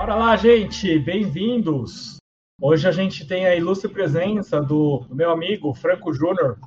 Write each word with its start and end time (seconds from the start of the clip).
Bora 0.00 0.14
lá, 0.14 0.34
gente, 0.34 0.98
bem-vindos. 0.98 2.16
Hoje 2.58 2.88
a 2.88 2.90
gente 2.90 3.26
tem 3.26 3.44
a 3.44 3.54
ilustre 3.54 3.86
presença 3.86 4.58
do, 4.58 5.04
meu 5.10 5.30
amigo 5.30 5.74
Franco 5.74 6.10
Júnior, 6.10 6.58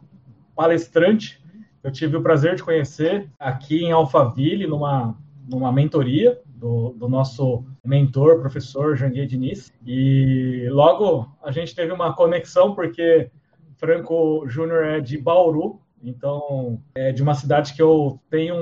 palestrante. 0.55 1.43
Eu 1.83 1.91
tive 1.91 2.15
o 2.15 2.21
prazer 2.21 2.53
de 2.53 2.61
conhecer 2.61 3.27
aqui 3.39 3.85
em 3.85 3.91
Alphaville, 3.91 4.67
numa, 4.67 5.17
numa 5.49 5.71
mentoria 5.71 6.39
do, 6.45 6.89
do 6.91 7.09
nosso 7.09 7.65
mentor, 7.83 8.39
professor 8.39 8.95
Janguier 8.95 9.25
Diniz. 9.25 9.73
E 9.83 10.67
logo 10.69 11.27
a 11.41 11.51
gente 11.51 11.73
teve 11.73 11.91
uma 11.91 12.13
conexão, 12.13 12.75
porque 12.75 13.31
Franco 13.77 14.47
Júnior 14.47 14.83
é 14.83 14.99
de 14.99 15.17
Bauru, 15.17 15.81
então, 16.03 16.79
é 16.93 17.11
de 17.11 17.23
uma 17.23 17.33
cidade 17.33 17.73
que 17.73 17.81
eu 17.81 18.19
tenho 18.29 18.55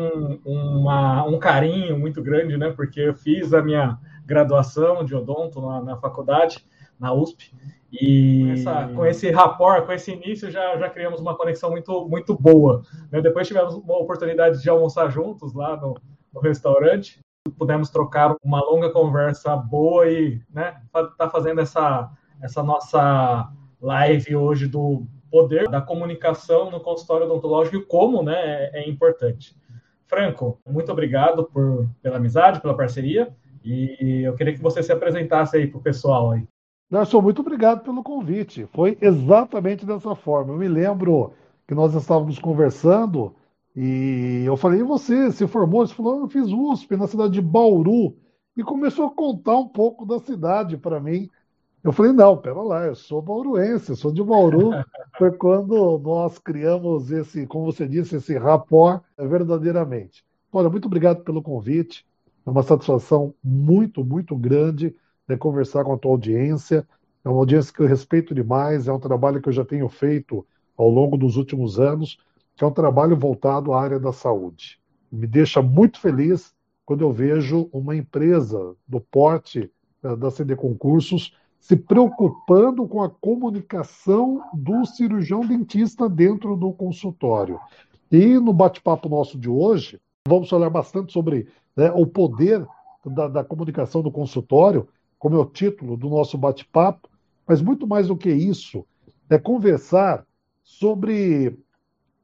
um, 0.45 0.79
uma, 0.79 1.25
um 1.25 1.37
carinho 1.37 1.99
muito 1.99 2.23
grande, 2.23 2.55
né? 2.55 2.69
Porque 2.69 3.01
eu 3.01 3.13
fiz 3.13 3.53
a 3.53 3.61
minha 3.61 3.99
graduação 4.25 5.03
de 5.03 5.15
odonto 5.15 5.61
na, 5.61 5.81
na 5.81 5.97
faculdade, 5.97 6.65
na 6.99 7.13
USP, 7.13 7.51
e 7.91 8.49
essa, 8.51 8.87
com 8.95 9.05
esse 9.05 9.29
rapport, 9.31 9.85
com 9.85 9.91
esse 9.91 10.11
início, 10.11 10.49
já, 10.49 10.77
já 10.77 10.89
criamos 10.89 11.19
uma 11.19 11.35
conexão 11.35 11.69
muito, 11.71 12.07
muito 12.07 12.33
boa. 12.33 12.83
Né? 13.11 13.21
Depois 13.21 13.47
tivemos 13.47 13.73
uma 13.75 13.97
oportunidade 13.97 14.61
de 14.61 14.69
almoçar 14.69 15.09
juntos 15.09 15.53
lá 15.53 15.75
no, 15.75 15.97
no 16.33 16.39
restaurante, 16.39 17.19
pudemos 17.57 17.89
trocar 17.89 18.35
uma 18.43 18.63
longa 18.63 18.91
conversa 18.91 19.55
boa 19.57 20.09
e 20.09 20.41
né, 20.53 20.79
tá 21.17 21.29
fazendo 21.29 21.59
essa, 21.59 22.09
essa 22.41 22.63
nossa 22.63 23.51
live 23.81 24.35
hoje 24.35 24.67
do 24.67 25.05
poder 25.29 25.67
da 25.69 25.81
comunicação 25.81 26.69
no 26.69 26.79
consultório 26.79 27.25
odontológico 27.25 27.77
e 27.77 27.85
como 27.85 28.21
né, 28.21 28.35
é, 28.35 28.81
é 28.81 28.89
importante. 28.89 29.55
Franco, 30.05 30.59
muito 30.67 30.91
obrigado 30.91 31.45
por, 31.45 31.89
pela 32.01 32.17
amizade, 32.17 32.61
pela 32.61 32.75
parceria, 32.75 33.33
e 33.63 34.23
eu 34.23 34.35
queria 34.35 34.53
que 34.53 34.61
você 34.61 34.81
se 34.81 34.91
apresentasse 34.91 35.57
aí 35.57 35.67
para 35.67 35.79
o 35.79 35.83
pessoal 35.83 36.31
aí. 36.31 36.43
Nelson, 36.89 37.21
muito 37.21 37.41
obrigado 37.41 37.83
pelo 37.83 38.03
convite. 38.03 38.67
Foi 38.73 38.97
exatamente 39.01 39.85
dessa 39.85 40.13
forma. 40.13 40.53
Eu 40.53 40.57
me 40.57 40.67
lembro 40.67 41.33
que 41.67 41.73
nós 41.73 41.95
estávamos 41.95 42.37
conversando 42.37 43.33
e 43.75 44.43
eu 44.45 44.57
falei, 44.57 44.81
e 44.81 44.83
você 44.83 45.31
se 45.31 45.47
formou? 45.47 45.85
Você 45.85 45.93
falou, 45.93 46.19
eu 46.19 46.27
fiz 46.27 46.47
USP 46.47 46.97
na 46.97 47.07
cidade 47.07 47.33
de 47.33 47.41
Bauru. 47.41 48.17
E 48.57 48.63
começou 48.63 49.05
a 49.05 49.11
contar 49.11 49.55
um 49.55 49.67
pouco 49.67 50.05
da 50.05 50.19
cidade 50.19 50.75
para 50.75 50.99
mim. 50.99 51.29
Eu 51.81 51.93
falei, 51.93 52.11
não, 52.11 52.37
pera 52.37 52.61
lá, 52.61 52.85
eu 52.85 52.95
sou 52.95 53.21
bauruense, 53.21 53.89
eu 53.89 53.95
sou 53.95 54.11
de 54.11 54.21
Bauru. 54.21 54.71
Foi 55.17 55.31
quando 55.31 55.97
nós 55.99 56.37
criamos 56.37 57.09
esse, 57.09 57.47
como 57.47 57.65
você 57.65 57.87
disse, 57.87 58.17
esse 58.17 58.37
rapport 58.37 59.01
verdadeiramente. 59.17 60.23
Olha, 60.51 60.69
muito 60.69 60.85
obrigado 60.85 61.23
pelo 61.23 61.41
convite. 61.41 62.05
É 62.45 62.49
uma 62.49 62.63
satisfação 62.63 63.33
muito, 63.43 64.03
muito 64.03 64.35
grande 64.35 64.95
né, 65.27 65.37
conversar 65.37 65.83
com 65.83 65.93
a 65.93 65.97
tua 65.97 66.11
audiência. 66.11 66.87
É 67.23 67.29
uma 67.29 67.39
audiência 67.39 67.73
que 67.73 67.81
eu 67.81 67.87
respeito 67.87 68.33
demais, 68.33 68.87
é 68.87 68.93
um 68.93 68.99
trabalho 68.99 69.41
que 69.41 69.49
eu 69.49 69.53
já 69.53 69.63
tenho 69.63 69.87
feito 69.87 70.45
ao 70.77 70.89
longo 70.89 71.17
dos 71.17 71.37
últimos 71.37 71.79
anos, 71.79 72.17
que 72.55 72.63
é 72.63 72.67
um 72.67 72.71
trabalho 72.71 73.15
voltado 73.15 73.73
à 73.73 73.81
área 73.81 73.99
da 73.99 74.11
saúde. 74.11 74.79
Me 75.11 75.27
deixa 75.27 75.61
muito 75.61 75.99
feliz 75.99 76.53
quando 76.85 77.01
eu 77.01 77.11
vejo 77.11 77.69
uma 77.71 77.95
empresa 77.95 78.75
do 78.87 78.99
porte 78.99 79.71
eh, 80.03 80.15
da 80.15 80.31
CD 80.31 80.55
Concursos 80.55 81.35
se 81.59 81.75
preocupando 81.75 82.87
com 82.87 83.03
a 83.03 83.09
comunicação 83.09 84.41
do 84.51 84.83
cirurgião 84.83 85.41
dentista 85.41 86.09
dentro 86.09 86.55
do 86.57 86.73
consultório. 86.73 87.59
E 88.11 88.39
no 88.39 88.51
bate-papo 88.51 89.07
nosso 89.07 89.37
de 89.37 89.47
hoje, 89.47 90.01
vamos 90.27 90.49
falar 90.49 90.69
bastante 90.69 91.11
sobre 91.11 91.47
né, 91.75 91.91
o 91.91 92.05
poder 92.05 92.65
da, 93.05 93.27
da, 93.27 93.43
comunicação 93.43 94.01
do 94.01 94.11
consultório, 94.11 94.87
como 95.17 95.35
é 95.35 95.39
o 95.39 95.45
título 95.45 95.97
do 95.97 96.09
nosso 96.09 96.37
bate-papo, 96.37 97.09
mas 97.47 97.61
muito 97.61 97.87
mais 97.87 98.07
do 98.07 98.15
que 98.15 98.31
isso, 98.31 98.85
é 99.29 99.37
conversar 99.37 100.25
sobre 100.63 101.57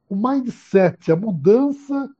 o 0.08 0.16
mindset, 0.16 1.10
a 1.10 1.16
mudança 1.16 2.10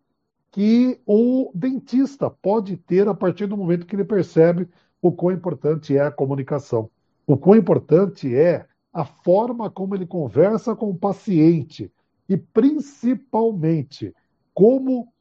que 0.50 1.00
o 1.06 1.50
dentista 1.54 2.28
pode 2.28 2.76
ter 2.76 3.06
a 3.06 3.14
partir 3.14 3.46
do 3.46 3.56
momento 3.56 3.86
que 3.86 3.94
ele 3.94 4.04
percebe 4.04 4.68
o 5.00 5.12
quão 5.12 5.32
importante 5.32 5.96
é 5.96 6.00
a 6.00 6.10
comunicação. 6.10 6.90
O 7.26 7.36
quão 7.36 7.56
importante 7.56 8.34
é 8.34 8.66
a 8.92 9.04
forma 9.04 9.70
como 9.70 9.94
ele 9.94 10.06
conversa 10.06 10.74
com 10.74 10.90
o 10.90 10.98
paciente 10.98 11.92
e, 12.28 12.36
principalmente, 12.36 14.14
como 14.52 15.12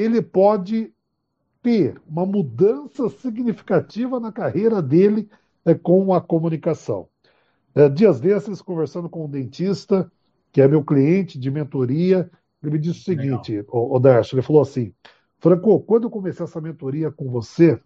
ele 0.00 0.22
pode 0.22 0.92
ter 1.62 2.00
uma 2.08 2.24
mudança 2.24 3.08
significativa 3.10 4.18
na 4.18 4.32
carreira 4.32 4.80
dele 4.80 5.28
é, 5.64 5.74
com 5.74 6.12
a 6.14 6.20
comunicação. 6.20 7.08
É, 7.74 7.88
dias 7.88 8.20
desses, 8.20 8.62
conversando 8.62 9.08
com 9.08 9.24
um 9.24 9.28
dentista, 9.28 10.10
que 10.52 10.60
é 10.60 10.66
meu 10.66 10.82
cliente 10.82 11.38
de 11.38 11.50
mentoria, 11.50 12.30
ele 12.62 12.72
me 12.72 12.78
disse 12.78 13.00
o 13.00 13.04
seguinte, 13.04 13.64
o, 13.68 13.96
o 13.96 13.98
Darcio, 13.98 14.34
ele 14.34 14.42
falou 14.42 14.62
assim, 14.62 14.92
Franco, 15.38 15.80
quando 15.80 16.04
eu 16.04 16.10
comecei 16.10 16.44
essa 16.44 16.60
mentoria 16.60 17.10
com 17.10 17.30
você, 17.30 17.80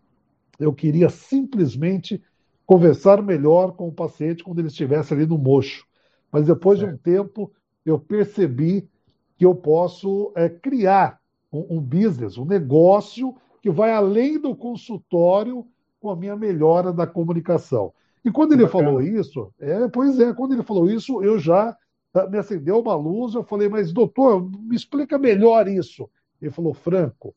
eu 0.58 0.72
queria 0.72 1.08
simplesmente 1.08 2.22
conversar 2.64 3.22
melhor 3.22 3.72
com 3.72 3.88
o 3.88 3.92
paciente 3.92 4.42
quando 4.42 4.60
ele 4.60 4.68
estivesse 4.68 5.12
ali 5.12 5.26
no 5.26 5.36
mocho. 5.36 5.86
Mas 6.32 6.46
depois 6.46 6.78
de 6.78 6.86
um 6.86 6.96
tempo, 6.96 7.52
eu 7.84 7.98
percebi 7.98 8.88
que 9.36 9.44
eu 9.44 9.54
posso 9.54 10.32
é, 10.34 10.48
criar 10.48 11.20
um, 11.54 11.76
um, 11.76 11.80
business, 11.80 12.36
um 12.36 12.44
negócio 12.44 13.34
que 13.62 13.70
vai 13.70 13.92
além 13.92 14.38
do 14.38 14.54
consultório 14.54 15.66
com 16.00 16.10
a 16.10 16.16
minha 16.16 16.36
melhora 16.36 16.92
da 16.92 17.06
comunicação. 17.06 17.92
E 18.24 18.30
quando 18.30 18.52
ele 18.52 18.64
Bacana. 18.64 18.84
falou 18.84 19.02
isso, 19.02 19.52
é, 19.60 19.88
pois 19.88 20.18
é, 20.18 20.32
quando 20.32 20.52
ele 20.52 20.62
falou 20.62 20.90
isso, 20.90 21.22
eu 21.22 21.38
já 21.38 21.76
ah, 22.14 22.26
me 22.26 22.38
acendeu 22.38 22.80
uma 22.80 22.94
luz, 22.94 23.34
eu 23.34 23.42
falei, 23.42 23.68
mas 23.68 23.92
doutor, 23.92 24.50
me 24.50 24.74
explica 24.74 25.18
melhor 25.18 25.68
isso. 25.68 26.08
Ele 26.40 26.50
falou, 26.50 26.74
Franco, 26.74 27.34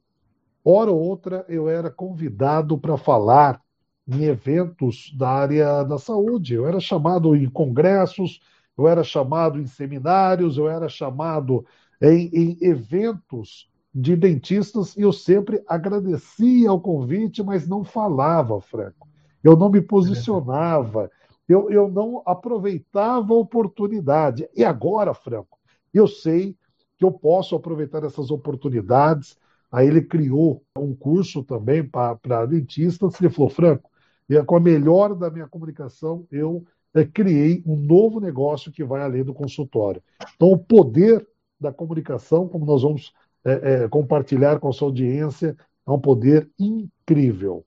hora 0.64 0.92
ou 0.92 1.00
outra 1.00 1.46
eu 1.48 1.70
era 1.70 1.90
convidado 1.90 2.78
para 2.78 2.98
falar 2.98 3.62
em 4.08 4.24
eventos 4.24 5.14
da 5.18 5.30
área 5.30 5.84
da 5.84 5.98
saúde. 5.98 6.54
Eu 6.54 6.68
era 6.68 6.80
chamado 6.80 7.36
em 7.36 7.50
congressos, 7.50 8.40
eu 8.78 8.88
era 8.88 9.04
chamado 9.04 9.60
em 9.60 9.66
seminários, 9.66 10.58
eu 10.58 10.70
era 10.70 10.88
chamado 10.88 11.66
em, 12.02 12.30
em 12.34 12.58
eventos 12.62 13.70
de 14.00 14.16
dentistas 14.16 14.96
e 14.96 15.02
eu 15.02 15.12
sempre 15.12 15.64
agradecia 15.68 16.72
o 16.72 16.80
convite, 16.80 17.42
mas 17.42 17.68
não 17.68 17.84
falava, 17.84 18.62
Franco. 18.62 19.08
Eu 19.44 19.58
não 19.58 19.72
me 19.72 19.82
posicionava, 19.82 21.10
eu, 21.50 21.72
eu 21.72 21.90
não 21.90 22.22
aproveitava 22.24 23.34
a 23.34 23.38
oportunidade. 23.38 24.48
E 24.56 24.64
agora, 24.64 25.16
Franco, 25.16 25.58
eu 25.92 26.08
sei 26.08 26.56
que 26.96 27.04
eu 27.04 27.12
posso 27.12 27.56
aproveitar 27.56 28.04
essas 28.04 28.30
oportunidades. 28.30 29.36
Aí 29.72 29.88
ele 29.88 30.04
criou 30.04 30.62
um 30.78 30.94
curso 30.94 31.44
também 31.44 31.84
para 31.84 32.46
dentistas. 32.46 33.20
Ele 33.20 33.32
falou, 33.32 33.50
Franco, 33.50 33.90
e 34.30 34.40
com 34.44 34.58
a 34.58 34.60
melhora 34.60 35.16
da 35.16 35.32
minha 35.32 35.48
comunicação, 35.48 36.28
eu 36.32 36.64
é, 36.94 37.04
criei 37.04 37.64
um 37.66 37.76
novo 37.76 38.20
negócio 38.20 38.72
que 38.72 38.84
vai 38.84 39.02
além 39.02 39.24
do 39.24 39.34
consultório. 39.34 40.04
Então, 40.36 40.52
o 40.52 40.58
poder 40.58 41.28
da 41.60 41.74
comunicação, 41.74 42.48
como 42.48 42.64
nós 42.64 42.84
vamos 42.84 43.12
é, 43.48 43.84
é, 43.84 43.88
compartilhar 43.88 44.60
com 44.60 44.72
sua 44.72 44.90
audiência, 44.90 45.56
é 45.88 45.92
um 45.92 46.00
poder 46.00 46.50
incrível. 46.60 47.66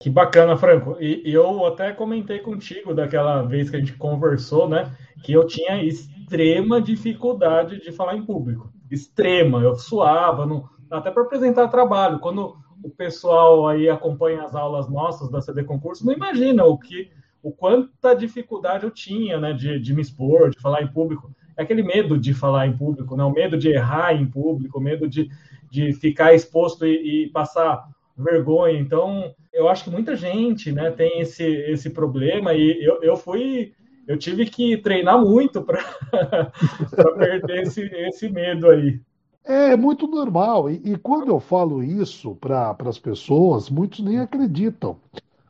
Que 0.00 0.10
bacana, 0.10 0.56
Franco. 0.56 0.96
E, 1.00 1.22
e, 1.28 1.32
eu 1.32 1.64
até 1.64 1.92
comentei 1.92 2.40
contigo 2.40 2.92
daquela 2.92 3.42
vez 3.42 3.70
que 3.70 3.76
a 3.76 3.78
gente 3.78 3.94
conversou, 3.94 4.68
né? 4.68 4.94
Que 5.22 5.32
eu 5.32 5.46
tinha 5.46 5.82
extrema 5.82 6.80
dificuldade 6.80 7.80
de 7.80 7.90
falar 7.90 8.16
em 8.16 8.24
público. 8.24 8.70
Extrema. 8.90 9.60
Eu 9.60 9.76
suava, 9.76 10.44
não, 10.44 10.68
até 10.90 11.10
para 11.10 11.22
apresentar 11.22 11.68
trabalho. 11.68 12.18
Quando 12.18 12.56
o 12.82 12.90
pessoal 12.90 13.66
aí 13.66 13.88
acompanha 13.88 14.42
as 14.42 14.54
aulas 14.54 14.90
nossas 14.90 15.30
da 15.30 15.40
CD 15.40 15.64
Concurso, 15.64 16.04
não 16.04 16.12
imagina 16.12 16.64
o 16.64 16.76
que, 16.76 17.10
o 17.42 17.50
quanta 17.50 18.14
dificuldade 18.14 18.84
eu 18.84 18.90
tinha, 18.90 19.40
né, 19.40 19.54
de, 19.54 19.78
de 19.80 19.94
me 19.94 20.02
expor, 20.02 20.50
de 20.50 20.60
falar 20.60 20.82
em 20.82 20.92
público. 20.92 21.34
É 21.56 21.62
aquele 21.62 21.82
medo 21.82 22.18
de 22.18 22.34
falar 22.34 22.66
em 22.66 22.76
público, 22.76 23.16
né, 23.16 23.24
o 23.24 23.32
medo 23.32 23.56
de 23.56 23.68
errar 23.68 24.14
em 24.14 24.26
público, 24.26 24.78
o 24.78 24.82
medo 24.82 25.08
de, 25.08 25.28
de 25.70 25.92
ficar 25.92 26.34
exposto 26.34 26.86
e, 26.86 27.24
e 27.24 27.30
passar 27.30 27.84
vergonha. 28.16 28.78
Então, 28.78 29.34
eu 29.52 29.68
acho 29.68 29.84
que 29.84 29.90
muita 29.90 30.16
gente, 30.16 30.72
né, 30.72 30.90
tem 30.90 31.20
esse, 31.20 31.44
esse 31.44 31.90
problema 31.90 32.54
e 32.54 32.84
eu, 32.84 33.02
eu 33.02 33.16
fui 33.16 33.72
eu 34.06 34.18
tive 34.18 34.46
que 34.46 34.76
treinar 34.76 35.18
muito 35.18 35.62
para 35.62 35.82
perder 37.18 37.62
esse, 37.62 37.82
esse 37.82 38.28
medo 38.28 38.68
aí. 38.68 39.00
É 39.42 39.76
muito 39.76 40.06
normal. 40.06 40.70
E, 40.70 40.80
e 40.84 40.96
quando 40.96 41.28
eu 41.28 41.40
falo 41.40 41.82
isso 41.82 42.34
para 42.36 42.76
as 42.86 42.98
pessoas, 42.98 43.70
muitos 43.70 44.00
nem 44.00 44.18
acreditam. 44.18 44.96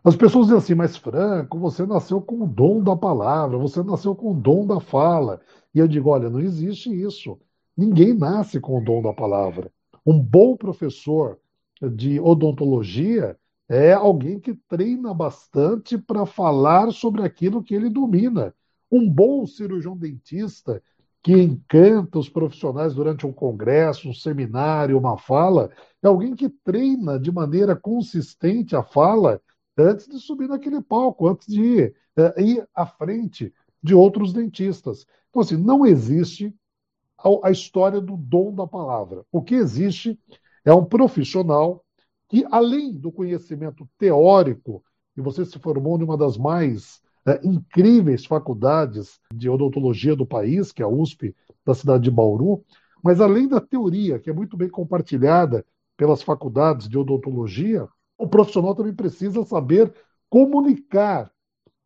As 0.05 0.15
pessoas 0.15 0.47
dizem 0.47 0.59
assim, 0.59 0.75
mas 0.75 0.97
Franco, 0.97 1.59
você 1.59 1.87
nasceu 1.87 2.21
com 2.21 2.43
o 2.43 2.47
dom 2.47 2.83
da 2.83 2.95
palavra, 2.95 3.57
você 3.57 3.83
nasceu 3.83 4.15
com 4.15 4.33
o 4.33 4.35
dom 4.35 4.67
da 4.67 4.79
fala. 4.79 5.41
E 5.75 5.79
eu 5.79 5.89
digo, 5.89 6.11
olha, 6.11 6.31
não 6.31 6.41
existe 6.41 6.89
isso. 6.89 7.39
Ninguém 7.77 8.15
nasce 8.15 8.61
com 8.61 8.79
o 8.79 8.85
dom 8.85 9.03
da 9.03 9.13
palavra. 9.13 9.71
Um 10.07 10.19
bom 10.21 10.57
professor 10.57 11.39
de 11.83 12.21
odontologia, 12.21 13.37
é 13.69 13.93
alguém 13.93 14.39
que 14.39 14.55
treina 14.69 15.13
bastante 15.15 15.97
para 15.99 16.27
falar 16.27 16.93
sobre 16.93 17.23
aquilo 17.23 17.63
que 17.63 17.75
ele 17.75 17.89
domina. 17.89 18.55
Um 18.91 19.09
bom 19.09 19.47
cirurgião 19.47 19.97
dentista 19.97 20.83
que 21.23 21.33
encanta 21.33 22.19
os 22.19 22.29
profissionais 22.29 22.95
durante 22.95 23.27
um 23.27 23.33
congresso, 23.33 24.11
um 24.11 24.15
seminário, 24.15 24.99
uma 24.99 25.17
fala, 25.17 25.71
é 26.03 26.07
alguém 26.07 26.35
que 26.35 26.51
treina 26.51 27.19
de 27.19 27.33
maneira 27.33 27.75
consistente 27.75 28.77
a 28.77 28.83
fala 28.83 29.41
antes 29.77 30.07
de 30.07 30.19
subir 30.19 30.47
naquele 30.47 30.83
palco, 30.83 31.27
antes 31.27 31.49
de 31.49 31.95
uh, 32.19 32.41
ir 32.41 32.69
à 32.75 32.85
frente 32.85 33.53
de 33.85 33.95
outros 33.95 34.33
dentistas. 34.33 35.07
Então, 35.29 35.43
assim, 35.43 35.59
não 35.59 35.85
existe 35.85 36.55
a, 37.19 37.49
a 37.49 37.51
história 37.51 38.01
do 38.01 38.17
dom 38.17 38.55
da 38.55 38.67
palavra. 38.67 39.27
O 39.31 39.43
que 39.43 39.55
existe 39.55 40.19
é 40.65 40.73
um 40.73 40.87
profissional 40.87 41.85
que, 42.27 42.47
além 42.51 42.95
do 42.95 43.13
conhecimento 43.13 43.87
teórico, 43.99 44.83
e 45.15 45.21
você 45.21 45.45
se 45.45 45.59
formou 45.59 45.99
em 46.01 46.03
uma 46.03 46.17
das 46.17 46.39
mais 46.39 47.03
é, 47.27 47.39
incríveis 47.47 48.25
faculdades 48.25 49.21
de 49.35 49.51
odontologia 49.51 50.17
do 50.17 50.25
país, 50.25 50.73
que 50.73 50.81
é 50.81 50.87
a 50.87 50.89
USP 50.89 51.37
da 51.65 51.75
cidade 51.75 52.05
de 52.05 52.11
Bauru, 52.11 52.65
mas 53.03 53.21
além 53.21 53.47
da 53.47 53.61
teoria, 53.61 54.19
que 54.19 54.31
é 54.31 54.33
muito 54.33 54.57
bem 54.57 54.71
compartilhada 54.71 55.63
pelas 55.95 56.23
faculdades 56.23 56.89
de 56.89 56.97
odontologia, 56.97 57.87
o 58.17 58.27
profissional 58.27 58.75
também 58.75 58.95
precisa 58.95 59.45
saber 59.45 59.93
comunicar 60.31 61.31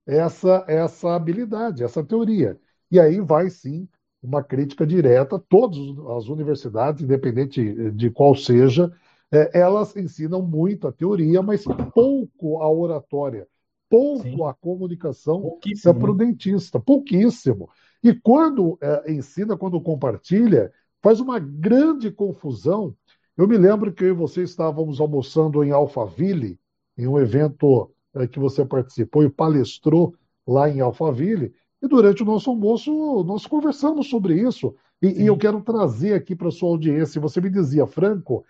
essa, 0.08 0.64
essa 0.66 1.14
habilidade, 1.14 1.84
essa 1.84 2.02
teoria. 2.02 2.58
E 2.90 2.99
aí 2.99 3.20
vai 3.20 3.50
sim 3.50 3.87
uma 4.22 4.43
crítica 4.43 4.87
direta 4.87 5.38
todas 5.38 5.78
as 6.16 6.28
universidades, 6.28 7.02
independente 7.02 7.93
de 7.93 8.10
qual 8.10 8.34
seja, 8.34 8.90
é, 9.31 9.60
elas 9.60 9.94
ensinam 9.94 10.40
muito 10.40 10.88
a 10.88 10.93
teoria, 10.93 11.43
mas 11.43 11.64
pouco 11.94 12.62
a 12.62 12.70
oratória, 12.70 13.46
pouco 13.88 14.22
sim. 14.22 14.43
a 14.44 14.55
comunicação 14.55 15.58
é 15.87 15.93
para 15.93 16.10
o 16.10 16.14
dentista, 16.14 16.81
pouquíssimo. 16.81 17.69
E 18.02 18.14
quando 18.14 18.78
é, 18.81 19.12
ensina, 19.12 19.56
quando 19.56 19.81
compartilha, 19.81 20.72
faz 21.02 21.20
uma 21.20 21.38
grande 21.38 22.10
confusão. 22.10 22.96
Eu 23.37 23.46
me 23.46 23.58
lembro 23.58 23.93
que 23.93 24.05
eu 24.05 24.08
e 24.08 24.12
você 24.12 24.43
estávamos 24.43 25.00
almoçando 25.00 25.62
em 25.62 25.70
Alphaville, 25.70 26.58
em 26.96 27.06
um 27.06 27.19
evento 27.19 27.93
que 28.31 28.38
você 28.38 28.64
participou 28.64 29.22
e 29.25 29.31
palestrou 29.31 30.14
lá 30.46 30.69
em 30.69 30.81
Alphaville, 30.81 31.55
e 31.82 31.87
durante 31.87 32.22
o 32.22 32.26
nosso 32.26 32.50
almoço 32.50 33.22
nós 33.25 33.46
conversamos 33.46 34.08
sobre 34.08 34.34
isso. 34.34 34.75
E, 35.00 35.22
e 35.22 35.26
eu 35.26 35.37
quero 35.37 35.60
trazer 35.60 36.14
aqui 36.14 36.34
para 36.34 36.49
a 36.49 36.52
sua 36.52 36.70
audiência. 36.70 37.20
Você 37.20 37.40
me 37.40 37.50
dizia, 37.50 37.87
Franco, 37.87 38.44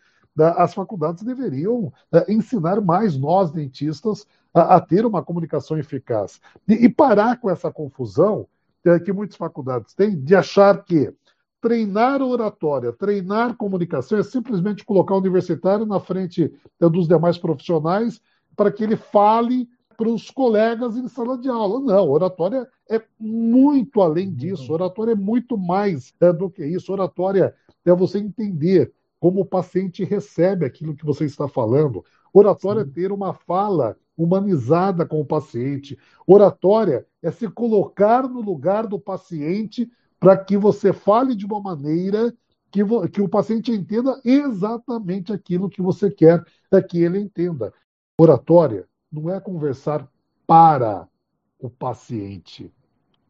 as 0.56 0.72
faculdades 0.72 1.22
deveriam 1.24 1.92
é, 2.12 2.32
ensinar 2.32 2.80
mais 2.80 3.18
nós, 3.18 3.50
dentistas, 3.50 4.26
a, 4.54 4.76
a, 4.76 4.80
ter 4.80 5.04
uma 5.04 5.22
comunicação 5.22 5.76
eficaz. 5.78 6.40
E, 6.66 6.86
e 6.86 6.88
parar 6.88 7.40
com 7.40 7.50
essa 7.50 7.70
confusão 7.70 8.46
é, 8.84 8.98
que 8.98 9.12
muitas 9.12 9.36
faculdades 9.36 9.94
têm 9.94 10.18
de 10.18 10.34
achar 10.34 10.84
que 10.84 11.12
treinar 11.60 12.22
oratória, 12.22 12.92
treinar 12.92 13.56
comunicação 13.56 14.18
é 14.18 14.22
simplesmente 14.22 14.84
colocar 14.84 15.14
o 15.14 15.18
universitário 15.18 15.84
na 15.84 15.98
frente 15.98 16.52
é, 16.80 16.88
dos 16.88 17.08
demais 17.08 17.36
profissionais 17.36 18.20
para 18.58 18.72
que 18.72 18.82
ele 18.82 18.96
fale 18.96 19.68
para 19.96 20.08
os 20.08 20.32
colegas 20.32 20.96
em 20.96 21.06
sala 21.06 21.38
de 21.38 21.48
aula. 21.48 21.78
Não, 21.78 22.10
oratória 22.10 22.68
é 22.90 23.00
muito 23.18 24.00
além 24.00 24.34
disso. 24.34 24.72
Oratória 24.72 25.12
é 25.12 25.14
muito 25.14 25.56
mais 25.56 26.12
é, 26.20 26.32
do 26.32 26.50
que 26.50 26.66
isso. 26.66 26.92
Oratória 26.92 27.54
é 27.84 27.94
você 27.94 28.18
entender 28.18 28.92
como 29.20 29.42
o 29.42 29.46
paciente 29.46 30.02
recebe 30.02 30.66
aquilo 30.66 30.96
que 30.96 31.06
você 31.06 31.24
está 31.24 31.46
falando. 31.46 32.04
Oratória 32.32 32.82
Sim. 32.82 32.90
é 32.90 32.92
ter 32.92 33.12
uma 33.12 33.32
fala 33.32 33.96
humanizada 34.16 35.06
com 35.06 35.20
o 35.20 35.24
paciente. 35.24 35.96
Oratória 36.26 37.06
é 37.22 37.30
se 37.30 37.46
colocar 37.48 38.28
no 38.28 38.40
lugar 38.40 38.88
do 38.88 38.98
paciente 38.98 39.88
para 40.18 40.36
que 40.36 40.56
você 40.56 40.92
fale 40.92 41.36
de 41.36 41.46
uma 41.46 41.60
maneira 41.60 42.34
que, 42.72 42.80
que 43.12 43.20
o 43.20 43.28
paciente 43.28 43.70
entenda 43.70 44.20
exatamente 44.24 45.32
aquilo 45.32 45.70
que 45.70 45.80
você 45.80 46.10
quer 46.10 46.44
que 46.88 47.02
ele 47.02 47.20
entenda. 47.20 47.72
Oratória 48.20 48.84
não 49.12 49.30
é 49.30 49.38
conversar 49.40 50.10
para 50.44 51.08
o 51.56 51.70
paciente. 51.70 52.68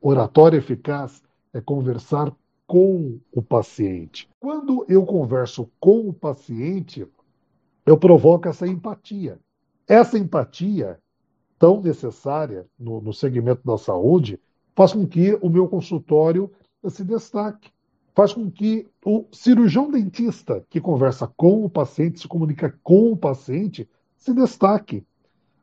Oratória 0.01 0.57
eficaz 0.57 1.23
é 1.53 1.61
conversar 1.61 2.35
com 2.67 3.21
o 3.31 3.43
paciente. 3.43 4.27
Quando 4.41 4.87
eu 4.89 5.05
converso 5.05 5.71
com 5.79 6.09
o 6.09 6.13
paciente, 6.15 7.07
eu 7.85 7.99
provoco 7.99 8.49
essa 8.49 8.67
empatia. 8.67 9.39
Essa 9.87 10.19
empatia, 10.19 10.99
tão 11.59 11.83
necessária 11.83 12.67
no, 12.79 13.03
no 13.03 13.13
segmento 13.13 13.61
da 13.67 13.77
saúde, 13.77 14.41
faz 14.75 14.95
com 14.95 15.07
que 15.07 15.35
o 15.43 15.51
meu 15.51 15.69
consultório 15.69 16.51
se 16.89 17.05
destaque. 17.05 17.71
Faz 18.15 18.33
com 18.33 18.51
que 18.51 18.89
o 19.05 19.27
cirurgião 19.33 19.91
dentista 19.91 20.65
que 20.71 20.81
conversa 20.81 21.27
com 21.37 21.63
o 21.63 21.69
paciente, 21.69 22.21
se 22.21 22.27
comunica 22.27 22.75
com 22.83 23.13
o 23.13 23.17
paciente, 23.17 23.87
se 24.19 24.35
destaque. 24.35 25.07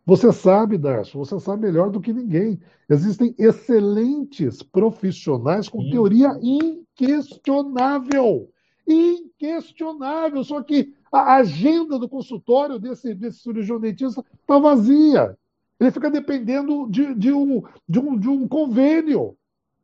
Você 0.05 0.31
sabe, 0.31 0.77
Darcio, 0.77 1.17
você 1.17 1.39
sabe 1.39 1.63
melhor 1.63 1.89
do 1.89 1.99
que 1.99 2.13
ninguém. 2.13 2.61
Existem 2.87 3.33
excelentes 3.39 4.61
profissionais 4.61 5.67
com 5.67 5.81
Sim. 5.81 5.89
teoria 5.91 6.37
inquestionável. 6.41 8.47
Inquestionável. 8.87 10.43
Só 10.43 10.61
que 10.61 10.93
a 11.11 11.37
agenda 11.37 11.97
do 11.97 12.07
consultório 12.07 12.77
desse, 12.77 13.15
desse 13.15 13.39
cirurgião 13.39 13.79
dentista 13.79 14.23
está 14.39 14.59
vazia. 14.59 15.35
Ele 15.79 15.89
fica 15.89 16.11
dependendo 16.11 16.87
de, 16.89 17.15
de, 17.15 17.33
um, 17.33 17.63
de, 17.89 17.99
um, 17.99 18.15
de 18.17 18.29
um 18.29 18.47
convênio. 18.47 19.35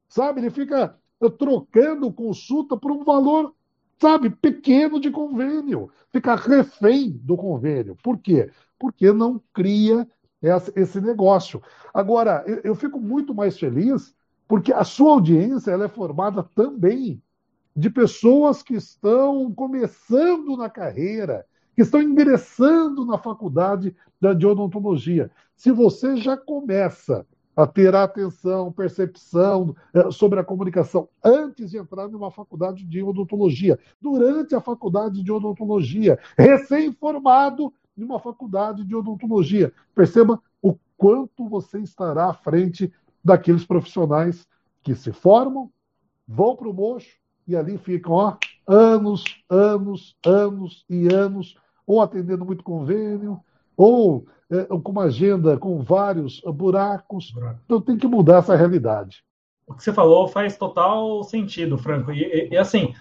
Sabe? 0.08 0.42
Ele 0.42 0.52
fica 0.52 0.96
trocando 1.38 2.14
consulta 2.14 2.78
por 2.78 2.92
um 2.92 3.04
valor 3.04 3.56
sabe, 4.02 4.32
pequeno 4.32 5.00
de 5.00 5.12
convênio, 5.12 5.92
fica 6.12 6.36
refém 6.36 7.12
do 7.24 7.38
convênio. 7.38 7.96
Por 8.04 8.18
quê? 8.18 8.50
Porque 8.80 9.14
não 9.14 9.40
cria 9.54 10.08
esse 10.76 11.00
negócio. 11.00 11.62
Agora, 11.94 12.44
eu 12.64 12.74
fico 12.74 13.00
muito 13.00 13.36
mais 13.36 13.60
feliz 13.60 14.12
porque 14.48 14.74
a 14.74 14.84
sua 14.84 15.12
audiência 15.12 15.70
ela 15.70 15.86
é 15.86 15.88
formada 15.88 16.44
também 16.56 17.22
de 17.76 17.92
pessoas 17.92 18.64
que 18.64 18.74
estão 18.74 19.54
começando 19.54 20.58
na 20.58 20.70
carreira, 20.70 21.46
que 21.76 21.84
estão 21.84 22.02
ingressando 22.02 23.06
na 23.06 23.20
faculdade 23.20 23.96
de 24.36 24.48
odontologia. 24.48 25.30
Se 25.56 25.72
você 25.72 26.18
já 26.18 26.36
começa 26.36 27.26
a 27.56 27.68
ter 27.68 27.94
atenção, 27.96 28.72
percepção 28.72 29.76
eh, 29.94 30.10
sobre 30.12 30.40
a 30.40 30.44
comunicação 30.44 31.10
antes 31.24 31.72
de 31.72 31.78
entrar 31.78 32.08
numa 32.08 32.32
faculdade 32.32 32.86
de 32.86 33.04
odontologia, 33.04 33.78
durante 34.00 34.56
a 34.56 34.62
faculdade 34.62 35.22
de 35.24 35.32
odontologia, 35.32 36.18
recém-formado 36.38 37.74
em 37.98 38.04
uma 38.04 38.20
faculdade 38.20 38.84
de 38.84 38.96
odontologia. 38.96 39.74
Perceba 39.94 40.42
o 40.62 40.76
quanto 40.98 41.48
você 41.50 41.80
estará 41.80 42.30
à 42.30 42.34
frente 42.34 42.92
daqueles 43.24 43.66
profissionais 43.66 44.48
que 44.82 44.96
se 44.96 45.12
formam, 45.12 45.70
vão 46.28 46.56
para 46.56 46.70
o 46.70 46.74
mocho 46.74 47.20
e 47.48 47.56
ali 47.56 47.78
ficam 47.78 48.14
ó, 48.14 48.38
anos, 48.68 49.24
anos, 49.50 50.16
anos 50.26 50.86
e 50.90 51.14
anos, 51.14 51.56
ou 51.86 52.02
atendendo 52.02 52.46
muito 52.46 52.64
convênio, 52.64 53.40
ou 53.82 54.28
é, 54.52 54.66
com 54.66 54.92
uma 54.92 55.06
agenda 55.06 55.58
com 55.58 55.82
vários 55.82 56.40
buracos. 56.42 57.34
Então 57.66 57.82
tem 57.82 57.98
que 57.98 58.06
mudar 58.06 58.38
essa 58.38 58.56
realidade. 58.56 59.24
O 59.66 59.74
que 59.74 59.84
você 59.84 59.92
falou 59.92 60.28
faz 60.28 60.56
total 60.56 61.24
sentido, 61.24 61.80
Franco. 61.80 62.12
E, 62.12 62.22
e, 62.22 62.50
e 62.52 62.58
assim, 62.58 62.94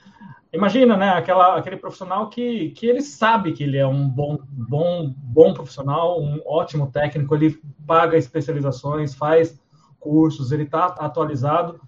imagina, 0.51 0.97
né, 0.97 1.11
aquela, 1.11 1.57
aquele 1.57 1.77
profissional 1.77 2.31
que, 2.31 2.71
que 2.71 2.87
ele 2.87 3.03
sabe 3.03 3.53
que 3.53 3.63
ele 3.63 3.77
é 3.77 3.87
um 3.87 4.09
bom, 4.09 4.39
bom, 4.49 5.13
bom 5.15 5.53
profissional, 5.53 6.19
um 6.19 6.41
ótimo 6.47 6.91
técnico, 6.91 7.35
ele 7.35 7.61
paga 7.87 8.17
especializações, 8.17 9.15
faz 9.15 9.61
cursos, 9.99 10.51
ele 10.51 10.63
está 10.63 10.87
atualizado 10.87 11.79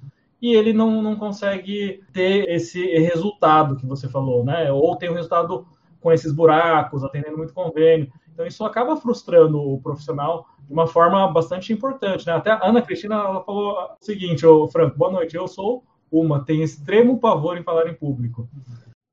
e 0.40 0.54
ele 0.54 0.74
não, 0.74 1.00
não 1.00 1.16
consegue 1.16 2.02
ter 2.12 2.50
esse 2.50 2.84
resultado 2.98 3.76
que 3.76 3.86
você 3.86 4.06
falou, 4.06 4.44
né? 4.44 4.70
Ou 4.70 4.96
tem 4.96 5.08
um 5.08 5.14
resultado 5.14 5.66
com 6.02 6.12
esses 6.12 6.32
buracos, 6.32 7.04
atendendo 7.04 7.38
muito 7.38 7.54
convênio. 7.54 8.12
Então, 8.32 8.46
isso 8.46 8.64
acaba 8.64 8.96
frustrando 8.96 9.60
o 9.60 9.80
profissional 9.80 10.46
de 10.66 10.72
uma 10.72 10.86
forma 10.86 11.30
bastante 11.30 11.72
importante. 11.72 12.26
Né? 12.26 12.32
Até 12.32 12.50
a 12.50 12.66
Ana 12.66 12.82
Cristina 12.82 13.16
ela 13.16 13.44
falou 13.44 13.72
o 13.72 13.96
seguinte: 14.00 14.46
ô, 14.46 14.68
Franco, 14.68 14.96
boa 14.96 15.12
noite, 15.12 15.36
eu 15.36 15.46
sou 15.46 15.84
uma, 16.10 16.44
tenho 16.44 16.62
extremo 16.62 17.18
pavor 17.18 17.56
em 17.56 17.62
falar 17.62 17.88
em 17.88 17.94
público. 17.94 18.48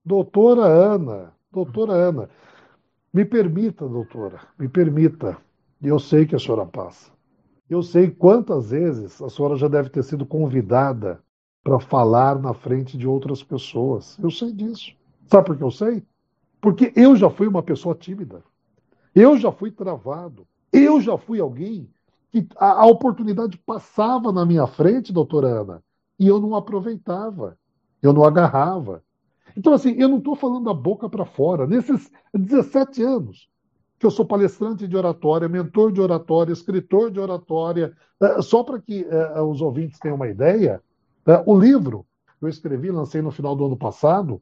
Doutora 0.04 0.66
Ana, 0.66 1.34
doutora 1.52 1.94
Ana, 1.94 2.30
me 3.14 3.24
permita, 3.26 3.88
doutora, 3.88 4.42
me 4.58 4.68
permita, 4.68 5.38
eu 5.82 6.00
sei 6.00 6.26
que 6.26 6.36
a 6.36 6.40
senhora 6.40 6.66
passa. 6.66 7.12
Eu 7.70 7.84
sei 7.84 8.10
quantas 8.10 8.72
vezes 8.72 9.22
a 9.22 9.30
senhora 9.30 9.56
já 9.56 9.68
deve 9.68 9.90
ter 9.90 10.04
sido 10.04 10.26
convidada 10.26 11.22
para 11.64 11.80
falar 11.80 12.40
na 12.40 12.54
frente 12.54 12.98
de 12.98 13.08
outras 13.08 13.44
pessoas. 13.44 14.18
Eu 14.22 14.32
sei 14.32 14.52
disso. 14.52 14.92
Sabe 15.28 15.46
por 15.46 15.58
que 15.58 15.64
eu 15.64 15.72
sei? 15.72 16.04
Porque 16.60 16.92
eu 16.96 17.16
já 17.16 17.30
fui 17.30 17.48
uma 17.48 17.62
pessoa 17.62 17.94
tímida. 17.94 18.44
Eu 19.20 19.38
já 19.38 19.52
fui 19.52 19.70
travado. 19.70 20.48
Eu 20.72 21.02
já 21.02 21.18
fui 21.18 21.42
alguém 21.42 21.90
que 22.32 22.48
a, 22.56 22.84
a 22.84 22.86
oportunidade 22.86 23.58
passava 23.58 24.32
na 24.32 24.46
minha 24.46 24.66
frente, 24.66 25.12
doutora 25.12 25.48
Ana, 25.48 25.84
e 26.18 26.26
eu 26.26 26.40
não 26.40 26.56
aproveitava, 26.56 27.58
eu 28.02 28.14
não 28.14 28.24
agarrava. 28.24 29.04
Então, 29.58 29.74
assim, 29.74 29.92
eu 29.98 30.08
não 30.08 30.20
estou 30.20 30.38
falando 30.38 30.64
da 30.64 30.74
boca 30.74 31.10
para 31.10 31.26
fora. 31.26 31.68
Nesses 31.68 32.10
17 32.34 33.04
anos 33.04 33.50
que 33.98 34.06
eu 34.06 34.12
sou 34.12 34.24
palestrante 34.24 34.88
de 34.88 34.96
oratória, 34.96 35.50
mentor 35.50 35.92
de 35.92 36.00
oratória, 36.00 36.54
escritor 36.54 37.12
de 37.12 37.20
oratória, 37.20 37.92
é, 38.22 38.42
só 38.42 38.64
para 38.64 38.80
que 38.80 39.04
é, 39.04 39.42
os 39.42 39.62
ouvintes 39.62 40.00
tenham 40.00 40.16
uma 40.16 40.30
ideia, 40.30 40.82
é, 41.26 41.44
o 41.46 41.60
livro 41.60 42.06
que 42.40 42.46
eu 42.46 42.50
escrevi, 42.50 42.90
lancei 42.90 43.22
no 43.22 43.32
final 43.32 43.54
do 43.54 43.66
ano 43.66 43.76
passado, 43.76 44.42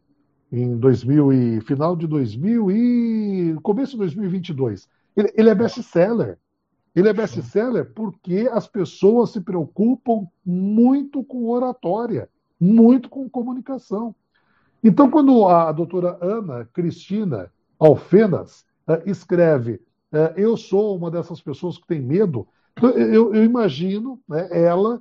em 0.51 0.77
2000 0.77 1.33
e 1.33 1.61
final 1.61 1.95
de 1.95 2.07
2000 2.07 2.71
e 2.71 3.57
começo 3.61 3.91
de 3.93 3.97
2022. 3.97 4.87
Ele, 5.15 5.33
ele 5.35 5.49
é 5.49 5.55
best-seller. 5.55 6.37
Ele 6.95 7.09
é 7.09 7.13
best-seller 7.13 7.91
porque 7.93 8.49
as 8.51 8.67
pessoas 8.67 9.31
se 9.31 9.41
preocupam 9.41 10.27
muito 10.45 11.23
com 11.23 11.49
oratória, 11.49 12.29
muito 12.59 13.09
com 13.09 13.29
comunicação. 13.29 14.15
Então, 14.83 15.09
quando 15.09 15.47
a 15.47 15.71
doutora 15.71 16.17
Ana 16.21 16.67
Cristina 16.73 17.51
Alfenas 17.79 18.65
uh, 18.87 19.01
escreve 19.05 19.81
uh, 20.11 20.33
Eu 20.35 20.55
sou 20.55 20.95
uma 20.95 21.11
dessas 21.11 21.41
pessoas 21.41 21.77
que 21.77 21.87
tem 21.87 22.01
medo, 22.01 22.47
eu, 22.81 23.33
eu 23.33 23.43
imagino 23.43 24.19
né, 24.27 24.47
ela 24.51 24.95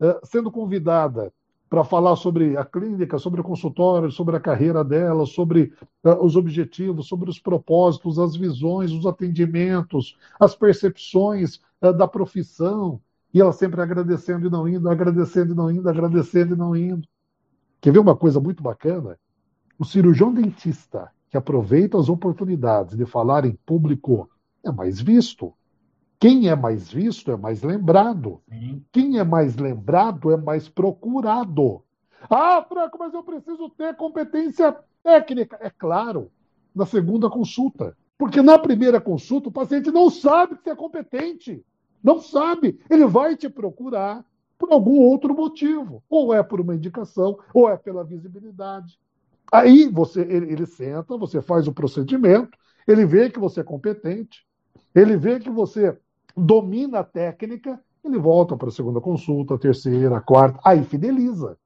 uh, 0.00 0.26
sendo 0.26 0.50
convidada 0.50 1.32
para 1.72 1.84
falar 1.84 2.16
sobre 2.16 2.54
a 2.54 2.66
clínica, 2.66 3.18
sobre 3.18 3.40
o 3.40 3.44
consultório, 3.44 4.10
sobre 4.10 4.36
a 4.36 4.40
carreira 4.40 4.84
dela, 4.84 5.24
sobre 5.24 5.72
uh, 6.04 6.22
os 6.22 6.36
objetivos, 6.36 7.08
sobre 7.08 7.30
os 7.30 7.38
propósitos, 7.38 8.18
as 8.18 8.36
visões, 8.36 8.92
os 8.92 9.06
atendimentos, 9.06 10.18
as 10.38 10.54
percepções 10.54 11.62
uh, 11.80 11.90
da 11.90 12.06
profissão. 12.06 13.00
E 13.32 13.40
ela 13.40 13.54
sempre 13.54 13.80
agradecendo 13.80 14.46
e 14.46 14.50
não 14.50 14.68
indo, 14.68 14.86
agradecendo 14.86 15.54
e 15.54 15.56
não 15.56 15.70
indo, 15.70 15.88
agradecendo 15.88 16.54
e 16.54 16.58
não 16.58 16.76
indo. 16.76 17.08
Quer 17.80 17.90
ver 17.90 18.00
uma 18.00 18.14
coisa 18.14 18.38
muito 18.38 18.62
bacana? 18.62 19.18
O 19.78 19.84
cirurgião 19.86 20.30
dentista 20.30 21.10
que 21.30 21.38
aproveita 21.38 21.98
as 21.98 22.10
oportunidades 22.10 22.98
de 22.98 23.06
falar 23.06 23.46
em 23.46 23.58
público 23.64 24.28
é 24.62 24.70
mais 24.70 25.00
visto. 25.00 25.54
Quem 26.22 26.48
é 26.48 26.54
mais 26.54 26.88
visto 26.88 27.32
é 27.32 27.36
mais 27.36 27.64
lembrado. 27.64 28.40
Sim. 28.48 28.84
Quem 28.92 29.18
é 29.18 29.24
mais 29.24 29.56
lembrado 29.56 30.30
é 30.30 30.36
mais 30.36 30.68
procurado. 30.68 31.82
Ah, 32.30 32.64
Franco, 32.68 32.96
mas 32.96 33.12
eu 33.12 33.24
preciso 33.24 33.68
ter 33.70 33.96
competência 33.96 34.72
técnica. 35.02 35.58
É 35.60 35.68
claro, 35.68 36.30
na 36.72 36.86
segunda 36.86 37.28
consulta. 37.28 37.96
Porque 38.16 38.40
na 38.40 38.56
primeira 38.56 39.00
consulta 39.00 39.48
o 39.48 39.52
paciente 39.52 39.90
não 39.90 40.08
sabe 40.08 40.54
que 40.54 40.62
você 40.62 40.70
é 40.70 40.76
competente. 40.76 41.66
Não 42.00 42.20
sabe. 42.20 42.78
Ele 42.88 43.04
vai 43.04 43.36
te 43.36 43.48
procurar 43.48 44.24
por 44.56 44.72
algum 44.72 45.00
outro 45.00 45.34
motivo. 45.34 46.04
Ou 46.08 46.32
é 46.32 46.40
por 46.40 46.60
uma 46.60 46.76
indicação, 46.76 47.36
ou 47.52 47.68
é 47.68 47.76
pela 47.76 48.04
visibilidade. 48.04 48.96
Aí 49.50 49.88
você, 49.88 50.20
ele, 50.20 50.52
ele 50.52 50.66
senta, 50.66 51.16
você 51.16 51.42
faz 51.42 51.66
o 51.66 51.72
procedimento, 51.72 52.56
ele 52.86 53.04
vê 53.04 53.28
que 53.28 53.40
você 53.40 53.58
é 53.58 53.64
competente, 53.64 54.46
ele 54.94 55.16
vê 55.16 55.40
que 55.40 55.50
você 55.50 55.98
domina 56.36 57.00
a 57.00 57.04
técnica, 57.04 57.80
ele 58.04 58.18
volta 58.18 58.56
para 58.56 58.68
a 58.68 58.72
segunda 58.72 59.00
consulta, 59.00 59.54
a 59.54 59.58
terceira, 59.58 60.16
a 60.16 60.20
quarta, 60.20 60.58
aí 60.64 60.82
fideliza. 60.82 61.56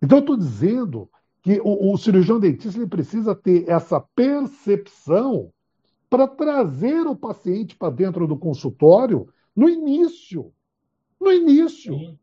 Então, 0.00 0.18
eu 0.18 0.22
estou 0.22 0.36
dizendo 0.36 1.08
que 1.42 1.60
o, 1.62 1.92
o, 1.92 1.98
cirurgião 1.98 2.40
dentista 2.40 2.78
ele 2.78 2.88
precisa 2.88 3.34
ter 3.34 3.68
essa 3.68 4.00
percepção 4.00 5.52
para 6.08 6.26
trazer 6.26 7.06
o 7.06 7.16
paciente 7.16 7.76
para 7.76 7.90
dentro 7.90 8.26
do 8.26 8.36
consultório 8.36 9.28
no 9.54 9.68
início. 9.68 10.52
No 11.20 11.32
início. 11.32 11.94
Sim. 11.94 12.18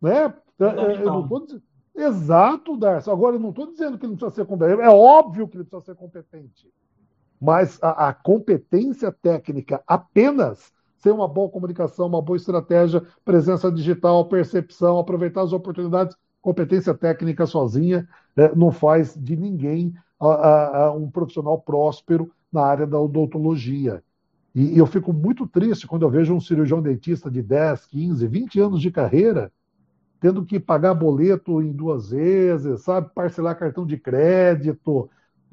Né? 0.00 0.34
É, 0.58 0.64
é, 0.64 1.02
eu 1.02 1.06
não 1.06 1.28
tô 1.28 1.40
dizendo... 1.40 1.62
Exato, 1.96 2.76
Darcy. 2.76 3.08
Agora, 3.08 3.36
eu 3.36 3.40
não 3.40 3.50
estou 3.50 3.70
dizendo 3.70 3.96
que 3.96 4.04
ele 4.04 4.12
não 4.12 4.18
precisa 4.18 4.42
ser 4.42 4.46
competente. 4.46 4.82
É 4.82 4.88
óbvio 4.88 5.46
que 5.46 5.56
ele 5.56 5.64
precisa 5.64 5.92
ser 5.92 5.96
competente. 5.96 6.68
Mas 7.40 7.78
a, 7.80 8.08
a 8.08 8.12
competência 8.12 9.12
técnica 9.12 9.82
apenas 9.86 10.73
ter 11.04 11.12
uma 11.12 11.28
boa 11.28 11.50
comunicação, 11.50 12.06
uma 12.06 12.22
boa 12.22 12.38
estratégia, 12.38 13.02
presença 13.22 13.70
digital, 13.70 14.24
percepção, 14.24 14.98
aproveitar 14.98 15.42
as 15.42 15.52
oportunidades, 15.52 16.16
competência 16.40 16.94
técnica 16.94 17.44
sozinha 17.44 18.08
né, 18.34 18.50
não 18.56 18.72
faz 18.72 19.14
de 19.14 19.36
ninguém 19.36 19.94
a, 20.18 20.84
a, 20.84 20.92
um 20.94 21.10
profissional 21.10 21.60
próspero 21.60 22.32
na 22.50 22.62
área 22.62 22.86
da 22.86 22.98
odontologia. 22.98 24.02
E, 24.54 24.74
e 24.74 24.78
eu 24.78 24.86
fico 24.86 25.12
muito 25.12 25.46
triste 25.46 25.86
quando 25.86 26.06
eu 26.06 26.10
vejo 26.10 26.34
um 26.34 26.40
cirurgião 26.40 26.80
dentista 26.80 27.30
de 27.30 27.42
10, 27.42 27.84
15, 27.84 28.26
20 28.26 28.60
anos 28.60 28.80
de 28.80 28.90
carreira 28.90 29.52
tendo 30.20 30.42
que 30.42 30.58
pagar 30.58 30.94
boleto 30.94 31.60
em 31.60 31.70
duas 31.70 32.08
vezes, 32.08 32.80
sabe, 32.80 33.10
parcelar 33.14 33.58
cartão 33.58 33.84
de 33.84 33.98
crédito, 33.98 35.10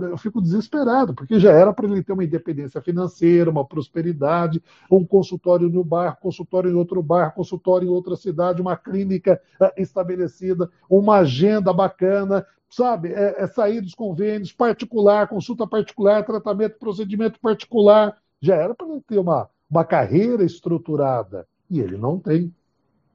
eu 0.07 0.17
fico 0.17 0.41
desesperado, 0.41 1.13
porque 1.13 1.39
já 1.39 1.51
era 1.51 1.73
para 1.73 1.87
ele 1.87 2.03
ter 2.03 2.13
uma 2.13 2.23
independência 2.23 2.81
financeira, 2.81 3.49
uma 3.49 3.65
prosperidade, 3.65 4.61
um 4.89 5.05
consultório 5.05 5.69
no 5.69 5.83
bairro, 5.83 6.17
consultório 6.21 6.69
em 6.69 6.75
outro 6.75 7.01
bairro, 7.01 7.33
consultório 7.33 7.87
em 7.87 7.91
outra 7.91 8.15
cidade, 8.15 8.61
uma 8.61 8.77
clínica 8.77 9.41
uh, 9.59 9.69
estabelecida, 9.77 10.69
uma 10.89 11.17
agenda 11.17 11.73
bacana, 11.73 12.45
sabe? 12.69 13.09
É, 13.13 13.43
é 13.43 13.47
sair 13.47 13.81
dos 13.81 13.93
convênios, 13.93 14.51
particular, 14.51 15.27
consulta 15.27 15.67
particular, 15.67 16.25
tratamento, 16.25 16.79
procedimento 16.79 17.39
particular. 17.39 18.17
Já 18.41 18.55
era 18.55 18.73
para 18.73 18.87
ele 18.87 19.01
ter 19.01 19.19
uma, 19.19 19.49
uma 19.69 19.83
carreira 19.83 20.43
estruturada, 20.43 21.47
e 21.69 21.79
ele 21.79 21.97
não 21.97 22.19
tem. 22.19 22.53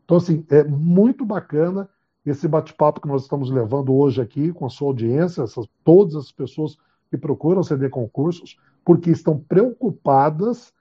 Então, 0.05 0.19
assim, 0.19 0.47
é 0.51 0.63
muito 0.63 1.25
bacana 1.25 1.89
esse 2.31 2.49
bate-papo 2.49 3.01
que 3.01 3.09
nós 3.09 3.23
estamos 3.23 3.51
levando 3.51 3.95
hoje 3.95 4.21
aqui 4.21 4.53
com 4.53 4.67
a 4.67 4.71
sua 4.71 4.89
audiência, 4.89 5.43
essas, 5.43 5.67
todas 5.85 6.17
as 6.17 6.33
pessoas 6.33 6.77
que 7.09 7.17
procuram 7.17 7.63
ceder 7.63 7.89
concursos, 7.91 8.59
porque 8.85 9.11
estão 9.11 9.39
preocupadas 9.39 10.73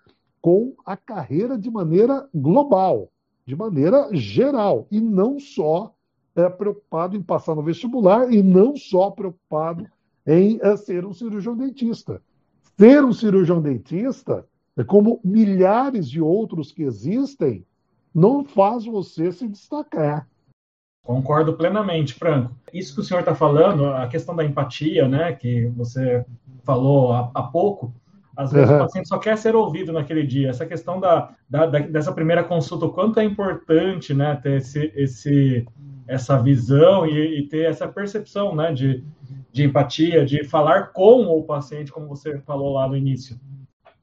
com 0.42 0.74
a 0.86 0.98
carreira 0.98 1.58
de 1.58 1.70
maneira 1.70 2.28
global, 2.34 3.12
de 3.46 3.56
maneira 3.56 4.10
geral, 4.12 4.88
e 4.92 5.00
não 5.00 5.40
só 5.40 5.94
é, 6.36 6.50
preocupado 6.50 7.16
em 7.16 7.22
passar 7.22 7.56
no 7.56 7.64
vestibular, 7.64 8.32
e 8.32 8.42
não 8.42 8.76
só 8.76 9.12
preocupado 9.12 9.88
em 10.26 10.60
é, 10.62 10.76
ser 10.76 11.06
um 11.06 11.14
cirurgião 11.14 11.56
dentista. 11.56 12.22
Ser 12.78 13.04
um 13.04 13.14
cirurgião 13.14 13.62
dentista, 13.62 14.46
é 14.76 14.84
como 14.84 15.22
milhares 15.24 16.10
de 16.10 16.20
outros 16.22 16.72
que 16.72 16.84
existem, 16.84 17.66
não 18.14 18.44
faz 18.44 18.86
você 18.86 19.32
se 19.32 19.48
destacar. 19.48 20.28
Concordo 21.06 21.54
plenamente, 21.54 22.16
Franco. 22.16 22.52
Isso 22.74 22.96
que 22.96 23.02
o 23.02 23.04
senhor 23.04 23.20
está 23.20 23.36
falando, 23.36 23.86
a 23.86 24.08
questão 24.08 24.36
da 24.36 24.44
empatia, 24.44 25.08
né, 25.08 25.32
que 25.34 25.68
você 25.68 26.26
falou 26.64 27.14
há, 27.14 27.30
há 27.32 27.44
pouco, 27.44 27.94
às 28.36 28.52
vezes 28.52 28.70
uhum. 28.70 28.78
o 28.78 28.80
paciente 28.80 29.08
só 29.08 29.18
quer 29.20 29.38
ser 29.38 29.56
ouvido 29.56 29.94
naquele 29.94 30.26
dia. 30.26 30.50
Essa 30.50 30.66
questão 30.66 31.00
da, 31.00 31.30
da, 31.48 31.68
da, 31.68 31.80
dessa 31.80 32.12
primeira 32.12 32.44
consulta, 32.44 32.86
o 32.86 32.92
quanto 32.92 33.20
é 33.20 33.24
importante, 33.24 34.16
né, 34.16 34.36
ter 34.42 34.58
esse, 34.58 34.92
esse, 34.96 35.68
essa 36.08 36.42
visão 36.42 37.06
e, 37.06 37.40
e, 37.40 37.48
ter 37.48 37.70
essa 37.70 37.88
percepção, 37.88 38.56
né, 38.56 38.74
de, 38.74 39.04
de 39.52 39.64
empatia, 39.64 40.26
de 40.26 40.44
falar 40.44 40.92
com 40.92 41.28
o 41.28 41.44
paciente, 41.44 41.92
como 41.92 42.08
você 42.08 42.40
falou 42.40 42.74
lá 42.74 42.88
no 42.88 42.98
início. 42.98 43.40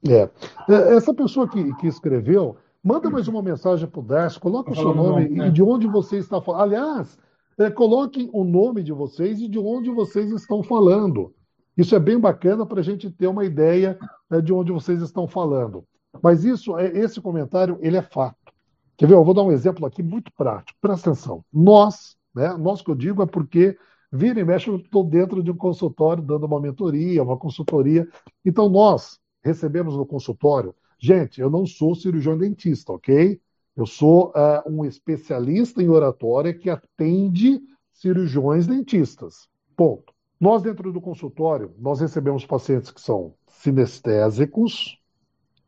É. 0.09 0.29
é 0.69 0.95
essa 0.97 1.13
pessoa 1.13 1.49
que, 1.49 1.75
que 1.77 1.89
escreveu, 1.89 2.57
Manda 2.85 3.09
mais 3.09 3.29
uma 3.29 3.41
mensagem 3.41 3.87
para 3.87 4.01
o 4.01 4.03
Darcy, 4.03 4.41
coloca 4.41 4.73
o 4.73 4.75
seu 4.75 4.93
nome 4.93 5.27
e 5.27 5.51
de 5.51 5.63
onde 5.63 5.87
você 5.87 6.17
está 6.17 6.43
falando. 6.43 6.63
Aliás, 6.63 7.17
é, 7.57 7.71
coloquem 7.71 8.29
o 8.33 8.43
nome 8.43 8.83
de 8.83 8.93
vocês 8.93 9.41
e 9.41 9.47
de 9.47 9.57
onde 9.57 9.89
vocês 9.89 10.33
estão 10.33 10.65
falando. 10.65 11.33
Isso 11.77 11.95
é 11.95 12.01
bem 12.01 12.19
bacana 12.19 12.67
para 12.67 12.81
a 12.81 12.83
gente 12.83 13.09
ter 13.09 13.29
uma 13.29 13.45
ideia 13.45 13.97
é, 14.29 14.41
de 14.41 14.53
onde 14.53 14.73
vocês 14.73 15.01
estão 15.01 15.29
falando. 15.29 15.85
Mas 16.21 16.45
isso, 16.45 16.77
é, 16.77 16.87
esse 16.89 17.21
comentário, 17.21 17.79
ele 17.81 17.97
é 17.97 18.03
fato. 18.03 18.53
Quer 18.97 19.07
ver? 19.07 19.15
Eu 19.15 19.25
vou 19.25 19.33
dar 19.33 19.45
um 19.45 19.53
exemplo 19.53 19.87
aqui 19.87 20.03
muito 20.03 20.33
prático. 20.37 20.77
Presta 20.81 21.11
atenção. 21.11 21.45
Nós, 21.53 22.17
né? 22.35 22.57
Nós 22.57 22.83
que 22.83 22.91
eu 22.91 22.97
digo 22.97 23.23
é 23.23 23.27
porque 23.27 23.79
vira 24.11 24.41
e 24.41 24.45
mexe, 24.45 24.69
eu 24.69 24.77
estou 24.77 25.05
dentro 25.05 25.41
de 25.41 25.53
um 25.53 25.57
consultório 25.57 26.23
dando 26.23 26.47
uma 26.47 26.61
mentoria, 26.61 27.23
uma 27.23 27.39
consultoria. 27.39 28.09
Então, 28.45 28.69
nós 28.69 29.21
recebemos 29.45 29.97
no 29.97 30.05
consultório 30.05 30.75
Gente, 31.05 31.41
eu 31.41 31.51
não 31.51 31.67
sou 31.67 31.97
cirurgião 31.97 32.39
dentista, 32.39 32.93
ok? 32.93 33.41
Eu 33.77 33.87
sou 33.87 34.29
uh, 34.29 34.63
um 34.71 34.85
especialista 34.85 35.83
em 35.83 35.89
oratória 35.89 36.55
que 36.55 36.71
atende 36.71 37.61
cirurgiões 37.91 38.69
dentistas. 38.69 39.49
Ponto. 39.77 40.15
Nós, 40.41 40.63
dentro 40.63 40.93
do 40.93 41.01
consultório, 41.01 41.75
nós 41.77 41.99
recebemos 41.99 42.47
pacientes 42.47 42.93
que 42.93 43.01
são 43.01 43.35
sinestésicos, 43.49 44.97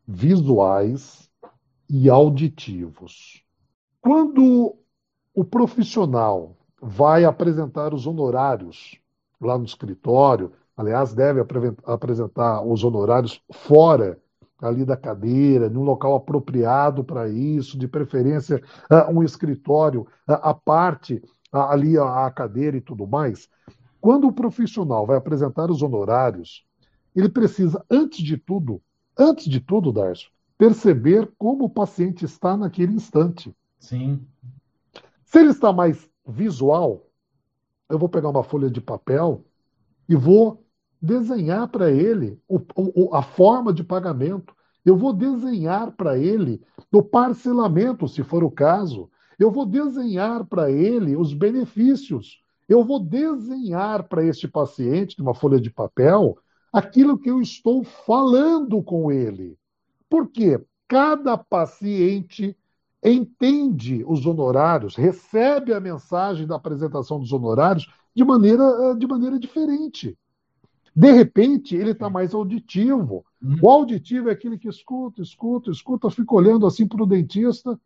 visuais 0.07 1.29
e 1.89 2.09
auditivos. 2.09 3.43
Quando 3.99 4.77
o 5.33 5.43
profissional 5.43 6.55
vai 6.81 7.25
apresentar 7.25 7.93
os 7.93 8.07
honorários 8.07 8.97
lá 9.41 9.57
no 9.57 9.65
escritório, 9.65 10.53
aliás, 10.77 11.13
deve 11.13 11.41
apresentar 11.83 12.65
os 12.65 12.85
honorários 12.85 13.41
fora 13.51 14.17
ali 14.61 14.85
da 14.85 14.95
cadeira, 14.95 15.69
num 15.69 15.83
local 15.83 16.15
apropriado 16.15 17.03
para 17.03 17.27
isso, 17.27 17.77
de 17.77 17.87
preferência 17.87 18.61
uh, 18.91 19.11
um 19.11 19.23
escritório 19.23 20.01
uh, 20.27 20.33
à 20.41 20.53
parte, 20.53 21.21
uh, 21.53 21.57
ali 21.57 21.97
a, 21.97 22.25
a 22.25 22.31
cadeira 22.31 22.77
e 22.77 22.81
tudo 22.81 23.05
mais. 23.05 23.49
Quando 23.99 24.27
o 24.27 24.33
profissional 24.33 25.05
vai 25.05 25.17
apresentar 25.17 25.69
os 25.69 25.81
honorários, 25.81 26.65
ele 27.15 27.29
precisa, 27.29 27.83
antes 27.89 28.23
de 28.23 28.37
tudo, 28.37 28.81
antes 29.17 29.45
de 29.45 29.59
tudo, 29.59 29.91
Darcio, 29.91 30.29
perceber 30.57 31.31
como 31.37 31.65
o 31.65 31.69
paciente 31.69 32.25
está 32.25 32.55
naquele 32.55 32.93
instante. 32.93 33.55
Sim. 33.79 34.25
Se 35.23 35.39
ele 35.39 35.51
está 35.51 35.71
mais 35.73 36.09
visual, 36.27 37.07
eu 37.89 37.99
vou 37.99 38.09
pegar 38.09 38.29
uma 38.29 38.43
folha 38.43 38.69
de 38.69 38.81
papel 38.81 39.43
e 40.07 40.15
vou 40.15 40.64
desenhar 41.05 41.67
para 41.67 41.91
ele 41.91 42.39
o, 42.47 42.59
o, 42.75 43.15
a 43.15 43.21
forma 43.21 43.71
de 43.71 43.83
pagamento. 43.83 44.53
Eu 44.83 44.97
vou 44.97 45.13
desenhar 45.13 45.91
para 45.91 46.17
ele 46.17 46.61
o 46.91 47.01
parcelamento, 47.01 48.07
se 48.07 48.23
for 48.23 48.43
o 48.43 48.51
caso. 48.51 49.09
Eu 49.37 49.51
vou 49.51 49.65
desenhar 49.65 50.45
para 50.45 50.71
ele 50.71 51.15
os 51.15 51.33
benefícios. 51.33 52.41
Eu 52.67 52.83
vou 52.83 52.99
desenhar 52.99 54.03
para 54.03 54.23
este 54.23 54.47
paciente, 54.47 55.19
numa 55.19 55.35
folha 55.35 55.59
de 55.59 55.69
papel, 55.69 56.37
aquilo 56.73 57.17
que 57.17 57.29
eu 57.29 57.39
estou 57.41 57.83
falando 57.83 58.81
com 58.81 59.11
ele. 59.11 59.57
Por 60.09 60.27
quê? 60.27 60.59
Cada 60.87 61.37
paciente 61.37 62.57
entende 63.03 64.03
os 64.07 64.25
honorários, 64.25 64.95
recebe 64.95 65.73
a 65.73 65.79
mensagem 65.79 66.47
da 66.47 66.55
apresentação 66.55 67.19
dos 67.19 67.31
honorários 67.31 67.87
de 68.15 68.23
maneira, 68.23 68.63
eh, 68.63 68.95
de 68.95 69.05
maneira 69.05 69.37
diferente. 69.37 70.17
De 70.95 71.11
repente, 71.11 71.75
ele 71.75 71.91
está 71.91 72.09
mais 72.09 72.33
auditivo. 72.33 73.25
Uhum. 73.41 73.57
O 73.61 73.69
auditivo 73.69 74.29
é 74.29 74.31
aquele 74.31 74.57
que 74.57 74.69
escuta, 74.69 75.21
escuta, 75.21 75.69
escuta, 75.69 76.09
fica 76.09 76.33
olhando 76.33 76.65
assim 76.65 76.87
para 76.87 77.03
o 77.03 77.07
dentista, 77.07 77.77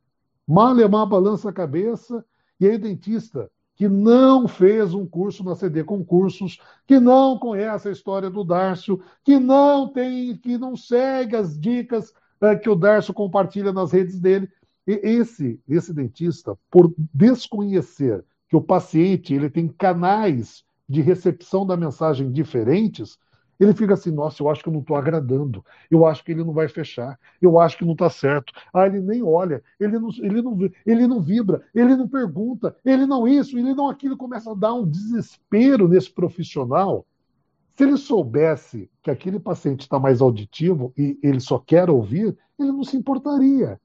mal 0.48 0.78
e 0.80 0.88
mal 0.88 1.08
balança 1.08 1.50
a 1.50 1.54
cabeça, 1.54 2.24
e 2.60 2.68
aí 2.68 2.75
o 2.75 2.80
dentista, 2.80 3.50
que 3.75 3.88
não 3.88 4.48
fez 4.48 4.94
um 4.94 5.08
curso 5.08 5.44
na 5.44 5.56
CD 5.56 5.84
Concursos, 5.84 6.60
que 6.86 7.00
não 7.00 7.39
conhece 7.39 7.88
a 7.88 7.92
história 7.92 8.30
do 8.30 8.44
Dárcio, 8.44 9.01
que 9.24 9.39
não 9.39 9.88
tem, 9.88 10.36
que 10.36 10.58
não 10.58 10.75
segue 10.75 11.36
as 11.36 11.60
dicas 11.60 12.13
é, 12.42 12.56
que 12.56 12.70
o 12.70 12.75
Dárcio 12.75 13.13
compartilha 13.13 13.72
nas 13.72 13.92
redes 13.92 14.20
dele, 14.20 14.50
e 14.86 15.00
esse, 15.04 15.60
esse 15.68 15.94
dentista, 15.94 16.58
por 16.70 16.94
desconhecer 17.13 18.24
que 18.50 18.56
o 18.56 18.62
paciente 18.62 19.34
ele 19.34 19.50
tem 19.50 19.68
canais 19.68 20.63
de 20.89 21.01
recepção 21.01 21.65
da 21.65 21.77
mensagem 21.77 22.31
diferentes, 22.31 23.19
ele 23.60 23.74
fica 23.74 23.93
assim, 23.93 24.10
nossa, 24.10 24.41
eu 24.41 24.50
acho 24.50 24.63
que 24.63 24.69
eu 24.69 24.74
não 24.74 24.79
estou 24.79 24.96
agradando, 24.96 25.63
eu 25.91 26.05
acho 26.05 26.24
que 26.24 26.31
ele 26.31 26.43
não 26.43 26.53
vai 26.53 26.69
fechar, 26.69 27.19
eu 27.41 27.60
acho 27.60 27.77
que 27.77 27.84
não 27.84 27.91
está 27.91 28.10
certo. 28.10 28.53
Ah, 28.74 28.88
ele 28.88 29.01
nem 29.01 29.22
olha, 29.22 29.62
ele 29.79 30.00
não, 30.00 30.10
ele, 30.17 30.41
não, 30.41 30.58
ele 30.86 31.08
não 31.08 31.22
vibra, 31.22 31.62
ele 31.75 31.96
não 31.96 32.08
pergunta, 32.08 32.75
ele 32.86 33.05
não 33.05 33.27
isso, 33.27 33.58
ele 33.58 33.74
não 33.74 33.89
aquilo, 33.89 34.15
começa 34.15 34.51
a 34.51 34.55
dar 34.55 34.74
um 34.74 34.88
desespero 34.89 35.89
nesse 35.89 36.10
profissional. 36.10 37.05
Se 37.75 37.84
ele 37.84 37.98
soubesse 37.98 38.89
que 39.03 39.12
aquele 39.12 39.39
paciente 39.39 39.81
está 39.81 40.00
mais 40.00 40.22
auditivo 40.22 40.93
e 40.98 41.19
ele 41.22 41.41
só 41.41 41.60
quer 41.60 41.89
ouvir, 41.89 42.38
ele 42.58 42.72
não 42.72 42.84
se 42.84 42.96
importaria. 42.96 43.79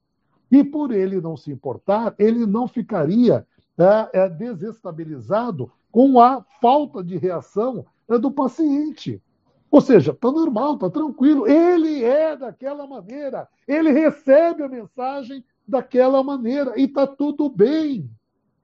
E 0.49 0.63
por 0.63 0.91
ele 0.91 1.19
não 1.19 1.35
se 1.35 1.51
importar, 1.51 2.15
ele 2.17 2.45
não 2.45 2.67
ficaria 2.67 3.45
é, 3.77 4.21
é, 4.21 4.29
desestabilizado 4.29 5.69
com 5.95 6.19
a 6.19 6.43
falta 6.59 7.01
de 7.01 7.15
reação 7.15 7.85
é, 8.09 8.17
do 8.17 8.29
paciente. 8.29 9.23
Ou 9.71 9.79
seja, 9.79 10.11
está 10.11 10.29
normal, 10.29 10.73
está 10.73 10.89
tranquilo. 10.89 11.47
Ele 11.47 12.03
é 12.03 12.35
daquela 12.35 12.85
maneira, 12.85 13.47
ele 13.65 13.91
recebe 13.91 14.61
a 14.61 14.67
mensagem 14.67 15.41
daquela 15.65 16.21
maneira 16.21 16.73
e 16.75 16.83
está 16.83 17.07
tudo 17.07 17.49
bem. 17.49 18.11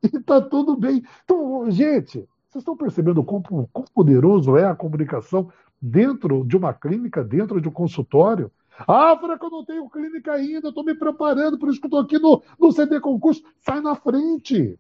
E 0.04 0.08
está 0.18 0.42
tudo 0.42 0.76
bem. 0.76 1.06
Então, 1.24 1.72
gente, 1.72 2.28
vocês 2.50 2.64
estão 2.64 2.76
percebendo 2.76 3.24
quão, 3.24 3.42
quão 3.42 3.86
poderoso 3.94 4.58
é 4.58 4.66
a 4.66 4.76
comunicação 4.76 5.50
dentro 5.82 6.44
de 6.46 6.58
uma 6.58 6.74
clínica, 6.74 7.24
dentro 7.24 7.62
de 7.62 7.70
um 7.70 7.72
consultório? 7.72 8.52
Ah, 8.86 9.18
Franco, 9.18 9.46
eu 9.46 9.52
não 9.52 9.64
tenho 9.64 9.90
clínica 9.90 10.34
ainda, 10.34 10.68
estou 10.68 10.84
me 10.84 10.96
preparando, 10.96 11.58
por 11.58 11.70
isso 11.70 11.80
que 11.80 11.88
estou 11.88 12.02
aqui 12.02 12.20
no, 12.20 12.44
no 12.60 12.74
CD 12.74 13.00
concurso. 13.00 13.42
Sai 13.62 13.80
na 13.80 13.96
frente. 13.96 14.78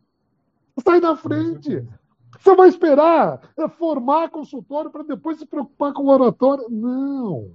Sai 0.83 0.99
na 0.99 1.15
frente. 1.15 1.87
Você 2.41 2.55
vai 2.55 2.69
esperar 2.69 3.39
formar 3.77 4.31
consultório 4.31 4.89
para 4.89 5.03
depois 5.03 5.37
se 5.37 5.45
preocupar 5.45 5.93
com 5.93 6.07
oratória? 6.07 6.65
Não. 6.69 7.51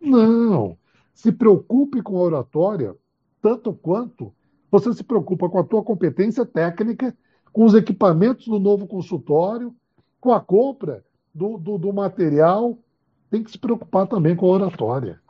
Não. 0.00 0.76
Se 1.14 1.30
preocupe 1.30 2.02
com 2.02 2.16
oratória 2.16 2.96
tanto 3.40 3.72
quanto 3.72 4.34
você 4.72 4.92
se 4.92 5.04
preocupa 5.04 5.48
com 5.48 5.60
a 5.60 5.64
tua 5.64 5.84
competência 5.84 6.44
técnica, 6.44 7.16
com 7.52 7.64
os 7.64 7.74
equipamentos 7.74 8.48
do 8.48 8.58
novo 8.58 8.88
consultório, 8.88 9.72
com 10.20 10.32
a 10.32 10.40
compra 10.40 11.04
do, 11.32 11.56
do, 11.56 11.78
do 11.78 11.92
material. 11.92 12.76
Tem 13.30 13.40
que 13.40 13.52
se 13.52 13.58
preocupar 13.58 14.08
também 14.08 14.34
com 14.34 14.46
a 14.46 14.56
oratória. 14.56 15.20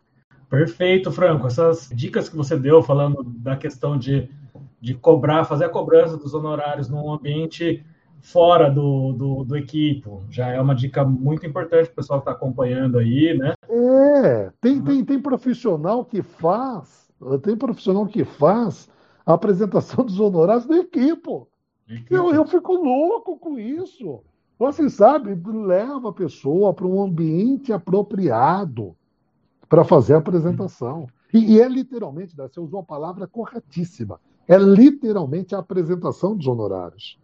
Perfeito, 0.48 1.12
Franco. 1.12 1.46
Essas 1.46 1.90
dicas 1.92 2.30
que 2.30 2.36
você 2.36 2.56
deu 2.56 2.82
falando 2.82 3.22
da 3.22 3.54
questão 3.54 3.98
de, 3.98 4.30
de 4.80 4.94
cobrar, 4.94 5.44
fazer 5.44 5.66
a 5.66 5.68
cobrança 5.68 6.16
dos 6.16 6.32
honorários 6.32 6.88
num 6.88 7.12
ambiente 7.12 7.84
fora 8.24 8.70
do, 8.70 9.12
do, 9.12 9.44
do 9.44 9.56
equipo, 9.56 10.24
já 10.30 10.48
é 10.48 10.58
uma 10.58 10.74
dica 10.74 11.04
muito 11.04 11.44
importante 11.44 11.86
para 11.86 11.92
o 11.92 11.96
pessoal 11.96 12.20
que 12.20 12.22
está 12.22 12.32
acompanhando 12.32 12.98
aí, 12.98 13.36
né? 13.36 13.52
É, 13.68 14.50
tem, 14.62 14.80
tem, 14.82 15.04
tem 15.04 15.20
profissional 15.20 16.06
que 16.06 16.22
faz, 16.22 17.06
tem 17.42 17.54
profissional 17.54 18.06
que 18.06 18.24
faz 18.24 18.88
a 19.26 19.34
apresentação 19.34 20.04
dos 20.06 20.18
honorários 20.18 20.64
do 20.64 20.74
equipo. 20.74 21.46
Eu, 22.10 22.32
eu 22.32 22.46
fico 22.46 22.72
louco 22.72 23.38
com 23.38 23.58
isso. 23.58 24.22
Você 24.58 24.88
sabe, 24.88 25.38
leva 25.46 26.08
a 26.08 26.12
pessoa 26.12 26.72
para 26.72 26.86
um 26.86 27.02
ambiente 27.02 27.74
apropriado 27.74 28.96
para 29.68 29.84
fazer 29.84 30.14
a 30.14 30.18
apresentação. 30.18 31.06
E, 31.32 31.56
e, 31.56 31.60
é 31.60 31.68
literalmente, 31.68 32.34
você 32.34 32.58
usou 32.58 32.80
a 32.80 32.84
palavra 32.84 33.26
corretíssima, 33.26 34.18
é 34.48 34.56
literalmente 34.56 35.54
a 35.54 35.58
apresentação 35.58 36.34
dos 36.34 36.46
honorários. 36.46 37.18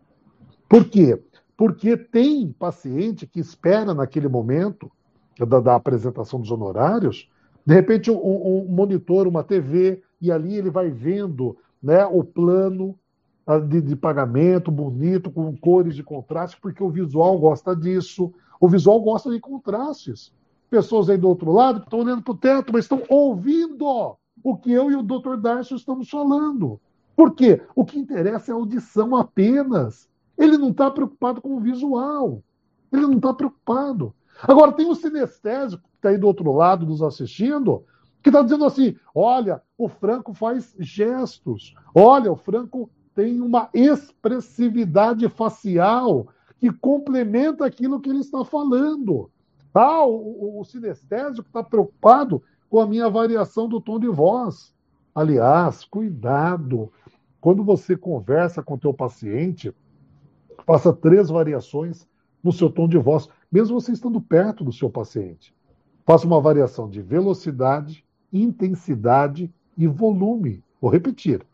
Por 0.70 0.84
quê? 0.84 1.20
Porque 1.56 1.96
tem 1.96 2.52
paciente 2.52 3.26
que 3.26 3.40
espera 3.40 3.92
naquele 3.92 4.28
momento 4.28 4.88
da, 5.36 5.58
da 5.58 5.74
apresentação 5.74 6.40
dos 6.40 6.52
honorários, 6.52 7.28
de 7.66 7.74
repente 7.74 8.08
um, 8.10 8.16
um, 8.16 8.66
monitor, 8.68 9.26
uma 9.26 9.42
TV, 9.42 10.00
e 10.20 10.30
ali 10.30 10.54
ele 10.54 10.70
vai 10.70 10.88
vendo 10.88 11.56
né, 11.82 12.06
o 12.06 12.22
plano 12.22 12.96
ah, 13.44 13.58
de, 13.58 13.80
de, 13.80 13.96
pagamento 13.96 14.70
bonito, 14.70 15.28
com 15.28 15.54
cores 15.56 15.96
de 15.96 16.04
contraste, 16.04 16.56
porque 16.60 16.82
o 16.82 16.88
visual 16.88 17.36
gosta 17.38 17.74
disso. 17.74 18.32
O 18.60 18.68
visual 18.68 19.00
gosta 19.00 19.28
de 19.28 19.40
contrastes 19.40 20.32
pessoas 20.70 21.10
aí 21.10 21.18
do 21.18 21.28
outro 21.28 21.50
lado 21.50 21.80
que 21.80 21.86
estão 21.86 21.98
olhando 21.98 22.22
para 22.22 22.32
o 22.32 22.36
teto, 22.36 22.72
mas 22.72 22.84
estão 22.84 23.02
ouvindo 23.08 24.16
o 24.42 24.56
que 24.56 24.70
eu 24.70 24.88
e 24.88 24.94
o 24.94 25.02
Dr. 25.02 25.36
Darcio 25.36 25.76
estamos 25.76 26.08
falando. 26.08 26.80
Por 27.16 27.34
quê? 27.34 27.60
O 27.74 27.84
que 27.84 27.98
interessa 27.98 28.52
é 28.52 28.54
a 28.54 28.56
audição 28.56 29.16
apenas. 29.16 30.08
Ele 30.40 30.56
não 30.56 30.70
está 30.70 30.90
preocupado 30.90 31.42
com 31.42 31.54
o 31.54 31.60
visual. 31.60 32.42
Ele 32.90 33.02
não 33.02 33.16
está 33.16 33.34
preocupado. 33.34 34.14
Agora, 34.42 34.72
tem 34.72 34.88
o 34.88 34.94
sinestésico 34.94 35.82
que 35.82 35.96
está 35.96 36.08
aí 36.08 36.16
do 36.16 36.26
outro 36.26 36.50
lado 36.50 36.86
nos 36.86 37.02
assistindo, 37.02 37.84
que 38.22 38.30
está 38.30 38.40
dizendo 38.40 38.64
assim: 38.64 38.96
olha, 39.14 39.60
o 39.76 39.86
Franco 39.86 40.32
faz 40.32 40.74
gestos, 40.78 41.74
olha, 41.94 42.32
o 42.32 42.36
Franco 42.36 42.90
tem 43.14 43.38
uma 43.42 43.68
expressividade 43.74 45.28
facial 45.28 46.28
que 46.58 46.72
complementa 46.72 47.66
aquilo 47.66 48.00
que 48.00 48.08
ele 48.08 48.20
está 48.20 48.42
falando. 48.42 49.30
Ah, 49.74 50.06
o, 50.06 50.58
o 50.58 50.64
sinestésico 50.64 51.46
está 51.46 51.62
preocupado 51.62 52.42
com 52.70 52.80
a 52.80 52.86
minha 52.86 53.10
variação 53.10 53.68
do 53.68 53.78
tom 53.78 54.00
de 54.00 54.08
voz. 54.08 54.74
Aliás, 55.14 55.84
cuidado. 55.84 56.90
Quando 57.40 57.62
você 57.62 57.96
conversa 57.96 58.62
com 58.62 58.74
o 58.74 58.78
teu 58.78 58.92
paciente, 58.92 59.74
faça 60.70 60.92
três 60.92 61.28
variações 61.28 62.06
no 62.44 62.52
seu 62.52 62.70
tom 62.70 62.86
de 62.86 62.96
voz, 62.96 63.28
mesmo 63.50 63.80
você 63.80 63.90
estando 63.90 64.20
perto 64.20 64.62
do 64.62 64.72
seu 64.72 64.88
paciente. 64.88 65.52
Faça 66.06 66.24
uma 66.28 66.40
variação 66.40 66.88
de 66.88 67.02
velocidade, 67.02 68.04
intensidade 68.32 69.52
e 69.76 69.88
volume. 69.88 70.62
Vou 70.80 70.88
repetir: 70.88 71.44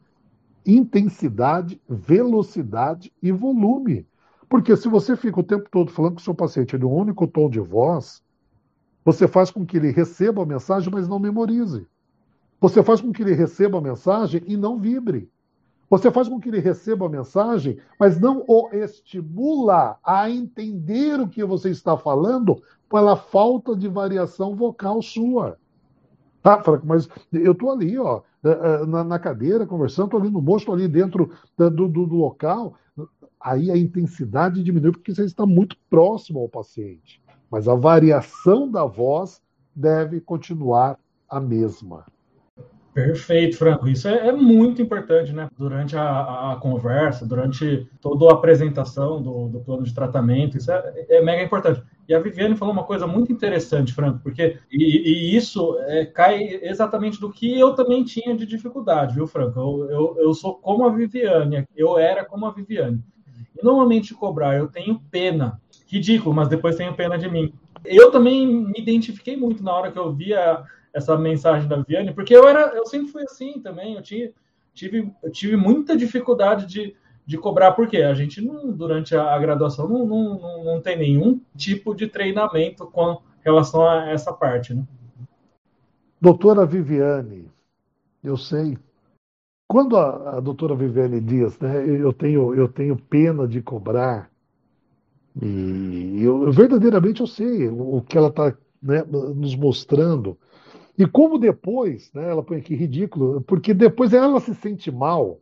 intensidade, 0.67 1.81
velocidade 1.89 3.11
e 3.23 3.33
volume. 3.33 4.07
Porque 4.51 4.77
se 4.77 4.87
você 4.87 5.17
fica 5.17 5.41
o 5.41 5.45
tempo 5.45 5.67
todo 5.71 5.91
falando 5.91 6.13
com 6.13 6.21
o 6.21 6.23
seu 6.23 6.35
paciente 6.35 6.77
um 6.77 6.93
único 6.93 7.27
tom 7.27 7.49
de 7.49 7.59
voz, 7.59 8.23
você 9.03 9.27
faz 9.27 9.51
com 9.51 9.65
que 9.65 9.79
ele 9.79 9.93
receba 9.93 10.43
a 10.43 10.47
mensagem, 10.47 10.93
mas 10.93 11.09
não 11.09 11.19
memorize. 11.19 11.87
Você 12.61 12.83
faz 12.83 13.01
com 13.01 13.11
que 13.13 13.23
ele 13.23 13.33
receba 13.33 13.79
a 13.79 13.81
mensagem 13.81 14.43
e 14.47 14.59
não 14.59 14.79
vibre. 14.79 15.31
Você 15.89 16.11
faz 16.11 16.29
com 16.29 16.41
que 16.41 16.49
ele 16.49 16.59
receba 16.59 17.07
a 17.07 17.11
mensagem, 17.11 17.79
mas 17.99 18.19
não 18.19 18.45
o 18.49 18.69
estimula 18.73 19.99
a 20.05 20.29
entender 20.29 21.21
o 21.21 21.29
que 21.29 21.45
você 21.45 21.71
está 21.71 21.97
falando 21.97 22.61
pela 22.91 23.17
falta 23.17 23.77
de 23.77 23.89
variação 23.89 24.57
vocal 24.57 25.01
sua. 25.01 25.59
Ah, 26.43 26.63
Franco, 26.63 26.87
mas 26.87 27.09
eu 27.33 27.53
estou 27.53 27.73
ali, 27.73 27.99
ó, 27.99 28.23
eh, 28.45 28.51
eh, 28.51 28.87
na, 28.87 29.03
na 29.03 29.19
cadeira, 29.19 29.67
conversando, 29.67 30.07
estou 30.07 30.21
ali 30.21 30.31
no 30.31 30.41
moço, 30.41 30.59
estou 30.59 30.75
ali 30.75 30.87
dentro 30.87 31.33
do, 31.57 31.71
do, 31.71 31.89
do, 31.89 32.15
local. 32.15 32.75
Aí 33.41 33.71
a 33.71 33.77
intensidade 33.77 34.63
diminui 34.63 34.93
porque 34.93 35.15
você 35.15 35.25
está 35.25 35.45
muito 35.45 35.77
próximo 35.91 36.39
ao 36.39 36.49
paciente. 36.49 37.21
Mas 37.51 37.67
a 37.67 37.75
variação 37.75 38.71
da 38.71 38.85
voz 38.85 39.43
deve 39.75 40.21
continuar 40.21 40.99
a 41.29 41.41
mesma. 41.41 42.07
Perfeito, 42.97 43.59
Franco. 43.59 43.87
Isso 43.87 44.09
é, 44.09 44.29
é, 44.29 44.33
muito 44.33 44.81
importante, 44.81 45.31
né? 45.31 45.51
Durante 45.55 45.95
a, 45.95 46.53
a, 46.53 46.57
conversa, 46.57 47.27
durante 47.27 47.87
toda 48.01 48.25
a 48.31 48.33
apresentação 48.33 49.21
do, 49.21 49.49
do 49.49 49.61
plano 49.61 49.83
de 49.83 49.93
tratamento, 49.93 50.57
isso 50.57 50.73
é, 50.73 51.05
é, 51.11 51.21
mega 51.21 51.43
importante. 51.43 51.83
E 52.09 52.15
a 52.15 52.19
Viviane 52.19 52.57
falou 52.57 52.73
uma 52.73 52.85
coisa 52.85 53.07
muito 53.07 53.31
interessante, 53.31 53.93
Franco, 53.93 54.21
porque 54.23 54.61
e, 54.73 55.11
e 55.11 55.37
isso 55.37 55.79
é, 55.81 56.07
cai 56.07 56.59
exatamente 56.63 57.21
do 57.21 57.31
que 57.31 57.61
eu 57.61 57.75
também 57.75 58.03
tinha 58.03 58.35
de 58.35 58.47
dificuldade, 58.47 59.15
viu, 59.15 59.27
Franco? 59.27 59.61
Eu, 59.61 59.91
eu, 59.91 60.17
eu 60.19 60.33
sou 60.33 60.55
como 60.55 60.87
a 60.87 60.89
Viviane, 60.89 61.69
eu 61.77 61.99
era 61.99 62.25
como 62.25 62.47
a 62.47 62.51
Viviane. 62.51 63.05
E 63.55 63.63
normalmente 63.63 64.15
cobrar, 64.15 64.57
eu 64.57 64.69
tenho 64.69 65.03
pena, 65.11 65.61
ridículo, 65.87 66.35
mas 66.35 66.49
depois 66.49 66.77
tenho 66.77 66.95
pena 66.95 67.19
de 67.19 67.29
mim. 67.29 67.53
Eu 67.85 68.11
também 68.11 68.47
me 68.47 68.81
identifiquei 68.81 69.37
muito 69.37 69.63
na 69.63 69.75
hora 69.75 69.93
que 69.93 69.99
eu 69.99 70.11
via 70.15 70.65
essa 70.97 71.15
mensagem 71.15 71.69
da 71.69 71.77
Viane, 71.77 72.15
porque 72.15 72.35
eu 72.35 72.49
era, 72.49 72.75
eu 72.75 72.87
sempre 72.87 73.13
fui 73.13 73.23
assim 73.25 73.61
também, 73.61 73.97
eu 73.97 74.03
tinha, 74.03 74.33
tive, 74.73 75.13
eu 75.23 75.31
tive 75.31 75.55
muita 75.55 75.95
dificuldade 75.95 76.65
de, 76.65 76.97
de 77.27 77.37
cobrar, 77.37 77.73
porque 77.73 77.99
a 77.99 78.15
gente 78.15 78.41
não, 78.41 78.73
durante 78.73 79.15
a, 79.15 79.39
graduação 79.39 79.87
não, 79.87 80.07
não, 80.07 80.41
não, 80.41 80.65
não, 80.65 80.81
tem 80.81 80.97
nenhum 80.97 81.39
tipo 81.55 81.95
de 81.95 82.07
treinamento 82.07 82.87
com 82.87 83.21
relação 83.45 83.87
a 83.87 84.09
essa 84.09 84.33
parte, 84.33 84.73
né? 84.73 84.85
Doutora 86.19 86.65
Viviane, 86.65 87.51
eu 88.25 88.39
sei. 88.39 88.79
Quando 89.69 89.99
a, 89.99 90.39
a 90.39 90.41
doutora 90.41 90.75
Viviane 90.75 91.21
diz, 91.21 91.59
né, 91.59 91.85
eu 91.87 92.11
tenho, 92.11 92.55
eu 92.55 92.69
tenho 92.69 92.97
pena 92.97 93.47
de 93.47 93.61
cobrar, 93.61 94.31
e 95.43 96.23
eu, 96.23 96.51
verdadeiramente 96.51 97.21
eu 97.21 97.27
sei 97.27 97.69
o 97.69 98.01
que 98.01 98.17
ela 98.17 98.29
está 98.29 98.57
né, 98.83 99.05
nos 99.11 99.55
mostrando 99.55 100.39
e 100.99 101.07
como 101.07 101.39
depois, 101.39 102.11
né, 102.15 102.31
ela 102.31 102.43
põe 102.43 102.59
aqui 102.59 102.75
ridículo, 102.75 103.43
porque 103.43 103.75
depois 103.75 104.13
ela 104.13 104.41
se 104.41 104.55
sente 104.55 104.91
mal. 104.91 105.39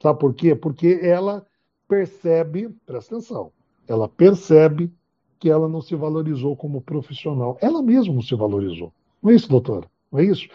Sabe 0.00 0.18
por 0.18 0.32
quê? 0.32 0.54
Porque 0.54 1.00
ela 1.02 1.44
percebe, 1.88 2.68
presta 2.86 3.16
atenção, 3.16 3.50
ela 3.88 4.08
percebe 4.08 4.92
que 5.40 5.50
ela 5.50 5.68
não 5.68 5.80
se 5.80 5.96
valorizou 5.96 6.56
como 6.56 6.80
profissional. 6.80 7.58
Ela 7.60 7.82
mesma 7.82 8.14
não 8.14 8.22
se 8.22 8.34
valorizou. 8.34 8.92
Não 9.20 9.30
é 9.30 9.34
isso, 9.34 9.48
doutora? 9.48 9.90
Não 10.10 10.20
é 10.20 10.24
isso? 10.24 10.48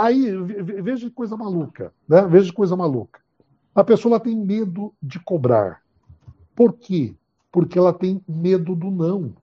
Aí, 0.00 0.30
veja 0.82 1.10
coisa 1.10 1.36
maluca, 1.36 1.92
né? 2.08 2.22
Veja 2.28 2.52
coisa 2.52 2.76
maluca. 2.76 3.20
A 3.74 3.82
pessoa 3.82 4.20
tem 4.20 4.36
medo 4.36 4.94
de 5.02 5.18
cobrar. 5.18 5.82
Por 6.54 6.74
quê? 6.74 7.14
Porque 7.50 7.78
ela 7.78 7.92
tem 7.92 8.22
medo 8.28 8.76
do 8.76 8.90
não. 8.90 9.34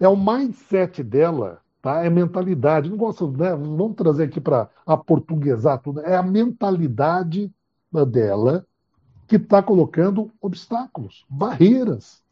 É 0.00 0.08
o 0.08 0.16
mindset 0.16 1.02
dela 1.02 1.60
Tá? 1.84 2.02
É 2.02 2.08
mentalidade. 2.08 2.88
Não 2.88 2.96
gosto, 2.96 3.30
né? 3.30 3.50
Vamos 3.54 3.94
trazer 3.94 4.24
aqui 4.24 4.40
para 4.40 4.70
a 4.86 4.96
portuguesar 4.96 5.76
tudo. 5.76 6.00
É 6.00 6.16
a 6.16 6.22
mentalidade 6.22 7.52
dela 8.10 8.66
que 9.28 9.36
está 9.36 9.62
colocando 9.62 10.30
obstáculos, 10.40 11.26
barreiras. 11.28 12.24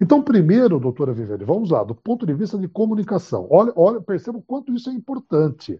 Então, 0.00 0.22
primeiro, 0.22 0.80
doutora 0.80 1.12
Viviane, 1.12 1.44
vamos 1.44 1.68
lá, 1.68 1.84
do 1.84 1.94
ponto 1.94 2.24
de 2.24 2.32
vista 2.32 2.56
de 2.56 2.66
comunicação. 2.68 3.46
Olha, 3.50 3.70
olha, 3.76 4.00
perceba 4.00 4.38
o 4.38 4.42
quanto 4.42 4.72
isso 4.72 4.88
é 4.88 4.94
importante. 4.94 5.78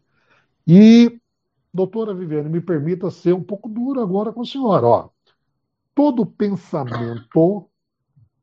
E, 0.66 1.18
doutora 1.72 2.12
Viviane, 2.12 2.50
me 2.50 2.60
permita 2.60 3.10
ser 3.10 3.32
um 3.32 3.42
pouco 3.42 3.66
duro 3.66 3.98
agora 3.98 4.30
com 4.30 4.42
a 4.42 4.46
senhora. 4.46 4.86
Ó. 4.86 5.08
Todo 5.94 6.26
pensamento 6.26 7.66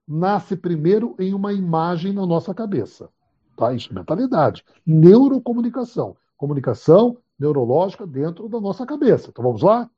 nasce 0.08 0.56
primeiro 0.56 1.16
em 1.20 1.32
uma 1.32 1.54
imagem 1.54 2.12
na 2.12 2.26
nossa 2.26 2.56
cabeça. 2.56 3.08
Tá? 3.56 3.74
Isso 3.74 3.90
é. 3.98 4.54
Neurocomunicação. 4.86 6.16
Comunicação 6.38 7.18
neurológica 7.40 8.06
dentro 8.06 8.48
da 8.50 8.60
nossa 8.60 8.86
cabeça. 8.86 9.30
Então 9.30 9.44
vamos 9.44 9.62
lá? 9.62 9.90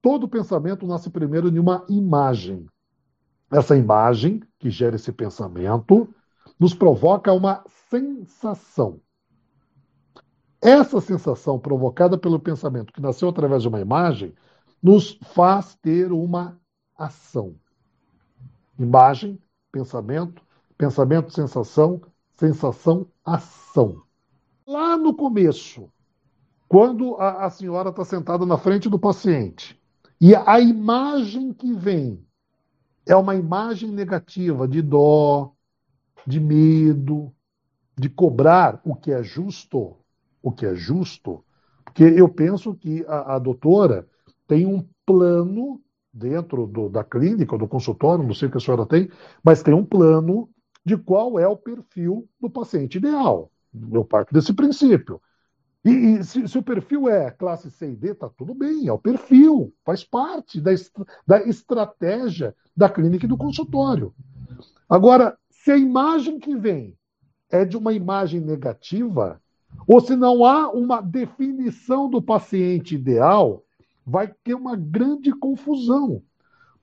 Todo 0.00 0.28
pensamento 0.28 0.86
nasce 0.86 1.10
primeiro 1.10 1.50
de 1.50 1.58
uma 1.58 1.84
imagem. 1.88 2.66
Essa 3.50 3.76
imagem, 3.76 4.42
que 4.58 4.68
gera 4.70 4.96
esse 4.96 5.12
pensamento, 5.12 6.08
nos 6.58 6.74
provoca 6.74 7.32
uma 7.32 7.64
sensação. 7.90 9.00
Essa 10.60 11.00
sensação 11.00 11.58
provocada 11.58 12.16
pelo 12.16 12.40
pensamento, 12.40 12.92
que 12.92 13.00
nasceu 13.00 13.28
através 13.28 13.62
de 13.62 13.68
uma 13.68 13.80
imagem, 13.80 14.34
nos 14.82 15.18
faz 15.22 15.74
ter 15.76 16.10
uma 16.10 16.58
ação. 16.96 17.54
Imagem, 18.78 19.38
pensamento, 19.70 20.42
pensamento, 20.76 21.32
sensação, 21.32 22.00
sensação, 22.36 23.06
ação. 23.24 24.02
Lá 24.66 24.96
no 24.96 25.14
começo, 25.14 25.90
quando 26.68 27.16
a, 27.16 27.46
a 27.46 27.50
senhora 27.50 27.90
está 27.90 28.04
sentada 28.04 28.44
na 28.46 28.58
frente 28.58 28.88
do 28.88 28.98
paciente 28.98 29.80
e 30.20 30.34
a 30.34 30.60
imagem 30.60 31.52
que 31.52 31.72
vem 31.72 32.24
é 33.06 33.14
uma 33.14 33.34
imagem 33.34 33.90
negativa 33.90 34.66
de 34.66 34.80
dó, 34.80 35.52
de 36.26 36.40
medo, 36.40 37.32
de 37.96 38.08
cobrar 38.08 38.80
o 38.84 38.94
que 38.94 39.12
é 39.12 39.22
justo, 39.22 39.96
o 40.42 40.50
que 40.50 40.66
é 40.66 40.74
justo, 40.74 41.44
porque 41.84 42.02
eu 42.02 42.28
penso 42.28 42.74
que 42.74 43.04
a, 43.06 43.36
a 43.36 43.38
doutora 43.38 44.08
tem 44.46 44.66
um 44.66 44.84
plano 45.04 45.80
dentro 46.12 46.66
do, 46.66 46.88
da 46.88 47.04
clínica, 47.04 47.58
do 47.58 47.68
consultório, 47.68 48.24
não 48.24 48.34
sei 48.34 48.48
o 48.48 48.50
que 48.50 48.56
a 48.56 48.60
senhora 48.60 48.86
tem, 48.86 49.10
mas 49.42 49.62
tem 49.62 49.74
um 49.74 49.84
plano 49.84 50.48
de 50.84 50.96
qual 50.96 51.38
é 51.38 51.48
o 51.48 51.56
perfil 51.56 52.28
do 52.40 52.50
paciente 52.50 52.98
ideal. 52.98 53.50
Eu 53.92 54.04
parto 54.04 54.32
desse 54.32 54.52
princípio. 54.52 55.20
E, 55.84 55.90
e 55.90 56.24
se, 56.24 56.48
se, 56.48 56.58
o 56.58 56.62
perfil 56.62 57.08
é 57.08 57.30
classe 57.30 57.70
C 57.70 57.90
e 57.90 57.96
D, 57.96 58.12
está 58.12 58.28
tudo 58.28 58.54
bem, 58.54 58.86
é 58.88 58.92
o 58.92 58.98
perfil, 58.98 59.72
faz 59.84 60.02
parte 60.02 60.60
da, 60.60 60.70
da 61.26 61.42
estratégia 61.42 62.54
da 62.76 62.88
clínica 62.88 63.26
e 63.26 63.28
do 63.28 63.36
consultório. 63.36 64.14
Agora, 64.88 65.36
se 65.50 65.70
a 65.70 65.76
imagem 65.76 66.38
que 66.38 66.56
vem 66.56 66.96
é 67.50 67.64
de 67.64 67.76
uma 67.76 67.92
imagem 67.92 68.40
negativa, 68.40 69.40
ou 69.86 70.00
se 70.00 70.16
não 70.16 70.44
há 70.44 70.70
uma 70.70 71.00
definição 71.00 72.08
do 72.08 72.22
paciente 72.22 72.94
ideal, 72.94 73.62
vai 74.06 74.28
ter 74.42 74.54
uma 74.54 74.76
grande 74.76 75.32
confusão. 75.32 76.22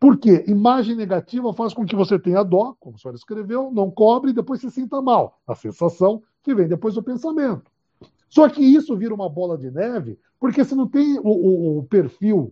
Porque 0.01 0.43
imagem 0.47 0.95
negativa 0.95 1.53
faz 1.53 1.75
com 1.75 1.85
que 1.85 1.95
você 1.95 2.17
tenha 2.17 2.41
dó, 2.41 2.75
como 2.79 2.95
a 2.95 2.97
senhora 2.97 3.15
escreveu, 3.15 3.69
não 3.71 3.91
cobre 3.91 4.31
e 4.31 4.33
depois 4.33 4.59
se 4.59 4.71
sinta 4.71 4.99
mal. 4.99 5.39
A 5.45 5.53
sensação 5.53 6.23
que 6.41 6.55
vem 6.55 6.67
depois 6.67 6.95
do 6.95 7.03
pensamento. 7.03 7.69
Só 8.27 8.49
que 8.49 8.63
isso 8.63 8.97
vira 8.97 9.13
uma 9.13 9.29
bola 9.29 9.55
de 9.59 9.69
neve, 9.69 10.17
porque 10.39 10.65
se 10.65 10.73
não 10.73 10.87
tem 10.87 11.19
o, 11.19 11.27
o, 11.27 11.77
o 11.77 11.83
perfil 11.83 12.51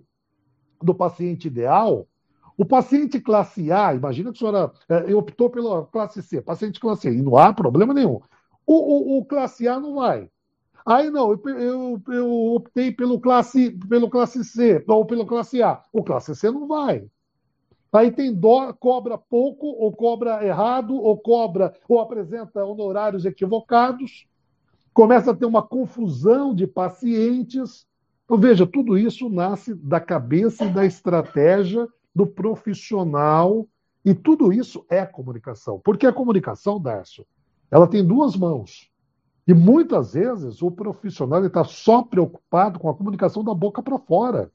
do 0.80 0.94
paciente 0.94 1.48
ideal, 1.48 2.08
o 2.56 2.64
paciente 2.64 3.20
classe 3.20 3.72
A, 3.72 3.96
imagina 3.96 4.32
que 4.32 4.38
a 4.38 4.40
senhora 4.40 4.72
é, 4.88 5.16
optou 5.16 5.50
pela 5.50 5.88
classe 5.88 6.22
C, 6.22 6.44
paciente 6.44 6.80
classe 6.80 7.08
A, 7.08 7.12
e 7.12 7.20
não 7.20 7.36
há 7.36 7.52
problema 7.52 7.96
nenhum. 7.96 8.22
O, 8.64 8.76
o, 8.76 9.18
o 9.18 9.26
classe 9.26 9.68
A 9.68 9.80
não 9.80 9.96
vai. 9.96 10.30
Aí 10.86 11.10
não, 11.10 11.32
eu, 11.32 11.42
eu, 11.48 12.02
eu, 12.10 12.32
optei 12.54 12.92
pelo 12.92 13.20
classe, 13.20 13.72
pelo 13.90 14.08
classe 14.08 14.44
C, 14.44 14.86
ou 14.88 15.04
pelo 15.04 15.26
classe 15.26 15.64
A. 15.64 15.82
O 15.92 16.04
classe 16.04 16.36
C 16.36 16.52
não 16.52 16.68
vai. 16.68 17.10
Aí 17.92 18.12
tem 18.12 18.34
dó, 18.34 18.72
cobra 18.74 19.18
pouco, 19.18 19.66
ou 19.66 19.92
cobra 19.92 20.46
errado, 20.46 20.96
ou 20.96 21.18
cobra, 21.18 21.74
ou 21.88 22.00
apresenta 22.00 22.64
honorários 22.64 23.26
equivocados. 23.26 24.28
Começa 24.94 25.32
a 25.32 25.36
ter 25.36 25.46
uma 25.46 25.64
confusão 25.64 26.54
de 26.54 26.68
pacientes. 26.68 27.88
Então, 28.26 28.38
veja, 28.38 28.68
tudo 28.68 28.98
isso 28.98 29.30
nasce 29.30 29.74
da 29.74 30.00
cabeça 30.00 30.66
e 30.66 30.70
da 30.70 30.86
estratégia 30.86 31.88
do 32.14 32.28
profissional, 32.28 33.68
e 34.04 34.14
tudo 34.14 34.54
isso 34.54 34.86
é 34.90 35.06
comunicação. 35.06 35.80
Porque 35.84 36.06
a 36.06 36.14
comunicação, 36.14 36.80
Darcio, 36.80 37.26
ela 37.72 37.88
tem 37.88 38.06
duas 38.06 38.36
mãos. 38.36 38.90
E 39.48 39.54
muitas 39.54 40.14
vezes 40.14 40.62
o 40.62 40.70
profissional 40.70 41.44
está 41.44 41.64
só 41.64 42.04
preocupado 42.04 42.78
com 42.78 42.90
a 42.90 42.94
comunicação 42.94 43.44
da 43.44 43.54
boca 43.54 43.82
para 43.82 43.98
fora. 43.98 44.52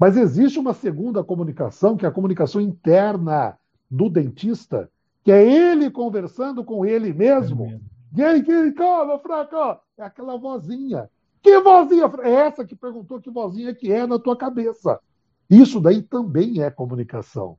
Mas 0.00 0.16
existe 0.16 0.58
uma 0.58 0.72
segunda 0.72 1.22
comunicação, 1.22 1.94
que 1.94 2.06
é 2.06 2.08
a 2.08 2.12
comunicação 2.12 2.58
interna 2.58 3.58
do 3.90 4.08
dentista, 4.08 4.90
que 5.22 5.30
é 5.30 5.44
ele 5.44 5.90
conversando 5.90 6.64
com 6.64 6.86
ele 6.86 7.12
mesmo. 7.12 7.78
É 8.16 8.36
e 8.36 8.42
que 8.42 8.72
calma, 8.72 9.18
Franco, 9.18 9.78
é 9.98 10.02
aquela 10.02 10.38
vozinha. 10.38 11.10
Que 11.42 11.60
vozinha? 11.60 12.10
É 12.22 12.30
essa 12.32 12.64
que 12.64 12.74
perguntou 12.74 13.20
que 13.20 13.30
vozinha 13.30 13.74
que 13.74 13.92
é 13.92 14.06
na 14.06 14.18
tua 14.18 14.34
cabeça. 14.34 14.98
Isso 15.50 15.78
daí 15.78 16.00
também 16.00 16.62
é 16.62 16.70
comunicação. 16.70 17.58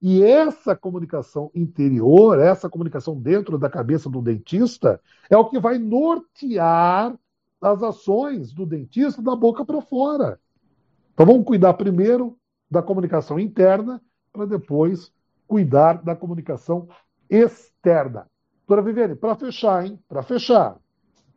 E 0.00 0.22
essa 0.22 0.74
comunicação 0.74 1.50
interior, 1.54 2.38
essa 2.38 2.70
comunicação 2.70 3.20
dentro 3.20 3.58
da 3.58 3.68
cabeça 3.68 4.08
do 4.08 4.22
dentista, 4.22 4.98
é 5.28 5.36
o 5.36 5.50
que 5.50 5.60
vai 5.60 5.76
nortear 5.76 7.14
as 7.60 7.82
ações 7.82 8.54
do 8.54 8.64
dentista 8.64 9.20
da 9.20 9.36
boca 9.36 9.66
para 9.66 9.82
fora. 9.82 10.40
Então 11.14 11.24
vamos 11.24 11.44
cuidar 11.44 11.72
primeiro 11.74 12.36
da 12.68 12.82
comunicação 12.82 13.38
interna 13.38 14.02
para 14.32 14.46
depois 14.46 15.12
cuidar 15.46 16.02
da 16.02 16.16
comunicação 16.16 16.88
externa. 17.30 18.26
Doutora 18.66 18.82
Viviane, 18.82 19.14
para 19.14 19.36
fechar, 19.36 19.86
hein? 19.86 19.98
Para 20.08 20.22
fechar, 20.22 20.76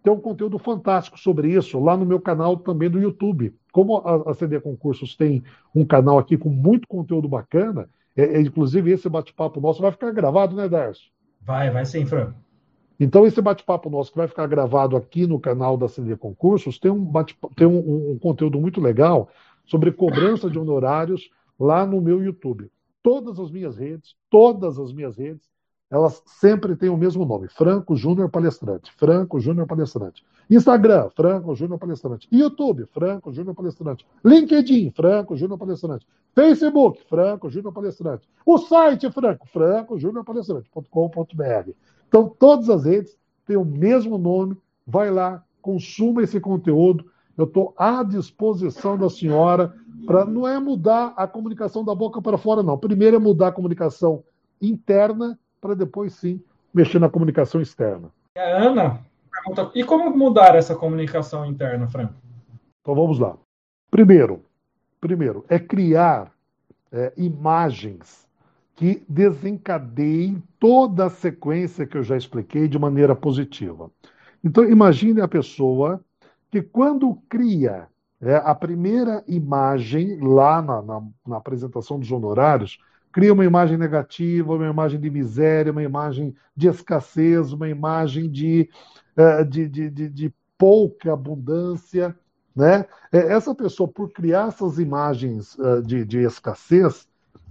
tem 0.02 0.12
um 0.12 0.20
conteúdo 0.20 0.58
fantástico 0.58 1.20
sobre 1.20 1.52
isso 1.52 1.80
lá 1.80 1.96
no 1.96 2.06
meu 2.06 2.20
canal 2.20 2.58
também 2.58 2.90
do 2.90 3.00
YouTube. 3.00 3.54
Como 3.72 3.98
a, 3.98 4.34
CD 4.34 4.60
Concursos 4.60 5.16
tem 5.16 5.44
um 5.76 5.86
canal 5.86 6.18
aqui 6.18 6.38
com 6.38 6.50
muito 6.50 6.88
conteúdo 6.88 7.28
bacana, 7.28 7.88
é, 8.16 8.24
é, 8.24 8.42
inclusive 8.42 8.92
esse 8.92 9.08
bate-papo 9.08 9.62
nosso 9.62 9.82
vai 9.82 9.92
ficar 9.92 10.12
gravado, 10.12 10.56
né, 10.56 10.68
Darcio? 10.68 11.12
Vai, 11.42 11.70
vai 11.70 11.86
sim, 11.86 12.06
Fran. 12.06 12.34
Então, 13.00 13.28
esse 13.28 13.40
bate-papo 13.42 13.92
nosso 13.92 14.12
que 14.12 14.18
vai 14.18 14.28
ficar 14.28 14.48
gravado 14.48 14.98
aqui 14.98 15.28
no 15.28 15.40
canal 15.40 15.78
da 15.78 15.88
CD 15.88 16.16
Concursos 16.16 16.80
tem, 16.80 16.90
um, 16.90 17.12
tem 17.56 17.68
um, 17.68 18.14
um 18.14 18.18
conteúdo 18.18 18.60
muito 18.60 18.82
legal 18.82 19.30
sobre 19.68 19.92
cobrança 19.92 20.50
de 20.50 20.58
honorários 20.58 21.30
lá 21.60 21.86
no 21.86 22.02
meu 22.02 22.24
YouTube. 22.24 22.72
Todas 23.04 23.40
as 23.40 23.52
minhas 23.52 23.78
redes, 23.78 24.16
todas 24.30 24.80
as 24.80 24.92
minhas 24.92 25.16
redes, 25.16 25.48
elas 25.90 26.22
sempre 26.26 26.76
têm 26.76 26.90
o 26.90 26.98
mesmo 26.98 27.26
nome: 27.26 27.48
Franco 27.48 27.96
Júnior 27.96 28.30
Palestrante. 28.30 28.92
Franco 28.98 29.40
Júnior 29.40 29.68
Palestrante. 29.68 30.24
Instagram, 30.50 31.10
Franco 31.16 31.56
Júnior 31.56 31.80
Palestrante. 31.80 32.28
YouTube, 32.32 32.86
Franco 32.88 33.32
Júnior 33.32 33.56
Palestrante. 33.56 34.06
LinkedIn, 34.24 34.92
Franco 34.92 35.36
Júnior 35.36 35.58
Palestrante. 35.58 36.06
Facebook, 36.34 37.04
Franco 37.08 37.50
Júnior 37.50 37.74
Palestrante. 37.74 38.28
O 38.46 38.58
site, 38.58 39.10
Franco, 39.12 39.48
Franco 39.48 39.98
Júnior 39.98 40.24
Palestrante.com.br. 40.24 41.72
Então, 42.08 42.30
todas 42.38 42.70
as 42.70 42.86
redes 42.86 43.18
têm 43.46 43.58
o 43.58 43.66
mesmo 43.66 44.18
nome. 44.18 44.58
Vai 44.86 45.12
lá, 45.12 45.44
consuma 45.62 46.24
esse 46.24 46.40
conteúdo. 46.40 47.06
Eu 47.38 47.46
estou 47.46 47.74
à 47.78 48.02
disposição 48.04 48.98
da 48.98 49.10
senhora 49.10 49.74
para 50.06 50.26
não 50.26 50.48
é 50.48 50.60
mudar 50.60 51.14
a 51.16 51.28
comunicação 51.28 51.84
da 51.84 51.94
boca 51.94 52.22
para 52.22 52.38
fora, 52.38 52.64
não. 52.64 52.78
Primeiro 52.78 53.16
é 53.16 53.20
mudar 53.20 53.50
a 53.50 53.52
comunicação 53.52 54.24
interna 54.62 55.38
para 55.62 55.76
depois 55.76 56.14
sim 56.14 56.42
mexer 56.74 57.00
na 57.00 57.10
comunicação 57.10 57.62
externa. 57.62 58.10
A 58.38 58.42
Ana 58.42 59.00
pergunta: 59.32 59.72
e 59.76 59.84
como 59.84 60.10
mudar 60.16 60.56
essa 60.56 60.76
comunicação 60.76 61.46
interna, 61.46 61.88
Franco? 61.88 62.14
Então 62.82 62.96
vamos 62.96 63.20
lá. 63.20 63.38
Primeiro, 63.92 64.44
primeiro 65.00 65.46
é 65.48 65.60
criar 65.60 66.32
é, 66.92 67.14
imagens 67.18 68.28
que 68.76 69.04
desencadeiem 69.08 70.42
toda 70.60 71.06
a 71.06 71.10
sequência 71.10 71.86
que 71.86 71.98
eu 71.98 72.04
já 72.04 72.16
expliquei 72.16 72.68
de 72.68 72.78
maneira 72.78 73.16
positiva. 73.16 73.90
Então 74.44 74.64
imagine 74.64 75.20
a 75.22 75.28
pessoa 75.28 76.00
que 76.52 76.62
quando 76.62 77.16
cria 77.30 77.88
é, 78.22 78.36
a 78.36 78.56
primeira 78.56 79.24
imagem 79.28 80.20
lá 80.20 80.62
na, 80.62 80.82
na, 80.82 81.04
na 81.28 81.38
apresentação 81.38 82.00
dos 82.00 82.12
honorários, 82.12 82.80
cria 83.12 83.34
uma 83.34 83.46
imagem 83.46 83.78
negativa, 83.78 84.54
uma 84.54 84.70
imagem 84.70 85.00
de 85.00 85.10
miséria, 85.10 85.72
uma 85.72 85.84
imagem 85.84 86.36
de 86.56 86.68
escassez, 86.68 87.52
uma 87.54 87.70
imagem 87.70 88.30
de, 88.30 88.70
uh, 89.18 89.46
de, 89.46 89.68
de, 89.68 89.90
de, 89.90 90.10
de, 90.10 90.34
pouca 90.58 91.14
abundância. 91.14 92.16
Né? 92.56 92.86
É, 93.12 93.34
essa 93.34 93.54
pessoa, 93.54 93.88
por 93.88 94.12
criar 94.12 94.50
essas 94.50 94.80
imagens 94.80 95.56
uh, 95.56 95.82
de, 95.82 96.04
de 96.06 96.20
escassez, 96.20 97.08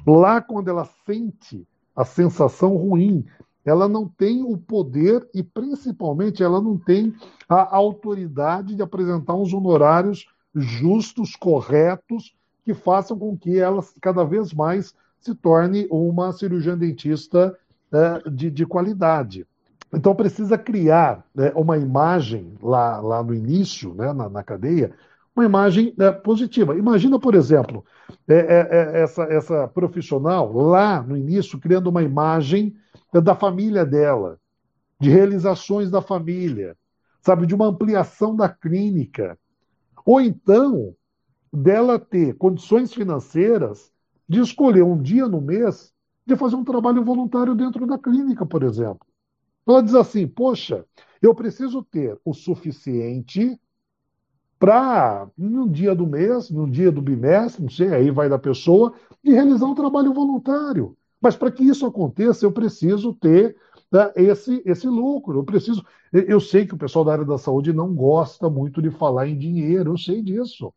lá 0.06 0.40
quando 0.40 0.68
ela 0.68 0.88
sente 1.04 1.66
a 1.94 2.04
sensação 2.04 2.76
ruim, 2.76 3.24
ela 3.66 3.88
não 3.88 4.08
tem 4.08 4.44
o 4.44 4.56
poder 4.56 5.28
e, 5.34 5.42
principalmente, 5.42 6.40
ela 6.40 6.60
não 6.60 6.78
tem 6.78 7.12
a 7.48 7.76
autoridade 7.76 8.76
de 8.76 8.82
apresentar 8.82 9.34
uns 9.34 9.52
honorários 9.52 10.28
justos, 10.54 11.34
corretos, 11.34 12.32
que 12.64 12.72
façam 12.72 13.18
com 13.18 13.36
que 13.36 13.58
ela 13.58 13.84
cada 14.00 14.24
vez 14.24 14.54
mais 14.54 14.94
se 15.20 15.34
torne 15.34 15.88
uma 15.90 16.32
cirurgiã 16.32 16.78
dentista 16.78 17.56
é, 17.92 18.30
de, 18.30 18.50
de, 18.50 18.64
qualidade. 18.64 19.44
Então 19.92 20.14
precisa 20.14 20.56
criar 20.56 21.24
né, 21.34 21.52
uma 21.54 21.76
imagem 21.76 22.54
lá, 22.62 23.00
lá 23.00 23.22
no 23.22 23.34
início, 23.34 23.94
né, 23.94 24.12
na, 24.12 24.28
na 24.28 24.42
cadeia, 24.42 24.92
uma 25.34 25.44
imagem 25.44 25.92
é, 25.98 26.10
positiva. 26.12 26.76
Imagina, 26.76 27.18
por 27.18 27.34
exemplo, 27.34 27.84
é, 28.28 28.68
é 28.70 29.02
essa, 29.02 29.24
essa 29.24 29.68
profissional 29.68 30.52
lá 30.52 31.02
no 31.02 31.16
início 31.16 31.58
criando 31.58 31.88
uma 31.88 32.02
imagem 32.02 32.74
da 33.12 33.34
família 33.34 33.84
dela, 33.84 34.38
de 35.00 35.10
realizações 35.10 35.90
da 35.90 36.02
família, 36.02 36.76
sabe, 37.20 37.46
de 37.46 37.54
uma 37.54 37.66
ampliação 37.66 38.34
da 38.34 38.48
clínica. 38.48 39.38
Ou 40.04 40.20
então, 40.20 40.94
dela 41.52 41.98
ter 41.98 42.34
condições 42.34 42.92
financeiras 42.92 43.90
de 44.28 44.40
escolher 44.40 44.82
um 44.82 45.00
dia 45.00 45.28
no 45.28 45.40
mês 45.40 45.92
de 46.26 46.36
fazer 46.36 46.56
um 46.56 46.64
trabalho 46.64 47.04
voluntário 47.04 47.54
dentro 47.54 47.86
da 47.86 47.96
clínica, 47.96 48.44
por 48.44 48.62
exemplo. 48.62 49.06
Ela 49.66 49.82
diz 49.82 49.94
assim: 49.94 50.26
Poxa, 50.26 50.84
eu 51.22 51.34
preciso 51.34 51.82
ter 51.82 52.18
o 52.24 52.34
suficiente 52.34 53.58
para, 54.58 55.28
num 55.36 55.68
dia 55.68 55.94
do 55.94 56.06
mês, 56.06 56.50
num 56.50 56.68
dia 56.68 56.90
do 56.90 57.02
bimestre, 57.02 57.62
não 57.62 57.70
sei, 57.70 57.92
aí 57.92 58.10
vai 58.10 58.28
da 58.28 58.38
pessoa, 58.38 58.94
de 59.22 59.32
realizar 59.32 59.66
um 59.66 59.74
trabalho 59.74 60.12
voluntário. 60.12 60.96
Mas 61.20 61.36
para 61.36 61.50
que 61.50 61.64
isso 61.64 61.86
aconteça, 61.86 62.44
eu 62.44 62.52
preciso 62.52 63.12
ter 63.14 63.56
né, 63.90 64.12
esse, 64.16 64.62
esse 64.64 64.86
lucro. 64.86 65.38
Eu 65.38 65.44
preciso. 65.44 65.84
Eu 66.12 66.40
sei 66.40 66.66
que 66.66 66.74
o 66.74 66.78
pessoal 66.78 67.04
da 67.04 67.12
área 67.12 67.24
da 67.24 67.38
saúde 67.38 67.72
não 67.72 67.94
gosta 67.94 68.48
muito 68.48 68.80
de 68.80 68.90
falar 68.90 69.28
em 69.28 69.36
dinheiro, 69.36 69.92
eu 69.92 69.98
sei 69.98 70.22
disso. 70.22 70.72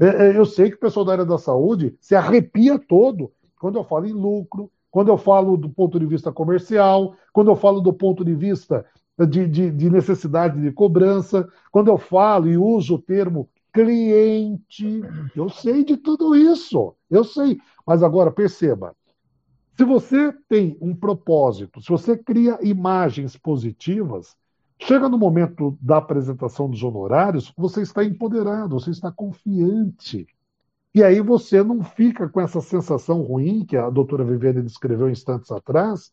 É, 0.00 0.28
é, 0.28 0.38
eu 0.38 0.46
sei 0.46 0.70
que 0.70 0.76
o 0.76 0.80
pessoal 0.80 1.04
da 1.04 1.12
área 1.12 1.26
da 1.26 1.38
saúde 1.38 1.96
se 2.00 2.14
arrepia 2.14 2.78
todo 2.78 3.32
quando 3.58 3.78
eu 3.78 3.84
falo 3.84 4.06
em 4.06 4.12
lucro, 4.12 4.70
quando 4.90 5.08
eu 5.08 5.18
falo 5.18 5.56
do 5.56 5.68
ponto 5.68 5.98
de 5.98 6.06
vista 6.06 6.32
comercial, 6.32 7.14
quando 7.32 7.50
eu 7.50 7.56
falo 7.56 7.80
do 7.80 7.92
ponto 7.92 8.24
de 8.24 8.34
vista 8.34 8.84
de, 9.26 9.48
de, 9.48 9.70
de 9.70 9.90
necessidade 9.90 10.60
de 10.60 10.70
cobrança, 10.70 11.48
quando 11.70 11.88
eu 11.88 11.98
falo 11.98 12.48
e 12.48 12.56
uso 12.56 12.94
o 12.94 13.02
termo 13.02 13.48
cliente. 13.72 15.02
Eu 15.34 15.48
sei 15.48 15.84
de 15.84 15.96
tudo 15.96 16.34
isso, 16.34 16.94
eu 17.10 17.24
sei. 17.24 17.58
Mas 17.86 18.02
agora 18.02 18.30
perceba, 18.30 18.94
se 19.78 19.84
você 19.84 20.34
tem 20.48 20.76
um 20.80 20.92
propósito, 20.92 21.80
se 21.80 21.88
você 21.88 22.18
cria 22.18 22.58
imagens 22.62 23.36
positivas, 23.36 24.36
chega 24.76 25.08
no 25.08 25.16
momento 25.16 25.78
da 25.80 25.98
apresentação 25.98 26.68
dos 26.68 26.82
honorários, 26.82 27.54
você 27.56 27.82
está 27.82 28.02
empoderado, 28.02 28.80
você 28.80 28.90
está 28.90 29.12
confiante. 29.12 30.26
E 30.92 31.04
aí 31.04 31.20
você 31.20 31.62
não 31.62 31.84
fica 31.84 32.28
com 32.28 32.40
essa 32.40 32.60
sensação 32.60 33.22
ruim 33.22 33.64
que 33.64 33.76
a 33.76 33.88
doutora 33.88 34.24
Viviane 34.24 34.62
descreveu 34.62 35.08
instantes 35.08 35.52
atrás 35.52 36.10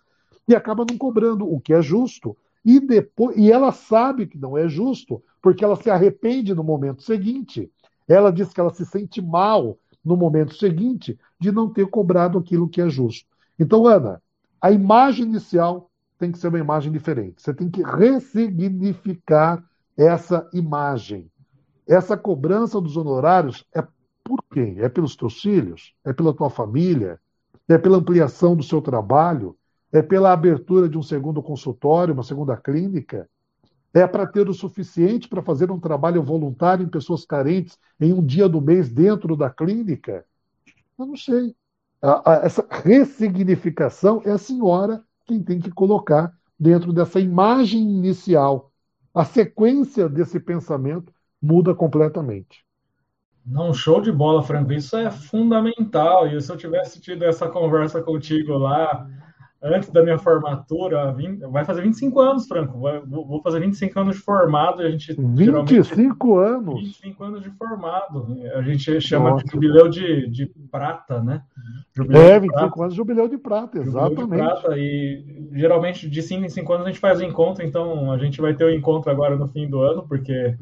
e 0.47 0.53
acaba 0.53 0.85
não 0.87 0.95
cobrando, 0.95 1.51
o 1.51 1.59
que 1.59 1.73
é 1.73 1.81
justo. 1.81 2.37
E 2.63 2.79
depois, 2.79 3.35
e 3.35 3.51
ela 3.51 3.71
sabe 3.71 4.27
que 4.27 4.37
não 4.37 4.55
é 4.55 4.69
justo, 4.69 5.23
porque 5.41 5.65
ela 5.65 5.75
se 5.75 5.89
arrepende 5.89 6.53
no 6.53 6.63
momento 6.63 7.01
seguinte. 7.01 7.71
Ela 8.07 8.31
diz 8.31 8.53
que 8.53 8.59
ela 8.59 8.71
se 8.71 8.85
sente 8.85 9.23
mal 9.23 9.75
no 10.03 10.15
momento 10.15 10.53
seguinte 10.53 11.17
de 11.39 11.51
não 11.51 11.67
ter 11.67 11.87
cobrado 11.87 12.37
aquilo 12.37 12.69
que 12.69 12.79
é 12.79 12.87
justo. 12.87 13.33
Então, 13.59 13.85
Ana, 13.87 14.21
a 14.61 14.71
imagem 14.71 15.25
inicial 15.25 15.89
tem 16.17 16.31
que 16.31 16.37
ser 16.37 16.47
uma 16.47 16.59
imagem 16.59 16.91
diferente. 16.91 17.41
Você 17.41 17.53
tem 17.53 17.69
que 17.69 17.81
ressignificar 17.83 19.63
essa 19.97 20.49
imagem. 20.53 21.29
Essa 21.87 22.17
cobrança 22.17 22.81
dos 22.81 22.97
honorários 22.97 23.65
é 23.73 23.85
por 24.23 24.43
quem? 24.51 24.79
É 24.79 24.89
pelos 24.89 25.15
teus 25.15 25.39
filhos? 25.39 25.93
É 26.03 26.11
pela 26.11 26.33
tua 26.33 26.49
família? 26.49 27.19
É 27.67 27.77
pela 27.77 27.97
ampliação 27.97 28.55
do 28.55 28.63
seu 28.63 28.81
trabalho? 28.81 29.55
É 29.91 30.01
pela 30.01 30.33
abertura 30.33 30.89
de 30.89 30.97
um 30.97 31.03
segundo 31.03 31.41
consultório, 31.41 32.13
uma 32.13 32.23
segunda 32.23 32.57
clínica? 32.57 33.29
É 33.93 34.05
para 34.05 34.27
ter 34.27 34.49
o 34.49 34.53
suficiente 34.53 35.29
para 35.29 35.41
fazer 35.41 35.71
um 35.71 35.79
trabalho 35.79 36.21
voluntário 36.21 36.83
em 36.83 36.89
pessoas 36.89 37.25
carentes 37.25 37.77
em 37.99 38.11
um 38.11 38.25
dia 38.25 38.49
do 38.49 38.59
mês 38.59 38.89
dentro 38.89 39.37
da 39.37 39.49
clínica? 39.49 40.25
Eu 40.97 41.05
não 41.05 41.15
sei 41.15 41.55
essa 42.43 42.65
ressignificação 42.69 44.21
é 44.25 44.31
a 44.31 44.37
senhora 44.37 45.03
quem 45.25 45.41
tem 45.41 45.59
que 45.59 45.71
colocar 45.71 46.31
dentro 46.59 46.93
dessa 46.93 47.19
imagem 47.19 47.81
inicial. 47.81 48.71
A 49.13 49.25
sequência 49.25 50.07
desse 50.07 50.39
pensamento 50.39 51.11
muda 51.41 51.73
completamente. 51.73 52.63
Não, 53.45 53.73
show 53.73 54.01
de 54.01 54.11
bola, 54.11 54.41
Franco. 54.41 54.73
Isso 54.73 54.97
é 54.97 55.11
fundamental. 55.11 56.27
E 56.27 56.41
se 56.41 56.51
eu 56.51 56.57
tivesse 56.57 56.99
tido 56.99 57.23
essa 57.23 57.47
conversa 57.47 58.01
contigo 58.01 58.53
lá 58.57 59.07
antes 59.65 59.89
da 59.89 60.03
minha 60.03 60.17
formatura, 60.17 61.11
20, 61.13 61.39
vai 61.47 61.65
fazer 61.65 61.81
25 61.81 62.19
anos, 62.19 62.47
Franco. 62.47 62.79
Vai, 62.79 62.99
vou 63.01 63.41
fazer 63.41 63.59
25 63.59 63.99
anos 63.99 64.15
de 64.15 64.21
formado. 64.21 64.81
A 64.81 64.89
gente 64.89 65.13
25 65.17 66.37
anos? 66.37 66.81
25 66.81 67.23
anos 67.23 67.43
de 67.43 67.49
formado. 67.51 68.27
A 68.55 68.61
gente 68.61 69.01
chama 69.01 69.31
Nossa. 69.31 69.45
de 69.45 69.51
jubileu 69.51 69.89
de, 69.89 70.29
de 70.29 70.45
prata, 70.71 71.21
né? 71.21 71.41
Jubileu 71.95 72.21
é, 72.21 72.39
25 72.39 72.57
prata. 72.57 72.81
anos 72.81 72.93
de 72.93 72.97
jubileu 72.97 73.27
de 73.27 73.37
prata, 73.37 73.79
exatamente. 73.79 74.21
Jubileu 74.21 74.45
de 74.45 74.61
prata, 74.61 74.77
e 74.77 75.49
geralmente 75.53 76.09
de 76.09 76.21
5 76.21 76.45
em 76.45 76.49
5 76.49 76.73
anos 76.73 76.85
a 76.85 76.89
gente 76.89 76.99
faz 76.99 77.19
o 77.19 77.23
encontro, 77.23 77.65
então 77.65 78.11
a 78.11 78.17
gente 78.17 78.39
vai 78.39 78.53
ter 78.53 78.65
o 78.65 78.73
encontro 78.73 79.11
agora 79.11 79.35
no 79.35 79.47
fim 79.47 79.67
do 79.67 79.81
ano, 79.81 80.07
porque 80.07 80.55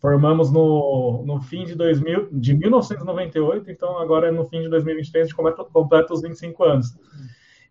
Formamos 0.00 0.50
no, 0.50 1.22
no 1.26 1.42
fim 1.42 1.64
de, 1.64 1.74
2000, 1.74 2.30
de 2.32 2.54
1998, 2.54 3.70
então 3.70 3.98
agora 3.98 4.28
é 4.28 4.30
no 4.30 4.46
fim 4.46 4.62
de 4.62 4.68
2023 4.70 5.24
a 5.24 5.26
gente 5.26 5.36
completa, 5.36 5.62
completa 5.62 6.14
os 6.14 6.22
25 6.22 6.64
anos. 6.64 6.96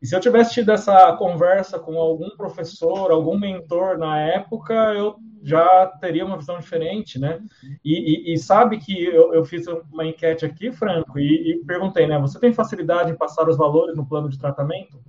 E 0.02 0.08
se 0.08 0.16
eu 0.16 0.20
tivesse 0.20 0.54
tido 0.54 0.72
essa 0.72 1.12
conversa 1.18 1.78
com 1.78 2.00
algum 2.00 2.30
professor, 2.38 3.12
algum 3.12 3.38
mentor 3.38 3.98
na 3.98 4.18
época, 4.20 4.74
eu 4.94 5.18
já 5.44 5.88
teria 6.00 6.26
uma 6.26 6.38
visão 6.38 6.58
diferente, 6.58 7.20
né? 7.20 7.42
E, 7.84 8.32
e, 8.32 8.34
e 8.34 8.38
sabe 8.38 8.78
que 8.78 9.04
eu, 9.04 9.34
eu, 9.34 9.44
fiz 9.44 9.68
uma 9.92 10.06
enquete 10.06 10.46
aqui, 10.46 10.72
Franco, 10.72 11.20
e, 11.20 11.52
e, 11.52 11.66
perguntei, 11.66 12.08
né? 12.08 12.18
Você 12.20 12.40
tem 12.40 12.54
facilidade 12.54 13.12
em 13.12 13.18
passar 13.18 13.50
os 13.50 13.58
valores 13.58 13.96
no 13.96 14.06
plano 14.06 14.30
de 14.30 14.40
tratamento? 14.40 15.02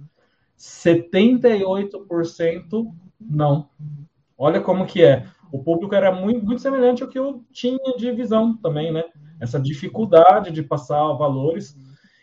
78% 0.58 2.92
não. 3.20 3.68
Olha 4.36 4.60
como 4.60 4.86
que 4.86 5.04
é. 5.04 5.26
O 5.52 5.62
público 5.62 5.94
era 5.94 6.12
muito, 6.12 6.44
muito 6.44 6.62
semelhante 6.62 7.02
ao 7.02 7.08
que 7.08 7.18
eu 7.18 7.44
tinha 7.52 7.78
de 7.96 8.10
visão 8.12 8.56
também, 8.56 8.92
né? 8.92 9.04
Essa 9.40 9.58
dificuldade 9.58 10.50
de 10.50 10.62
passar 10.62 11.12
valores 11.12 11.76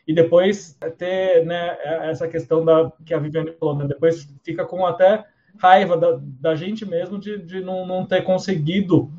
e 0.08 0.14
depois 0.14 0.78
ter 0.98 1.46
né, 1.46 1.78
essa 2.10 2.28
questão 2.28 2.64
da 2.64 2.92
que 3.06 3.14
a 3.14 3.20
Viviane 3.20 3.52
falou, 3.60 3.76
né, 3.76 3.86
depois 3.88 4.28
fica 4.44 4.66
com 4.66 4.86
até 4.86 5.26
raiva 5.58 5.98
da, 5.98 6.20
da 6.22 6.56
gente 6.56 6.86
mesmo 6.86 7.20
de, 7.20 7.38
de 7.40 7.62
não, 7.62 7.86
não 7.86 8.06
ter 8.06 8.24
conseguido 8.24 9.12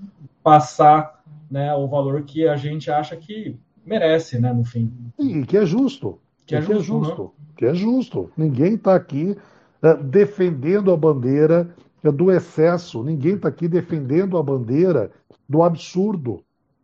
passar 0.43 1.23
né, 1.51 1.75
o 1.75 1.87
valor 1.87 2.23
que 2.23 2.49
a 2.49 2.57
gente 2.57 2.91
acha 2.91 3.17
que 3.17 3.57
merece, 3.85 4.39
né, 4.39 4.53
no 4.53 4.65
fim. 4.65 4.93
E 5.19 5.45
que 5.45 5.57
é 5.57 5.67
justo. 5.67 6.19
Que 6.47 6.57
é, 6.57 6.63
que 6.63 6.73
é 6.73 6.77
justo. 6.77 6.93
É 6.93 7.05
justo 7.05 7.35
que 7.59 7.67
é 7.67 7.75
justo. 7.75 8.31
Ninguém 8.37 8.75
está 8.75 8.95
aqui 8.95 9.37
uh, 9.83 10.03
defendendo 10.03 10.93
a 10.93 10.97
bandeira 10.97 11.69
uh, 12.05 12.13
do 12.13 12.31
excesso, 12.31 13.03
ninguém 13.03 13.35
está 13.35 13.49
aqui 13.49 13.67
defendendo 13.67 14.39
a 14.39 14.43
bandeira 14.43 15.11
do 15.49 15.65
absurdo. 15.65 16.41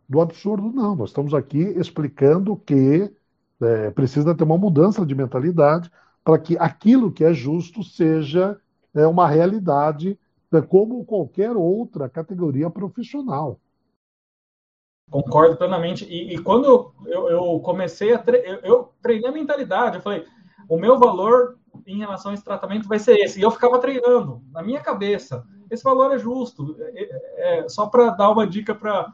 Do 0.07 0.19
absurdo, 0.19 0.69
não. 0.71 0.93
Nós 0.95 1.09
estamos 1.09 1.33
aqui 1.33 1.59
explicando 1.59 2.57
que 2.57 3.09
é, 3.61 3.89
precisa 3.91 4.35
ter 4.35 4.43
uma 4.43 4.57
mudança 4.57 5.05
de 5.05 5.15
mentalidade 5.15 5.91
para 6.23 6.39
que 6.39 6.57
aquilo 6.57 7.11
que 7.11 7.23
é 7.23 7.33
justo 7.33 7.83
seja 7.83 8.59
é, 8.93 9.05
uma 9.05 9.27
realidade 9.27 10.19
é, 10.51 10.61
como 10.61 11.05
qualquer 11.05 11.51
outra 11.51 12.09
categoria 12.09 12.69
profissional. 12.69 13.59
Concordo 15.09 15.55
plenamente. 15.55 16.05
E, 16.05 16.33
e 16.33 16.37
quando 16.39 16.93
eu, 17.05 17.29
eu, 17.29 17.59
comecei 17.59 18.13
a 18.13 18.17
tre 18.17 18.41
eu, 18.43 18.55
eu, 18.63 18.93
treinei 19.01 19.29
a 19.29 19.33
mentalidade, 19.33 19.97
eu 19.97 20.01
falei, 20.01 20.25
o 20.67 20.77
meu 20.77 20.97
valor 20.97 21.59
em 21.85 21.99
relação 21.99 22.31
a 22.31 22.33
esse 22.33 22.43
tratamento 22.43 22.87
vai 22.87 22.97
ser 22.97 23.17
esse. 23.17 23.39
E 23.39 23.43
eu 23.43 23.51
ficava 23.51 23.79
treinando 23.79 24.41
na 24.51 24.63
minha 24.63 24.79
cabeça. 24.79 25.45
Esse 25.69 25.83
valor 25.83 26.11
é 26.13 26.17
justo. 26.17 26.75
É, 26.79 27.03
é, 27.03 27.59
é 27.59 27.69
só 27.69 27.87
para 27.87 28.09
dar 28.11 28.31
uma 28.31 28.47
dica 28.47 28.73
para 28.73 29.13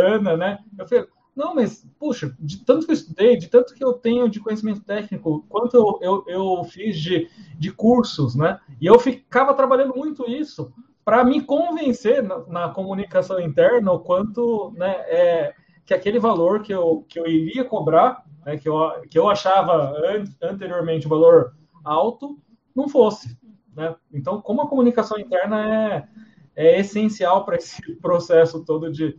Ana, 0.00 0.36
né? 0.36 0.58
Eu 0.78 0.86
falei, 0.86 1.06
não, 1.34 1.54
mas, 1.54 1.86
puxa, 1.98 2.34
de 2.38 2.58
tanto 2.64 2.84
que 2.84 2.92
eu 2.92 2.94
estudei, 2.94 3.36
de 3.36 3.48
tanto 3.48 3.74
que 3.74 3.82
eu 3.82 3.94
tenho 3.94 4.28
de 4.28 4.38
conhecimento 4.38 4.82
técnico, 4.82 5.44
quanto 5.48 5.74
eu, 5.74 5.98
eu, 6.02 6.24
eu 6.26 6.64
fiz 6.64 6.98
de, 6.98 7.28
de 7.58 7.72
cursos, 7.72 8.34
né? 8.34 8.60
E 8.80 8.86
eu 8.86 8.98
ficava 8.98 9.54
trabalhando 9.54 9.96
muito 9.96 10.28
isso 10.28 10.72
para 11.04 11.24
me 11.24 11.40
convencer 11.40 12.22
na, 12.22 12.38
na, 12.46 12.68
comunicação 12.68 13.40
interna 13.40 13.90
o 13.92 14.00
quanto 14.00 14.72
né, 14.76 14.90
é, 15.08 15.54
que 15.84 15.94
aquele 15.94 16.18
valor 16.18 16.62
que 16.62 16.72
eu, 16.72 17.04
que 17.08 17.18
eu 17.18 17.26
iria 17.26 17.64
cobrar, 17.64 18.24
né, 18.44 18.56
que, 18.56 18.68
eu, 18.68 18.76
que 19.10 19.18
eu 19.18 19.28
achava 19.28 19.90
an 19.98 20.24
anteriormente 20.40 21.06
o 21.06 21.10
valor 21.10 21.56
alto, 21.82 22.38
não 22.74 22.88
fosse. 22.88 23.36
Né? 23.74 23.94
Então, 24.12 24.40
como 24.40 24.62
a 24.62 24.68
comunicação 24.68 25.18
interna 25.18 25.66
é, 25.66 26.08
é 26.54 26.80
essencial 26.80 27.44
para 27.44 27.56
esse 27.56 27.80
processo 28.00 28.64
todo 28.64 28.92
de, 28.92 29.18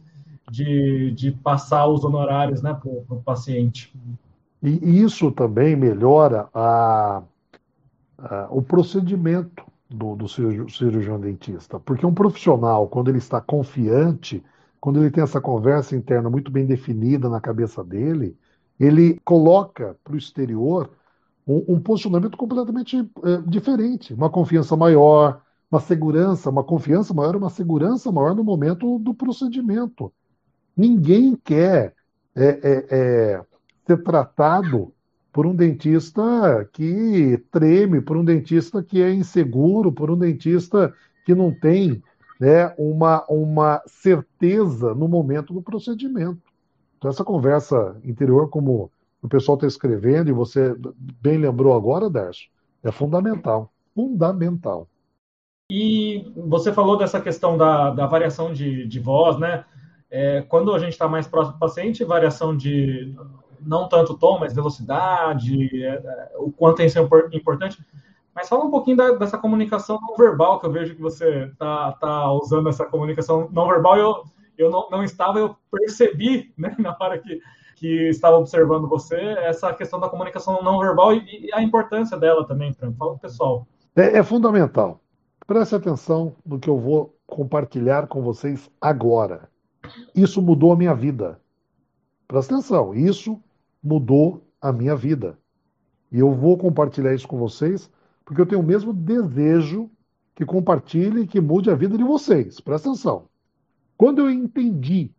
de, 0.54 1.10
de 1.12 1.32
passar 1.32 1.88
os 1.88 2.04
honorários 2.04 2.62
né, 2.62 2.76
para 2.76 3.16
o 3.18 3.24
paciente. 3.24 3.92
E 4.62 5.02
isso 5.02 5.32
também 5.32 5.76
melhora 5.76 6.48
a, 6.54 7.24
a, 8.20 8.48
o 8.52 8.62
procedimento 8.62 9.64
do, 9.90 10.16
do 10.16 10.28
cirurgião 10.28 11.20
dentista, 11.20 11.80
porque 11.80 12.06
um 12.06 12.14
profissional, 12.14 12.88
quando 12.88 13.10
ele 13.10 13.18
está 13.18 13.42
confiante, 13.42 14.44
quando 14.80 15.00
ele 15.00 15.10
tem 15.10 15.24
essa 15.24 15.42
conversa 15.42 15.96
interna 15.96 16.30
muito 16.30 16.52
bem 16.52 16.68
definida 16.68 17.28
na 17.28 17.42
cabeça 17.42 17.84
dele, 17.84 18.38
ele 18.80 19.20
coloca 19.26 19.98
para 20.04 20.14
o 20.14 20.18
exterior 20.18 20.92
um, 21.48 21.74
um, 21.74 21.80
posicionamento 21.80 22.38
completamente 22.38 23.00
é, 23.00 23.38
diferente, 23.48 24.14
uma 24.14 24.30
confiança 24.30 24.78
maior, 24.78 25.42
uma 25.70 25.80
segurança, 25.80 26.50
uma 26.50 26.64
confiança 26.64 27.12
maior, 27.12 27.36
uma 27.36 27.50
segurança 27.50 28.12
maior 28.12 28.36
no 28.36 28.44
momento 28.44 29.00
do 29.00 29.16
procedimento. 29.16 30.14
Ninguém 30.76 31.36
quer 31.36 31.94
é, 32.36 32.46
é, 32.46 32.88
é, 32.90 33.42
ser 33.86 34.04
tratado 34.04 34.94
por 35.32 35.46
um 35.46 35.56
dentista 35.56 36.68
que 36.72 37.44
treme, 37.52 38.02
por 38.02 38.18
um 38.18 38.24
dentista 38.24 38.84
que 38.84 39.02
é 39.02 39.12
inseguro, 39.12 39.92
por 39.92 40.12
um 40.12 40.18
dentista 40.18 40.94
que 41.26 41.34
não 41.34 41.52
tem 41.52 42.02
né, 42.40 42.74
uma, 42.78 43.26
uma 43.28 43.82
certeza 43.88 44.94
no 44.94 45.08
momento 45.08 45.54
do 45.54 45.62
procedimento. 45.62 46.42
Então, 46.98 47.10
essa 47.10 47.24
conversa 47.24 47.98
interior, 48.04 48.50
como 48.50 48.92
o 49.22 49.28
pessoal 49.28 49.56
está 49.56 49.68
escrevendo, 49.68 50.30
e 50.30 50.34
você 50.34 50.76
bem 51.22 51.38
lembrou 51.38 51.76
agora, 51.76 52.10
Darcio, 52.10 52.50
é 52.84 52.92
fundamental. 52.92 53.72
Fundamental. 53.96 54.88
E 55.72 56.32
você 56.36 56.72
falou 56.72 56.98
dessa 56.98 57.22
questão 57.22 57.58
da, 57.58 57.92
da 57.92 58.06
variação 58.06 58.54
de, 58.54 58.86
de 58.86 59.00
voz, 59.00 59.40
né? 59.40 59.66
É, 60.16 60.44
quando 60.44 60.72
a 60.76 60.78
gente 60.78 60.92
está 60.92 61.08
mais 61.08 61.26
próximo 61.26 61.56
do 61.56 61.60
paciente, 61.60 62.06
variação 62.06 62.56
de 62.56 63.16
não 63.60 63.90
tanto 63.90 64.16
tom, 64.16 64.38
mas 64.38 64.54
velocidade, 64.54 65.84
é, 65.84 65.88
é, 65.88 66.32
o 66.38 66.52
quanto 66.52 66.84
isso 66.84 67.00
é 67.00 67.02
importante. 67.36 67.84
Mas 68.36 68.48
fala 68.48 68.64
um 68.64 68.70
pouquinho 68.70 68.96
da, 68.96 69.14
dessa 69.14 69.40
comunicação 69.40 70.00
não 70.00 70.16
verbal, 70.16 70.60
que 70.60 70.68
eu 70.68 70.72
vejo 70.72 70.94
que 70.94 71.02
você 71.02 71.46
está 71.46 71.94
tá 71.94 72.32
usando 72.32 72.70
essa 72.70 72.86
comunicação 72.86 73.50
não 73.52 73.68
verbal. 73.68 73.98
Eu, 73.98 74.24
eu 74.56 74.70
não, 74.70 74.88
não 74.92 75.04
estava, 75.04 75.40
eu 75.40 75.56
percebi, 75.72 76.54
né, 76.56 76.76
na 76.78 76.96
hora 77.00 77.18
que, 77.18 77.40
que 77.76 78.10
estava 78.10 78.38
observando 78.38 78.88
você, 78.88 79.16
essa 79.16 79.74
questão 79.74 80.00
da 80.00 80.10
comunicação 80.10 80.62
não 80.62 80.78
verbal 80.78 81.12
e, 81.16 81.48
e 81.48 81.54
a 81.56 81.64
importância 81.64 82.20
dela 82.20 82.46
também, 82.46 82.72
Fran. 82.72 82.94
Fala 82.94 83.18
pessoal. 83.18 83.66
É, 83.96 84.20
é 84.20 84.24
fundamental. 84.24 85.00
Preste 85.48 85.74
atenção 85.74 86.36
no 86.46 86.60
que 86.60 86.70
eu 86.70 86.78
vou 86.78 87.18
compartilhar 87.26 88.06
com 88.06 88.22
vocês 88.22 88.70
agora. 88.80 89.52
Isso 90.16 90.42
mudou 90.42 90.72
a 90.72 90.76
minha 90.76 90.94
vida. 90.94 91.40
Presta 92.28 92.56
atenção, 92.56 92.94
isso 92.94 93.42
mudou 93.84 94.48
a 94.62 94.72
minha 94.72 94.96
vida. 94.96 95.38
E 96.12 96.20
eu 96.20 96.34
vou 96.34 96.58
compartilhar 96.58 97.14
isso 97.14 97.28
com 97.28 97.38
vocês, 97.38 97.92
porque 98.24 98.42
eu 98.42 98.46
tenho 98.46 98.62
o 98.62 98.66
mesmo 98.66 98.94
desejo 98.94 99.90
que 100.36 100.46
compartilhe 100.46 101.22
e 101.22 101.28
que 101.28 101.42
mude 101.42 101.70
a 101.70 101.76
vida 101.76 101.98
de 101.98 102.04
vocês. 102.04 102.60
Presta 102.60 102.90
atenção. 102.90 103.28
Quando 103.98 104.20
eu 104.20 104.30
entendi 104.30 105.12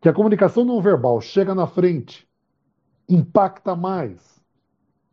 que 0.00 0.08
a 0.08 0.12
comunicação 0.12 0.64
não 0.64 0.80
verbal 0.80 1.20
chega 1.20 1.54
na 1.54 1.66
frente, 1.66 2.28
impacta 3.08 3.74
mais, 3.74 4.40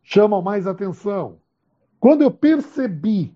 chama 0.02 0.42
mais 0.42 0.66
atenção, 0.66 1.38
quando 2.00 2.22
eu 2.22 2.30
percebi 2.30 3.34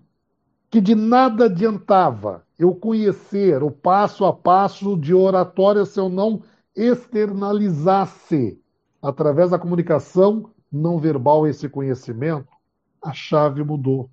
que 0.69 0.79
de 0.79 0.93
nada 0.93 1.45
adiantava 1.45 2.45
eu 2.59 2.75
conhecer 2.75 3.63
o 3.63 3.71
passo 3.71 4.25
a 4.25 4.33
passo 4.33 4.97
de 4.97 5.13
oratória 5.13 5.85
se 5.85 5.97
eu 5.97 6.09
não 6.09 6.43
externalizasse 6.75 8.61
através 9.01 9.51
da 9.51 9.57
comunicação 9.57 10.51
não 10.69 10.99
verbal 10.99 11.47
esse 11.47 11.69
conhecimento, 11.69 12.49
a 13.01 13.13
chave 13.13 13.63
mudou. 13.63 14.09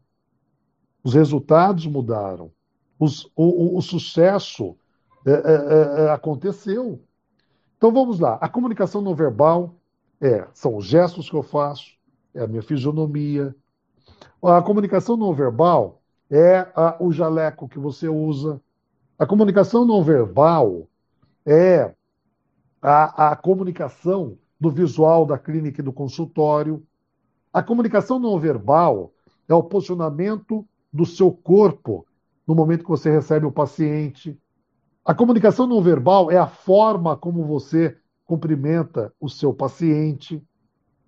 Os 1.03 1.13
resultados 1.13 1.87
mudaram. 1.87 2.53
Os, 2.99 3.31
o, 3.37 3.77
o, 3.77 3.83
sucesso 3.83 4.77
é, 5.27 5.33
é, 5.33 5.35
é, 5.35 6.05
é 6.05 6.11
aconteceu. 6.11 7.03
Então 7.77 7.93
vamos 7.93 8.21
lá. 8.21 8.39
A 8.41 8.49
comunicação 8.49 9.03
não 9.03 9.15
verbal 9.15 9.75
é, 10.21 10.47
são 10.55 10.77
os 10.77 10.87
gestos 10.87 11.29
que 11.29 11.37
eu 11.37 11.43
faço, 11.43 11.97
é 12.33 12.43
a 12.43 12.47
minha 12.47 12.63
fisionomia. 12.63 13.55
A 14.43 14.63
comunicação 14.63 15.17
não 15.17 15.35
verbal 15.35 16.01
é 16.31 16.69
a, 16.75 16.97
o 17.01 17.13
jaleco 17.13 17.69
que 17.69 17.79
você 17.79 18.09
usa. 18.09 18.61
A 19.19 19.27
comunicação 19.27 19.85
não 19.85 20.03
verbal 20.03 20.89
é 21.45 21.95
a, 22.83 23.33
a 23.33 23.37
comunicação 23.37 24.37
do 24.61 24.71
visual 24.71 25.25
da 25.27 25.39
clínica 25.39 25.81
e 25.81 25.85
do 25.85 25.93
consultório. 25.93 26.83
A 27.53 27.63
comunicação 27.63 28.19
não 28.19 28.39
verbal 28.39 29.13
é 29.49 29.55
o 29.55 29.63
posicionamento 29.63 30.67
do 30.93 31.07
seu 31.07 31.31
corpo 31.31 32.07
no 32.47 32.55
momento 32.55 32.85
que 32.85 32.91
você 32.91 33.11
recebe 33.11 33.47
o 33.47 33.53
paciente. 33.53 34.39
A 35.05 35.15
comunicação 35.15 35.67
não 35.67 35.81
verbal 35.81 36.31
é 36.31 36.37
a 36.37 36.47
forma 36.47 37.17
como 37.17 37.45
você 37.45 37.97
cumprimenta 38.25 39.13
o 39.21 39.29
seu 39.29 39.55
paciente. 39.55 40.43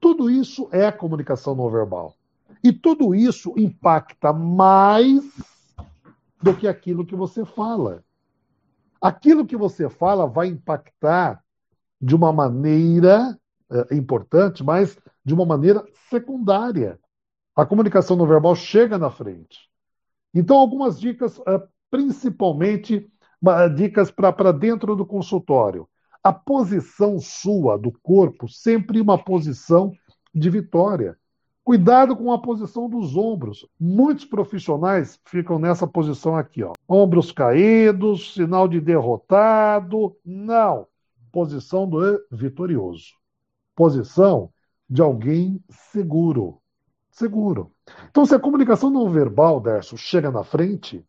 Tudo 0.00 0.30
isso 0.30 0.68
é 0.70 0.90
comunicação 0.92 1.54
não 1.54 1.68
verbal. 1.68 2.17
E 2.62 2.72
tudo 2.72 3.14
isso 3.14 3.54
impacta 3.56 4.32
mais 4.32 5.22
do 6.42 6.54
que 6.54 6.66
aquilo 6.66 7.06
que 7.06 7.16
você 7.16 7.44
fala. 7.44 8.04
aquilo 9.00 9.46
que 9.46 9.56
você 9.56 9.88
fala 9.88 10.26
vai 10.26 10.48
impactar 10.48 11.42
de 12.00 12.14
uma 12.14 12.32
maneira 12.32 13.38
é, 13.70 13.94
importante, 13.94 14.64
mas 14.64 14.98
de 15.24 15.34
uma 15.34 15.44
maneira 15.44 15.84
secundária. 16.08 16.98
A 17.54 17.66
comunicação 17.66 18.16
não 18.16 18.26
verbal 18.26 18.54
chega 18.54 18.98
na 18.98 19.10
frente. 19.10 19.68
Então, 20.32 20.58
algumas 20.58 20.98
dicas, 20.98 21.40
é, 21.46 21.62
principalmente 21.90 23.10
dicas 23.76 24.10
para 24.10 24.52
dentro 24.52 24.96
do 24.96 25.06
consultório. 25.06 25.88
A 26.22 26.32
posição 26.32 27.20
sua 27.20 27.78
do 27.78 27.92
corpo, 28.02 28.48
sempre 28.48 29.00
uma 29.00 29.16
posição 29.16 29.92
de 30.34 30.50
vitória. 30.50 31.16
Cuidado 31.68 32.16
com 32.16 32.32
a 32.32 32.40
posição 32.40 32.88
dos 32.88 33.14
ombros. 33.14 33.68
Muitos 33.78 34.24
profissionais 34.24 35.20
ficam 35.26 35.58
nessa 35.58 35.86
posição 35.86 36.34
aqui, 36.34 36.62
ó. 36.62 36.72
Ombros 36.88 37.30
caídos, 37.30 38.32
sinal 38.32 38.66
de 38.66 38.80
derrotado. 38.80 40.16
Não. 40.24 40.86
Posição 41.30 41.86
do 41.86 42.00
vitorioso. 42.32 43.08
Posição 43.76 44.50
de 44.88 45.02
alguém 45.02 45.62
seguro. 45.68 46.58
Seguro. 47.10 47.70
Então, 48.08 48.24
se 48.24 48.34
a 48.34 48.40
comunicação 48.40 48.88
não 48.88 49.10
verbal, 49.10 49.60
Derso, 49.60 49.98
chega 49.98 50.30
na 50.30 50.42
frente, 50.42 51.04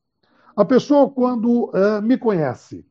a 0.57 0.65
pessoa, 0.65 1.09
quando 1.09 1.69
uh, 1.69 2.01
me 2.03 2.17
conhece 2.17 2.85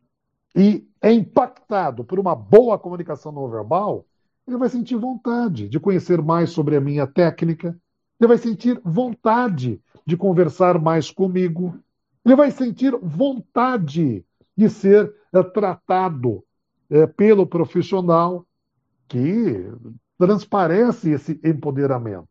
e 0.57 0.89
é 1.03 1.13
impactado 1.13 2.03
por 2.03 2.19
uma 2.19 2.35
boa 2.35 2.79
comunicação 2.79 3.31
não 3.31 3.47
verbal, 3.47 4.07
ele 4.49 4.57
vai 4.57 4.71
sentir 4.71 4.97
vontade 4.97 5.69
de 5.69 5.79
conhecer 5.79 6.23
mais 6.23 6.51
sobre 6.51 6.75
a 6.75 6.81
minha 6.81 7.07
técnica, 7.07 7.79
ele 8.19 8.29
vai 8.29 8.39
sentir 8.39 8.81
vontade 8.83 9.81
de 10.07 10.17
conversar 10.17 10.81
mais 10.81 11.11
comigo, 11.11 11.79
ele 12.25 12.35
vai 12.35 12.51
sentir 12.51 12.97
vontade 13.03 14.25
de 14.57 14.71
ser 14.71 15.15
é, 15.33 15.43
tratado 15.43 16.43
é, 16.89 17.07
pelo 17.07 17.47
profissional 17.47 18.47
que 19.07 19.71
transparece 20.17 21.11
esse 21.11 21.39
empoderamento. 21.45 22.27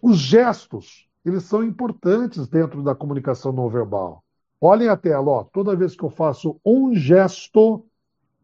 Os 0.00 0.18
gestos, 0.18 1.06
eles 1.24 1.44
são 1.44 1.62
importantes 1.62 2.48
dentro 2.48 2.82
da 2.82 2.94
comunicação 2.94 3.52
não 3.52 3.68
verbal. 3.68 4.24
Olhem 4.58 4.88
a 4.88 4.96
tela, 4.96 5.30
ó. 5.30 5.44
toda 5.44 5.76
vez 5.76 5.94
que 5.94 6.02
eu 6.02 6.10
faço 6.10 6.58
um 6.64 6.94
gesto, 6.94 7.84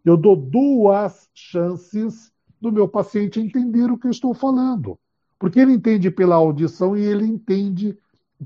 eu 0.05 0.19
dou 0.19 0.37
duas 0.37 1.29
chances 1.33 2.34
do 2.65 2.73
meu 2.73 2.89
paciente 2.89 3.41
entender 3.41 3.91
o 3.91 3.99
que 3.99 4.07
eu 4.07 4.11
estou 4.11 4.35
falando. 4.35 4.99
Porque 5.39 5.61
ele 5.61 5.73
entende 5.73 6.11
pela 6.11 6.37
audição 6.37 6.97
e 6.97 7.05
ele 7.05 7.25
entende 7.25 7.99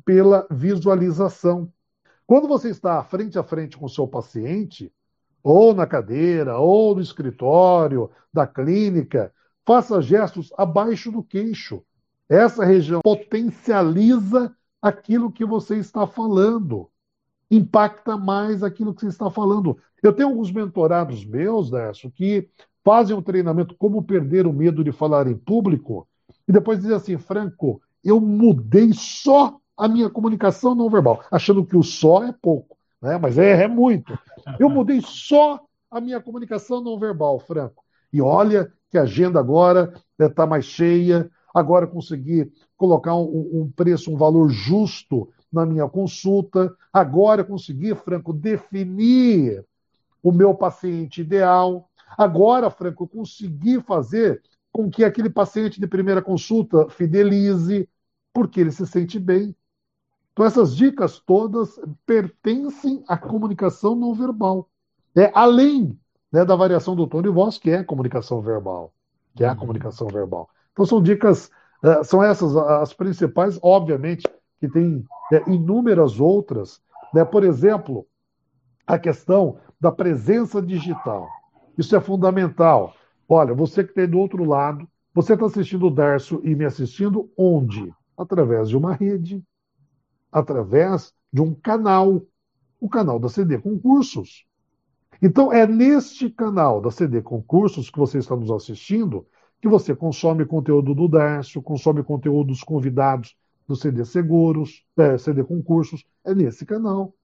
pela 0.05 0.47
visualização. 0.51 1.73
Quando 2.27 2.49
você 2.49 2.71
está 2.71 3.03
frente 3.05 3.39
a 3.39 3.43
frente 3.43 3.77
com 3.77 3.87
o 3.87 3.89
seu 3.89 4.07
paciente, 4.07 4.93
ou 5.43 5.73
na 5.73 5.87
cadeira, 5.87 6.59
ou 6.59 6.95
no 6.95 7.01
escritório 7.01 8.11
da 8.33 8.47
clínica, 8.47 9.33
faça 9.65 10.03
gestos 10.03 10.53
abaixo 10.59 11.13
do 11.13 11.23
queixo. 11.23 11.83
Essa 12.29 12.65
região 12.65 13.01
potencializa 13.03 14.55
aquilo 14.83 15.33
que 15.33 15.45
você 15.45 15.77
está 15.77 16.07
falando, 16.07 16.91
impacta 17.51 18.17
mais 18.17 18.63
aquilo 18.63 18.93
que 18.93 19.01
você 19.01 19.09
está 19.09 19.31
falando. 19.31 19.79
Eu 20.03 20.13
tenho 20.13 20.29
alguns 20.29 20.51
mentorados 20.51 21.25
meus, 21.25 21.71
Décio, 21.71 22.11
que 22.11 22.49
fazem 22.89 23.15
um 23.15 23.21
treinamento 23.21 23.75
como 23.77 24.03
perder 24.03 24.47
o 24.47 24.53
medo 24.53 24.83
de 24.83 24.93
falar 24.93 25.27
em 25.27 25.37
público 25.37 26.09
e 26.49 26.53
depois 26.53 26.81
dizem 26.81 26.97
assim, 26.97 27.19
Franco, 27.19 27.83
eu 28.03 28.19
mudei 28.19 28.95
só 28.95 29.59
a 29.77 29.87
minha 29.87 30.09
comunicação 30.09 30.75
não 30.75 30.89
verbal, 30.89 31.23
achando 31.31 31.67
que 31.67 31.77
o 31.77 31.83
só 31.83 32.25
é 32.25 32.33
pouco, 32.41 32.79
né? 33.03 33.19
mas 33.19 33.37
é, 33.37 33.65
é 33.65 33.69
muito. 33.69 34.19
Eu 34.59 34.71
mudei 34.71 35.03
só 35.03 35.61
a 35.91 36.01
minha 36.01 36.19
comunicação 36.19 36.83
não 36.83 36.99
verbal, 36.99 37.39
Franco. 37.39 37.85
E 38.11 38.23
olha 38.23 38.73
que 38.91 38.97
a 38.97 39.03
agenda 39.03 39.39
agora 39.39 39.93
está 40.19 40.45
né, 40.45 40.49
mais 40.49 40.65
cheia, 40.65 41.31
agora 41.55 41.87
consegui 41.87 42.51
colocar 42.75 43.15
um, 43.15 43.51
um 43.53 43.71
preço, 43.77 44.11
um 44.11 44.17
valor 44.17 44.49
justo 44.49 45.29
na 45.53 45.67
minha 45.67 45.87
consulta, 45.87 46.75
agora 46.91 47.45
consegui, 47.45 47.95
Franco, 47.95 48.33
definir 48.33 49.63
o 50.23 50.33
meu 50.33 50.55
paciente 50.55 51.21
ideal, 51.21 51.88
Agora, 52.17 52.71
Franco, 52.71 53.05
eu 53.05 53.09
consegui 53.09 53.81
fazer 53.83 54.43
com 54.73 54.91
que 54.91 55.05
aquele 55.05 55.31
paciente 55.31 55.81
de 55.81 55.87
primeira 55.87 56.23
consulta 56.23 56.89
fidelize, 56.89 57.89
porque 58.33 58.61
ele 58.61 58.71
se 58.71 58.87
sente 58.87 59.19
bem. 59.19 59.55
Então, 60.33 60.47
essas 60.47 60.77
dicas 60.77 61.19
todas 61.19 61.81
pertencem 62.07 63.03
à 63.09 63.17
comunicação 63.17 63.97
não 63.97 64.15
verbal. 64.15 64.69
É 65.17 65.33
além 65.35 65.99
né, 66.31 66.45
da 66.45 66.55
variação 66.55 66.95
do 66.95 67.07
tom 67.07 67.23
de 67.23 67.29
voz, 67.29 67.59
que 67.59 67.71
é 67.71 67.79
a 67.79 67.85
comunicação 67.85 68.41
verbal. 68.41 68.93
Que 69.35 69.45
é 69.45 69.49
a 69.49 69.53
uhum. 69.53 69.59
comunicação 69.59 70.07
verbal. 70.07 70.49
Então, 70.73 70.87
são 70.87 71.03
dicas, 71.03 71.51
eh, 71.83 72.05
são 72.05 72.23
essas 72.23 72.57
as 72.57 72.93
principais, 72.93 73.59
obviamente, 73.63 74.29
que 74.61 74.69
tem 74.69 75.05
é, 75.33 75.51
inúmeras 75.51 76.21
outras. 76.21 76.81
Né? 77.13 77.25
Por 77.25 77.43
exemplo, 77.43 78.07
a 78.87 78.99
questão 78.99 79.59
da 79.81 79.91
presença 79.91 80.63
digital. 80.63 81.29
Isso 81.79 81.95
é 81.95 82.01
fundamental. 82.01 82.93
Olha, 83.29 83.55
você 83.55 83.85
que 83.85 83.95
tem 83.95 84.09
do 84.09 84.19
outro 84.19 84.45
lado, 84.45 84.87
você 85.15 85.35
está 85.35 85.47
assistindo 85.47 85.87
o 85.87 85.91
Darcio 85.91 86.41
e 86.45 86.55
me 86.57 86.65
assistindo 86.65 87.31
onde? 87.39 87.95
Através 88.17 88.69
de 88.69 88.77
uma 88.77 88.95
rede, 88.95 89.41
através 90.33 91.15
de 91.33 91.41
um 91.41 91.55
canal, 91.55 92.21
o 92.81 92.89
canal 92.89 93.21
da 93.21 93.29
CD 93.29 93.59
Concursos. 93.59 94.45
Então, 95.23 95.53
é 95.53 95.67
neste 95.69 96.29
canal 96.29 96.81
da 96.81 96.91
CD 96.91 97.23
Concursos 97.23 97.91
que 97.91 97.99
você 97.99 98.19
está 98.19 98.35
nos 98.35 98.51
assistindo 98.51 99.25
que 99.61 99.69
você 99.69 99.95
consome 99.95 100.45
conteúdo 100.45 100.95
do 100.95 101.09
Darcio, 101.09 101.63
consome 101.63 102.03
conteúdo 102.03 102.49
dos 102.49 102.63
convidados 102.63 103.37
do 103.67 103.77
CD 103.77 104.05
Seguros, 104.05 104.85
é, 104.97 105.17
CD 105.19 105.45
Concursos, 105.45 106.05
é 106.25 106.35
nesse 106.35 106.65
canal. 106.65 107.15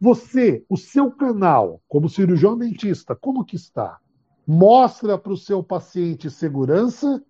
Você, 0.00 0.64
o 0.68 0.76
seu 0.76 1.10
canal, 1.10 1.80
como 1.88 2.08
cirurgião 2.08 2.56
dentista, 2.56 3.16
como 3.16 3.44
que 3.44 3.56
está? 3.56 3.98
Mostra 4.46 5.18
para 5.18 5.32
o 5.32 5.36
seu 5.36 5.62
paciente 5.62 6.30
segurança 6.30 7.22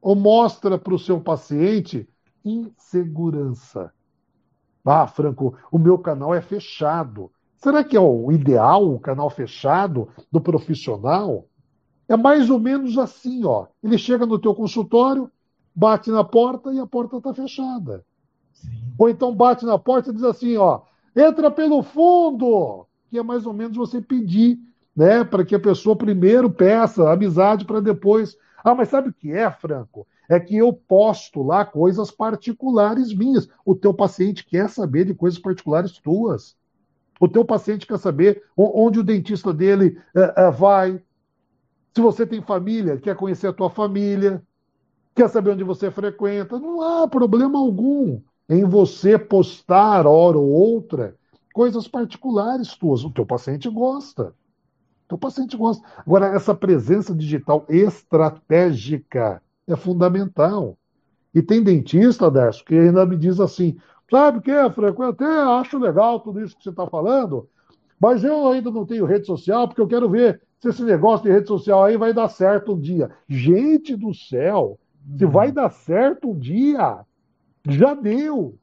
ou 0.00 0.16
mostra 0.16 0.78
para 0.78 0.94
o 0.94 0.98
seu 0.98 1.20
paciente 1.20 2.08
insegurança? 2.44 3.92
Ah, 4.84 5.06
Franco, 5.06 5.56
o 5.70 5.78
meu 5.78 5.98
canal 5.98 6.34
é 6.34 6.40
fechado. 6.40 7.30
Será 7.56 7.84
que 7.84 7.96
é 7.96 8.00
o 8.00 8.32
ideal, 8.32 8.92
o 8.92 8.98
canal 8.98 9.30
fechado 9.30 10.08
do 10.30 10.40
profissional? 10.40 11.46
É 12.08 12.16
mais 12.16 12.50
ou 12.50 12.58
menos 12.58 12.98
assim, 12.98 13.44
ó. 13.44 13.66
Ele 13.82 13.96
chega 13.96 14.26
no 14.26 14.38
teu 14.38 14.54
consultório, 14.54 15.30
bate 15.74 16.10
na 16.10 16.24
porta 16.24 16.72
e 16.72 16.80
a 16.80 16.86
porta 16.86 17.18
está 17.18 17.32
fechada. 17.32 18.04
Sim. 18.52 18.92
Ou 18.98 19.08
então 19.08 19.34
bate 19.34 19.64
na 19.64 19.78
porta 19.78 20.10
e 20.10 20.12
diz 20.12 20.24
assim, 20.24 20.56
ó, 20.56 20.80
Entra 21.14 21.50
pelo 21.50 21.82
fundo, 21.82 22.86
que 23.10 23.18
é 23.18 23.22
mais 23.22 23.44
ou 23.44 23.52
menos 23.52 23.76
você 23.76 24.00
pedir, 24.00 24.58
né, 24.96 25.22
para 25.24 25.44
que 25.44 25.54
a 25.54 25.60
pessoa 25.60 25.94
primeiro 25.96 26.50
peça 26.50 27.10
amizade 27.10 27.64
para 27.64 27.80
depois. 27.80 28.36
Ah, 28.64 28.74
mas 28.74 28.88
sabe 28.88 29.10
o 29.10 29.12
que 29.12 29.30
é, 29.32 29.50
Franco? 29.50 30.06
É 30.28 30.40
que 30.40 30.56
eu 30.56 30.72
posto 30.72 31.42
lá 31.42 31.64
coisas 31.64 32.10
particulares 32.10 33.12
minhas. 33.12 33.48
O 33.64 33.74
teu 33.74 33.92
paciente 33.92 34.46
quer 34.46 34.68
saber 34.70 35.04
de 35.04 35.14
coisas 35.14 35.38
particulares 35.38 35.98
tuas. 35.98 36.56
O 37.20 37.28
teu 37.28 37.44
paciente 37.44 37.86
quer 37.86 37.98
saber 37.98 38.42
onde 38.56 39.00
o 39.00 39.04
dentista 39.04 39.52
dele 39.52 39.98
uh, 40.14 40.48
uh, 40.48 40.52
vai. 40.52 41.02
Se 41.94 42.00
você 42.00 42.26
tem 42.26 42.40
família, 42.40 42.96
quer 42.96 43.14
conhecer 43.14 43.48
a 43.48 43.52
tua 43.52 43.68
família, 43.68 44.42
quer 45.14 45.28
saber 45.28 45.50
onde 45.50 45.64
você 45.64 45.90
frequenta. 45.90 46.58
Não 46.58 46.80
há 46.80 47.06
problema 47.06 47.58
algum 47.58 48.20
em 48.52 48.64
você 48.64 49.18
postar, 49.18 50.06
hora 50.06 50.36
ou 50.36 50.48
outra, 50.50 51.16
coisas 51.54 51.88
particulares 51.88 52.76
tuas. 52.76 53.02
O 53.02 53.10
teu 53.10 53.24
paciente 53.24 53.68
gosta. 53.70 54.34
O 55.04 55.08
teu 55.08 55.18
paciente 55.18 55.56
gosta. 55.56 55.82
Agora, 55.98 56.26
essa 56.26 56.54
presença 56.54 57.14
digital 57.14 57.64
estratégica 57.68 59.42
é 59.66 59.74
fundamental. 59.74 60.76
E 61.34 61.40
tem 61.40 61.62
dentista, 61.62 62.30
Décio, 62.30 62.64
que 62.64 62.74
ainda 62.74 63.06
me 63.06 63.16
diz 63.16 63.40
assim: 63.40 63.78
sabe 64.10 64.38
o 64.38 64.42
que, 64.42 64.70
Franco? 64.74 65.02
Eu 65.02 65.10
até 65.10 65.24
acho 65.24 65.78
legal 65.78 66.20
tudo 66.20 66.42
isso 66.42 66.54
que 66.54 66.62
você 66.62 66.70
está 66.70 66.86
falando, 66.86 67.48
mas 67.98 68.22
eu 68.22 68.48
ainda 68.48 68.70
não 68.70 68.84
tenho 68.84 69.06
rede 69.06 69.26
social, 69.26 69.66
porque 69.66 69.80
eu 69.80 69.88
quero 69.88 70.10
ver 70.10 70.42
se 70.60 70.68
esse 70.68 70.82
negócio 70.84 71.24
de 71.24 71.32
rede 71.32 71.48
social 71.48 71.84
aí 71.84 71.96
vai 71.96 72.12
dar 72.12 72.28
certo 72.28 72.74
um 72.74 72.78
dia. 72.78 73.10
Gente 73.26 73.96
do 73.96 74.12
céu, 74.12 74.78
se 75.16 75.24
vai 75.24 75.50
dar 75.50 75.70
certo 75.70 76.30
um 76.30 76.38
dia, 76.38 77.00
já 77.68 77.94
deu. 77.94 78.58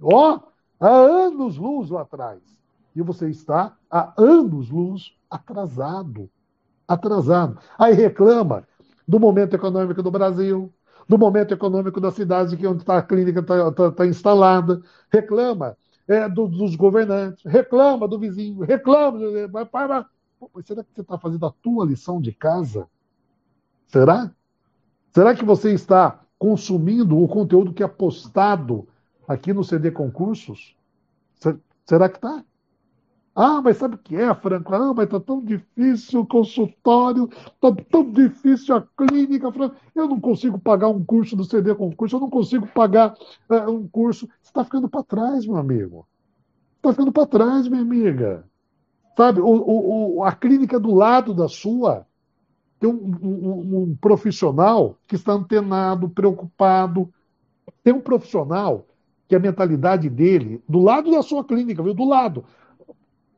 Ó, 0.00 0.40
há 0.80 0.88
anos 0.88 1.56
luz 1.56 1.90
lá 1.90 2.02
atrás. 2.02 2.40
E 2.94 3.02
você 3.02 3.30
está 3.30 3.76
há 3.90 4.12
anos 4.16 4.70
luz 4.70 5.14
atrasado. 5.30 6.28
Atrasado. 6.86 7.58
Aí 7.78 7.94
reclama 7.94 8.66
do 9.06 9.18
momento 9.18 9.54
econômico 9.54 10.02
do 10.02 10.10
Brasil, 10.10 10.72
do 11.08 11.18
momento 11.18 11.52
econômico 11.52 12.00
da 12.00 12.10
cidade 12.10 12.56
que 12.56 12.66
onde 12.66 12.84
tá 12.84 12.98
a 12.98 13.02
clínica 13.02 13.40
está 13.40 13.72
tá, 13.72 13.90
tá 13.92 14.06
instalada, 14.06 14.82
reclama 15.10 15.76
é, 16.06 16.28
do, 16.28 16.48
dos 16.48 16.74
governantes, 16.74 17.44
reclama 17.44 18.06
do 18.06 18.18
vizinho, 18.18 18.60
reclama. 18.60 19.18
Vai, 19.50 19.64
vai, 19.64 19.88
vai. 19.88 20.04
será 20.64 20.84
que 20.84 20.92
você 20.94 21.00
está 21.00 21.18
fazendo 21.18 21.46
a 21.46 21.52
tua 21.62 21.84
lição 21.84 22.20
de 22.20 22.32
casa? 22.32 22.86
Será? 23.86 24.30
Será 25.10 25.34
que 25.34 25.44
você 25.44 25.72
está 25.72 26.21
consumindo 26.42 27.22
o 27.22 27.28
conteúdo 27.28 27.72
que 27.72 27.84
é 27.84 27.86
postado 27.86 28.88
aqui 29.28 29.52
no 29.52 29.62
CD 29.62 29.92
Concursos? 29.92 30.76
Será 31.86 32.08
que 32.08 32.16
está? 32.16 32.44
Ah, 33.32 33.62
mas 33.62 33.76
sabe 33.76 33.94
o 33.94 33.98
que 33.98 34.16
é, 34.16 34.34
Franco? 34.34 34.74
Ah, 34.74 34.92
mas 34.92 35.04
está 35.04 35.20
tão 35.20 35.40
difícil 35.40 36.22
o 36.22 36.26
consultório, 36.26 37.30
está 37.30 37.72
tão 37.88 38.10
difícil 38.10 38.74
a 38.74 38.82
clínica, 38.82 39.52
Franco. 39.52 39.76
Eu 39.94 40.08
não 40.08 40.20
consigo 40.20 40.58
pagar 40.58 40.88
um 40.88 41.04
curso 41.04 41.36
do 41.36 41.44
CD 41.44 41.76
Concurso, 41.76 42.16
eu 42.16 42.20
não 42.20 42.28
consigo 42.28 42.66
pagar 42.66 43.14
uh, 43.48 43.70
um 43.70 43.86
curso. 43.86 44.26
Você 44.26 44.48
está 44.48 44.64
ficando 44.64 44.88
para 44.88 45.04
trás, 45.04 45.46
meu 45.46 45.58
amigo. 45.58 46.08
Está 46.78 46.90
ficando 46.90 47.12
para 47.12 47.24
trás, 47.24 47.68
minha 47.68 47.82
amiga. 47.82 48.44
Sabe, 49.16 49.40
o, 49.40 49.46
o, 49.46 50.16
o, 50.16 50.24
a 50.24 50.32
clínica 50.32 50.80
do 50.80 50.92
lado 50.92 51.32
da 51.32 51.46
sua 51.46 52.04
tem 52.82 52.90
um, 52.90 53.16
um, 53.22 53.82
um 53.82 53.96
profissional 54.00 54.98
que 55.06 55.14
está 55.14 55.32
antenado, 55.32 56.08
preocupado. 56.08 57.08
Tem 57.84 57.94
um 57.94 58.00
profissional 58.00 58.88
que 59.28 59.36
a 59.36 59.38
mentalidade 59.38 60.10
dele, 60.10 60.60
do 60.68 60.80
lado 60.80 61.08
da 61.08 61.22
sua 61.22 61.44
clínica, 61.44 61.80
viu? 61.80 61.94
Do 61.94 62.04
lado 62.04 62.44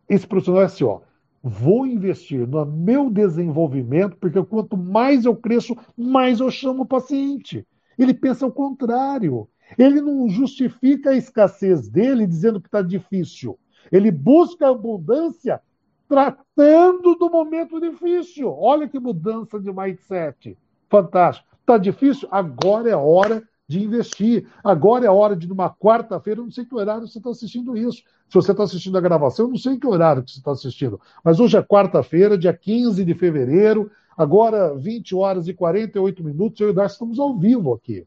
esse 0.08 0.26
profissional 0.26 0.62
é 0.62 0.66
assim, 0.66 0.84
ó, 0.84 1.00
vou 1.42 1.86
investir 1.86 2.46
no 2.46 2.64
meu 2.64 3.10
desenvolvimento, 3.10 4.16
porque 4.16 4.42
quanto 4.42 4.78
mais 4.78 5.26
eu 5.26 5.36
cresço, 5.36 5.76
mais 5.94 6.40
eu 6.40 6.50
chamo 6.50 6.82
o 6.82 6.86
paciente. 6.86 7.66
Ele 7.98 8.14
pensa 8.14 8.46
o 8.46 8.52
contrário. 8.52 9.46
Ele 9.78 10.00
não 10.00 10.26
justifica 10.28 11.10
a 11.10 11.16
escassez 11.16 11.88
dele 11.88 12.26
dizendo 12.26 12.60
que 12.60 12.68
está 12.68 12.80
difícil. 12.80 13.58
Ele 13.92 14.10
busca 14.10 14.70
abundância 14.70 15.60
tratando 16.08 17.14
do 17.14 17.30
momento 17.30 17.80
difícil. 17.80 18.54
Olha 18.58 18.88
que 18.88 18.98
mudança 18.98 19.58
de 19.58 19.72
mindset. 19.72 20.56
Fantástico. 20.88 21.48
Está 21.60 21.78
difícil? 21.78 22.28
Agora 22.30 22.90
é 22.90 22.96
hora 22.96 23.42
de 23.66 23.82
investir. 23.82 24.46
Agora 24.62 25.06
é 25.06 25.10
hora 25.10 25.34
de, 25.34 25.48
numa 25.48 25.70
quarta-feira, 25.70 26.42
não 26.42 26.50
sei 26.50 26.64
que 26.64 26.74
horário 26.74 27.08
você 27.08 27.18
está 27.18 27.30
assistindo 27.30 27.76
isso. 27.76 28.02
Se 28.28 28.34
você 28.34 28.50
está 28.52 28.64
assistindo 28.64 28.96
a 28.98 29.00
gravação, 29.00 29.46
eu 29.46 29.50
não 29.50 29.56
sei 29.56 29.78
que 29.78 29.86
horário 29.86 30.22
que 30.22 30.30
você 30.30 30.38
está 30.38 30.52
assistindo. 30.52 31.00
Mas 31.22 31.40
hoje 31.40 31.56
é 31.56 31.62
quarta-feira, 31.62 32.36
dia 32.36 32.52
15 32.52 33.04
de 33.04 33.14
fevereiro, 33.14 33.90
agora 34.16 34.74
20 34.74 35.14
horas 35.14 35.48
e 35.48 35.54
48 35.54 36.22
minutos, 36.22 36.60
eu 36.60 36.68
e 36.68 36.70
o 36.70 36.74
Darcy 36.74 36.94
estamos 36.94 37.18
ao 37.18 37.36
vivo 37.36 37.72
aqui. 37.72 38.06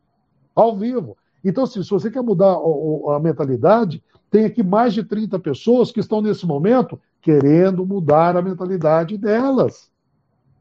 Ao 0.55 0.75
vivo. 0.75 1.17
Então, 1.43 1.63
assim, 1.63 1.81
se 1.83 1.89
você 1.89 2.11
quer 2.11 2.21
mudar 2.21 2.55
a 2.55 3.19
mentalidade, 3.19 4.03
tem 4.29 4.45
aqui 4.45 4.61
mais 4.61 4.93
de 4.93 5.03
30 5.03 5.39
pessoas 5.39 5.91
que 5.91 5.99
estão 5.99 6.21
nesse 6.21 6.45
momento 6.45 6.99
querendo 7.27 7.85
mudar 7.85 8.37
a 8.37 8.41
mentalidade 8.41 9.17
delas. 9.17 9.91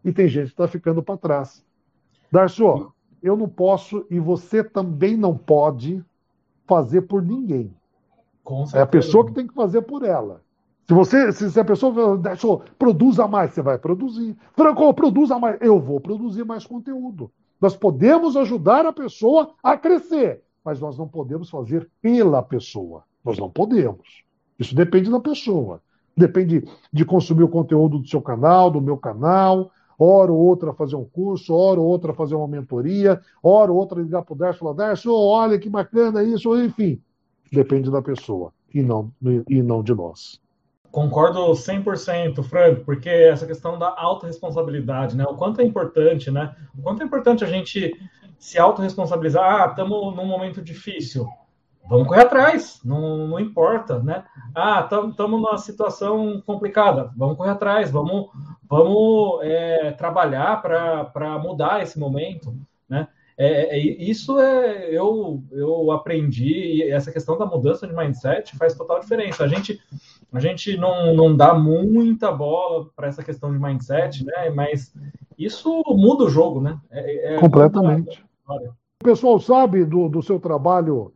E 0.04 0.12
tem 0.12 0.26
gente 0.26 0.46
que 0.46 0.54
está 0.54 0.66
ficando 0.66 1.00
para 1.00 1.16
trás. 1.16 1.64
Darcio, 2.28 2.92
eu 3.22 3.36
não 3.36 3.48
posso 3.48 4.04
e 4.10 4.18
você 4.18 4.64
também 4.64 5.16
não 5.16 5.38
pode 5.38 6.04
fazer 6.66 7.02
por 7.02 7.22
ninguém. 7.22 7.72
é 8.74 8.80
a 8.80 8.86
pessoa 8.86 9.24
que 9.24 9.32
tem 9.32 9.46
que 9.46 9.54
fazer 9.54 9.82
por 9.82 10.02
ela. 10.04 10.42
Se 10.88 10.92
você, 10.92 11.32
se 11.32 11.60
a 11.60 11.64
pessoa 11.64 12.18
deixou, 12.18 12.64
produza 12.76 13.28
mais, 13.28 13.52
você 13.52 13.62
vai 13.62 13.78
produzir. 13.78 14.36
Franco, 14.52 14.92
produza 14.92 15.38
mais, 15.38 15.58
eu 15.60 15.78
vou 15.78 16.00
produzir 16.00 16.44
mais 16.44 16.66
conteúdo. 16.66 17.30
Nós 17.60 17.76
podemos 17.76 18.36
ajudar 18.36 18.84
a 18.86 18.92
pessoa 18.92 19.52
a 19.62 19.76
crescer, 19.76 20.42
mas 20.64 20.80
nós 20.80 20.98
não 20.98 21.06
podemos 21.06 21.48
fazer 21.48 21.88
pela 22.02 22.42
pessoa. 22.42 23.04
Nós 23.24 23.38
não 23.38 23.48
podemos. 23.48 24.24
Isso 24.58 24.74
depende 24.74 25.08
da 25.12 25.20
pessoa. 25.20 25.80
Depende 26.16 26.64
de 26.90 27.04
consumir 27.04 27.42
o 27.42 27.48
conteúdo 27.48 27.98
do 27.98 28.08
seu 28.08 28.22
canal, 28.22 28.70
do 28.70 28.80
meu 28.80 28.96
canal, 28.96 29.70
hora 29.98 30.32
ou 30.32 30.38
outra 30.38 30.72
fazer 30.72 30.96
um 30.96 31.04
curso, 31.04 31.54
hora 31.54 31.80
ou 31.80 31.86
outra 31.86 32.14
fazer 32.14 32.34
uma 32.34 32.48
mentoria, 32.48 33.20
hora 33.42 33.70
ou 33.70 33.78
outra 33.78 34.00
ligar 34.00 34.22
para 34.22 34.32
o 34.32 34.36
Darcio 34.36 34.58
e 34.58 34.60
falar, 34.60 34.72
Darcio, 34.72 35.12
olha 35.14 35.58
que 35.58 35.68
bacana 35.68 36.22
isso, 36.22 36.58
enfim. 36.58 37.00
Depende 37.52 37.90
da 37.90 38.02
pessoa 38.02 38.52
e 38.74 38.82
não, 38.82 39.12
e 39.48 39.62
não 39.62 39.82
de 39.82 39.94
nós. 39.94 40.40
Concordo 40.90 41.52
100%, 41.52 42.42
Franco, 42.42 42.84
porque 42.84 43.10
essa 43.10 43.46
questão 43.46 43.78
da 43.78 43.94
autorresponsabilidade, 43.98 45.14
né? 45.14 45.24
O 45.24 45.34
quanto 45.34 45.60
é 45.60 45.64
importante, 45.64 46.30
né? 46.30 46.56
O 46.76 46.80
quanto 46.80 47.02
é 47.02 47.04
importante 47.04 47.44
a 47.44 47.46
gente 47.46 47.92
se 48.38 48.58
autorresponsabilizar. 48.58 49.62
Ah, 49.62 49.66
estamos 49.66 50.16
num 50.16 50.24
momento 50.24 50.62
difícil 50.62 51.28
vamos 51.89 52.09
correr 52.09 52.22
atrás, 52.22 52.80
não, 52.84 53.28
não 53.28 53.41
importa, 53.41 54.01
né? 54.01 54.24
Ah, 54.55 54.80
estamos 54.82 55.41
numa 55.41 55.57
situação 55.59 56.43
complicada, 56.47 57.11
vamos 57.16 57.37
correr 57.37 57.51
atrás, 57.51 57.91
vamos, 57.91 58.28
vamos 58.68 59.41
é, 59.43 59.93
trabalhar 59.93 60.62
para 60.62 61.39
mudar 61.39 61.82
esse 61.82 61.99
momento, 61.99 62.55
né? 62.89 63.09
É, 63.39 63.76
é, 63.76 63.78
isso 63.78 64.41
é 64.41 64.89
eu, 64.91 65.43
eu 65.53 65.93
aprendi 65.93 66.82
essa 66.91 67.12
questão 67.12 67.37
da 67.37 67.45
mudança 67.45 67.87
de 67.87 67.95
mindset 67.95 68.57
faz 68.57 68.74
total 68.74 68.99
diferença. 68.99 69.45
A 69.45 69.49
gente 69.49 69.78
a 70.32 70.41
gente 70.41 70.76
não, 70.76 71.14
não 71.14 71.37
dá 71.37 71.55
muita 71.55 72.32
bola 72.32 72.89
para 72.97 73.09
essa 73.09 73.22
questão 73.22 73.53
de 73.53 73.59
mindset, 73.59 74.24
né? 74.24 74.51
Mas 74.51 74.95
isso 75.39 75.82
muda 75.89 76.24
o 76.24 76.30
jogo, 76.30 76.61
né? 76.62 76.78
É, 76.91 77.34
é 77.34 77.39
Completamente. 77.39 78.24
O 78.49 79.05
pessoal 79.05 79.39
sabe 79.39 79.84
do, 79.84 80.09
do 80.09 80.22
seu 80.22 80.41
trabalho 80.41 81.12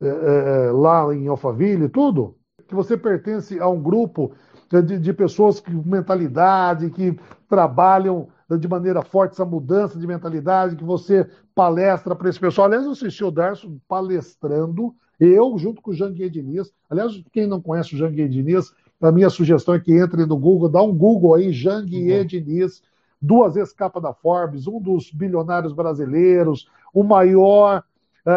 é, 0.00 0.06
é, 0.06 0.66
é, 0.66 0.70
lá 0.72 1.14
em 1.14 1.26
Alphaville, 1.26 1.88
tudo, 1.88 2.36
que 2.68 2.74
você 2.74 2.96
pertence 2.96 3.58
a 3.58 3.68
um 3.68 3.82
grupo 3.82 4.32
de, 4.70 4.98
de 4.98 5.12
pessoas 5.12 5.60
que 5.60 5.70
mentalidade, 5.70 6.90
que 6.90 7.18
trabalham 7.48 8.28
de 8.58 8.68
maneira 8.68 9.02
forte 9.02 9.32
essa 9.32 9.44
mudança 9.44 9.98
de 9.98 10.06
mentalidade, 10.06 10.76
que 10.76 10.84
você 10.84 11.28
palestra 11.54 12.14
para 12.14 12.28
esse 12.28 12.38
pessoal. 12.38 12.66
Aliás, 12.66 12.84
eu 12.84 12.92
assisti 12.92 13.24
o 13.24 13.30
Darcio 13.30 13.80
palestrando, 13.88 14.94
eu, 15.18 15.56
junto 15.56 15.80
com 15.80 15.90
o 15.90 15.94
Janguier 15.94 16.30
Diniz. 16.30 16.72
Aliás, 16.90 17.12
quem 17.32 17.46
não 17.46 17.60
conhece 17.60 17.94
o 17.94 17.98
Janguier 17.98 18.28
Diniz, 18.28 18.72
a 19.00 19.10
minha 19.10 19.30
sugestão 19.30 19.74
é 19.74 19.80
que 19.80 19.92
entre 19.92 20.26
no 20.26 20.36
Google, 20.36 20.68
dá 20.68 20.82
um 20.82 20.94
Google 20.94 21.34
aí, 21.34 21.52
Janguier 21.52 22.20
uhum. 22.20 22.26
Diniz, 22.26 22.82
duas 23.20 23.54
vezes 23.54 23.72
capa 23.72 24.00
da 24.00 24.12
Forbes, 24.12 24.66
um 24.66 24.80
dos 24.80 25.10
bilionários 25.10 25.72
brasileiros, 25.72 26.68
o 26.92 27.02
maior 27.02 27.82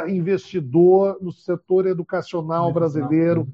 investidor 0.08 1.18
no 1.20 1.32
setor 1.32 1.88
educacional 1.88 2.72
brasileiro. 2.72 3.48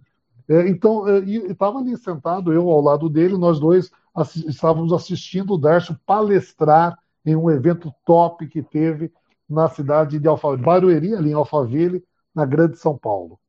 É, 0.48 0.68
então, 0.68 1.08
é, 1.08 1.20
estava 1.20 1.80
ali 1.80 1.98
sentado, 1.98 2.52
eu 2.52 2.70
ao 2.70 2.82
lado 2.82 3.10
dele, 3.10 3.38
nós 3.38 3.60
dois 3.60 3.90
assi 4.14 4.48
estávamos 4.48 4.94
assistindo 4.94 5.54
o 5.54 5.58
Darcio 5.58 5.98
palestrar 6.06 6.98
em 7.26 7.36
um 7.36 7.50
evento 7.50 7.92
top 8.06 8.48
que 8.48 8.62
teve 8.62 9.12
na 9.50 9.68
cidade 9.68 10.20
de 10.20 10.28
Alphaville, 10.28 10.64
Barueri, 10.64 11.16
ali 11.16 11.32
em 11.32 11.34
Alphaville, 11.34 12.04
na 12.34 12.46
Grande 12.46 12.78
São 12.78 12.98
Paulo. 12.98 13.40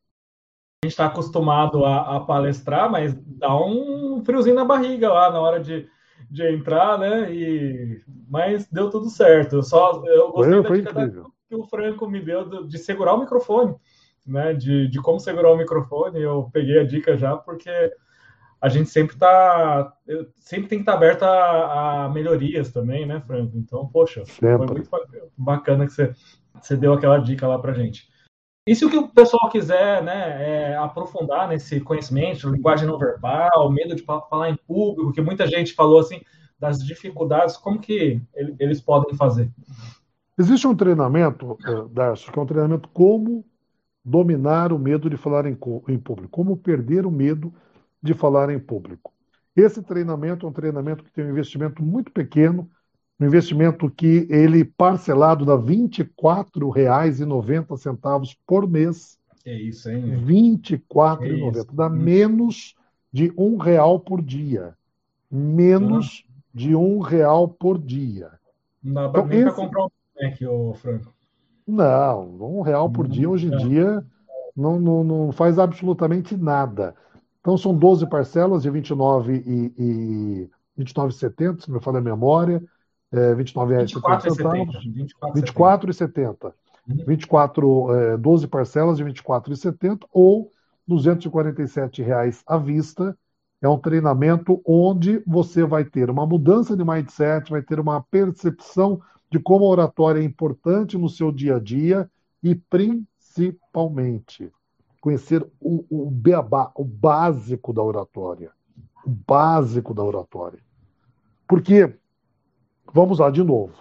A 0.85 0.87
gente 0.87 0.93
está 0.93 1.07
acostumado 1.07 1.85
a, 1.85 2.17
a, 2.17 2.21
palestrar, 2.21 2.91
mas 2.91 3.15
dá 3.15 3.55
um 3.59 4.23
friozinho 4.25 4.55
na 4.55 4.65
barriga 4.65 5.13
lá 5.13 5.31
na 5.31 5.41
hora 5.41 5.61
de, 5.61 5.89
de 6.31 6.55
entrar, 6.55 6.99
né? 6.99 7.33
E, 7.33 8.03
mas 8.29 8.67
deu 8.69 8.91
tudo 8.91 9.11
certo. 9.11 9.57
Eu 9.57 9.63
só 9.63 10.03
eu 10.07 10.33
gostei 10.33 10.63
foi, 10.63 10.65
foi 10.65 10.81
incrível 10.81 11.36
que 11.49 11.55
o 11.55 11.65
Franco 11.65 12.09
me 12.09 12.21
deu 12.21 12.67
de 12.67 12.79
segurar 12.79 13.15
o 13.15 13.21
microfone, 13.21 13.75
né? 14.27 14.53
De, 14.55 14.89
de 14.89 15.01
como 15.01 15.21
segurar 15.21 15.53
o 15.53 15.57
microfone. 15.57 16.21
Eu 16.21 16.51
peguei 16.53 16.79
a 16.79 16.85
dica 16.85 17.17
já, 17.17 17.37
porque 17.37 17.71
a 18.61 18.69
gente 18.69 18.89
sempre 18.89 19.15
está 19.15 19.93
sempre 20.39 20.69
tem 20.69 20.79
que 20.79 20.83
estar 20.83 20.93
tá 20.93 20.99
aberto 20.99 21.23
a, 21.23 22.05
a, 22.05 22.09
melhorias 22.09 22.73
também, 22.73 23.07
né, 23.07 23.21
Franco? 23.27 23.57
Então, 23.57 23.87
poxa, 23.87 24.25
sempre. 24.25 24.57
foi 24.57 24.67
muito 24.67 24.91
bacana 25.37 25.87
que 25.87 25.93
você, 25.93 26.13
você 26.61 26.77
deu 26.77 26.93
aquela 26.93 27.19
dica 27.19 27.47
lá 27.47 27.59
para 27.59 27.75
gente. 27.75 28.09
E 28.69 28.75
se 28.75 28.85
o 28.85 28.91
que 28.91 28.97
o 28.97 29.09
pessoal 29.09 29.49
quiser 29.49 30.03
né, 30.03 30.73
é 30.73 30.77
aprofundar 30.77 31.47
nesse 31.47 31.81
conhecimento, 31.81 32.51
linguagem 32.51 32.89
não 32.89 32.99
verbal, 32.99 33.71
medo 33.71 33.95
de 33.95 34.03
falar 34.03 34.51
em 34.51 34.57
público, 34.57 35.13
que 35.13 35.21
muita 35.21 35.47
gente 35.47 35.73
falou 35.73 36.01
assim 36.01 36.21
das 36.59 36.85
dificuldades, 36.85 37.57
como 37.57 37.79
que 37.79 38.21
eles 38.59 38.81
podem 38.81 39.15
fazer? 39.15 39.53
Existe 40.39 40.67
um 40.67 40.77
treinamento, 40.77 41.57
eh, 41.67 41.87
Darcio, 41.91 42.31
que 42.31 42.39
é 42.39 42.43
um 42.43 42.47
treinamento 42.47 42.89
como 42.91 43.43
dominar 44.05 44.71
o 44.73 44.79
medo 44.79 45.09
de 45.09 45.17
falar 45.17 45.47
em, 45.47 45.57
em 45.89 45.99
público, 45.99 46.29
como 46.31 46.57
perder 46.57 47.07
o 47.07 47.11
medo 47.11 47.53
de 48.03 48.13
falar 48.15 48.51
em 48.51 48.59
público. 48.59 49.13
Esse 49.57 49.83
treinamento 49.83 50.47
é 50.47 50.49
um 50.49 50.53
treinamento 50.53 51.03
que 51.03 51.11
tem 51.11 51.25
um 51.25 51.31
investimento 51.31 51.83
muito 51.83 52.13
pequeno, 52.13 52.71
um 53.19 53.25
investimento 53.25 53.91
que 53.91 54.29
ele 54.31 54.63
parcelado 54.65 55.47
dá 55.47 55.57
R$ 55.57 55.63
24,90 55.63 58.37
por 58.47 58.69
mês. 58.69 59.19
É 59.45 59.55
isso, 59.55 59.91
hein? 59.91 60.03
R$ 60.03 60.19
24,90. 60.19 61.67
Dá 61.73 61.89
menos 61.89 62.77
de 63.11 63.33
um 63.37 63.57
real 63.57 63.99
por 63.99 64.21
dia. 64.21 64.77
Menos 65.31 66.27
de 66.53 66.77
um 66.77 67.01
real 67.01 67.49
por 67.49 67.79
dia. 67.79 68.33
Não 68.83 69.11
dá 69.11 69.21
então, 69.21 69.33
esse... 69.33 69.45
para 69.45 69.55
comprar 69.55 69.87
um 69.87 69.91
é 70.19 70.31
que 70.31 70.47
o 70.47 70.75
Franco? 70.75 71.15
Não, 71.67 72.59
um 72.59 72.61
real 72.61 72.89
por 72.91 73.09
dia 73.09 73.29
hoje 73.29 73.47
em 73.47 73.57
dia 73.57 74.05
não, 74.57 74.81
não, 74.81 75.05
não 75.05 75.33
faz 75.33 75.59
absolutamente 75.59 76.37
nada. 76.37 76.95
Então 77.41 77.57
são 77.57 77.75
12 77.75 78.09
parcelas 78.09 78.63
de 78.63 78.71
29 78.71 79.35
e, 79.47 79.73
e 79.79 80.51
29,70, 80.83 81.63
se 81.63 81.69
não 81.69 81.79
me 81.79 81.85
falha 81.85 81.99
a 81.99 82.03
memória, 82.03 82.63
é, 83.13 83.35
29 83.35 83.75
reais 83.75 83.93
24 83.93 84.35
centavos, 84.35 84.85
24 85.35 85.91
e 85.91 85.95
70. 85.95 86.55
24, 87.07 87.95
é, 87.95 88.17
12 88.17 88.47
parcelas 88.47 88.97
de 88.99 89.05
24,70 89.05 90.07
ou 90.13 90.51
247 90.87 92.03
reais 92.03 92.43
à 92.47 92.57
vista. 92.57 93.17
É 93.61 93.69
um 93.69 93.79
treinamento 93.79 94.61
onde 94.65 95.23
você 95.27 95.65
vai 95.65 95.85
ter 95.85 96.11
uma 96.11 96.27
mudança 96.27 96.77
de 96.77 96.85
mindset, 96.85 97.51
vai 97.51 97.63
ter 97.63 97.81
uma 97.81 98.03
percepção 98.03 99.01
de 99.37 99.43
como 99.43 99.67
a 99.67 99.69
oratória 99.69 100.21
é 100.21 100.25
importante 100.25 100.97
no 100.97 101.11
seu 101.11 101.31
dia 101.31 101.57
a 101.57 101.59
dia 101.59 102.11
e 102.43 102.55
principalmente 102.55 104.51
conhecer 104.99 105.47
o, 105.61 105.85
o 105.91 106.11
beabá, 106.11 106.73
o 106.75 106.83
básico 106.83 107.71
da 107.73 107.83
oratória. 107.83 108.51
O 109.05 109.11
básico 109.11 109.93
da 109.93 110.03
oratória. 110.03 110.59
Porque, 111.47 111.95
vamos 112.93 113.19
lá 113.19 113.31
de 113.31 113.43
novo, 113.43 113.75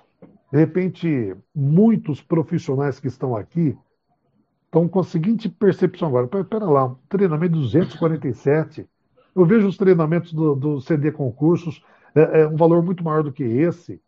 de 0.51 0.58
repente, 0.60 1.36
muitos 1.56 2.22
profissionais 2.22 2.99
que 2.99 3.08
estão 3.08 3.36
aqui 3.36 3.78
estão 4.66 4.89
com 4.89 4.99
a 4.99 5.03
seguinte 5.03 5.47
percepção 5.47 6.10
agora. 6.10 6.28
Pera 6.28 6.66
lá, 6.66 6.93
treinamento 7.08 7.53
247. 7.53 8.86
Eu 9.34 9.45
vejo 9.45 9.68
os 9.68 9.78
treinamentos 9.78 10.34
do, 10.34 10.53
do 10.53 10.82
CD 10.82 11.12
concursos, 11.12 11.82
é, 12.14 12.41
é, 12.41 12.47
um 12.47 12.58
valor 12.58 12.84
muito 12.84 13.03
maior 13.03 13.24
do 13.24 13.32
que 13.32 13.43
esse. 13.43 14.01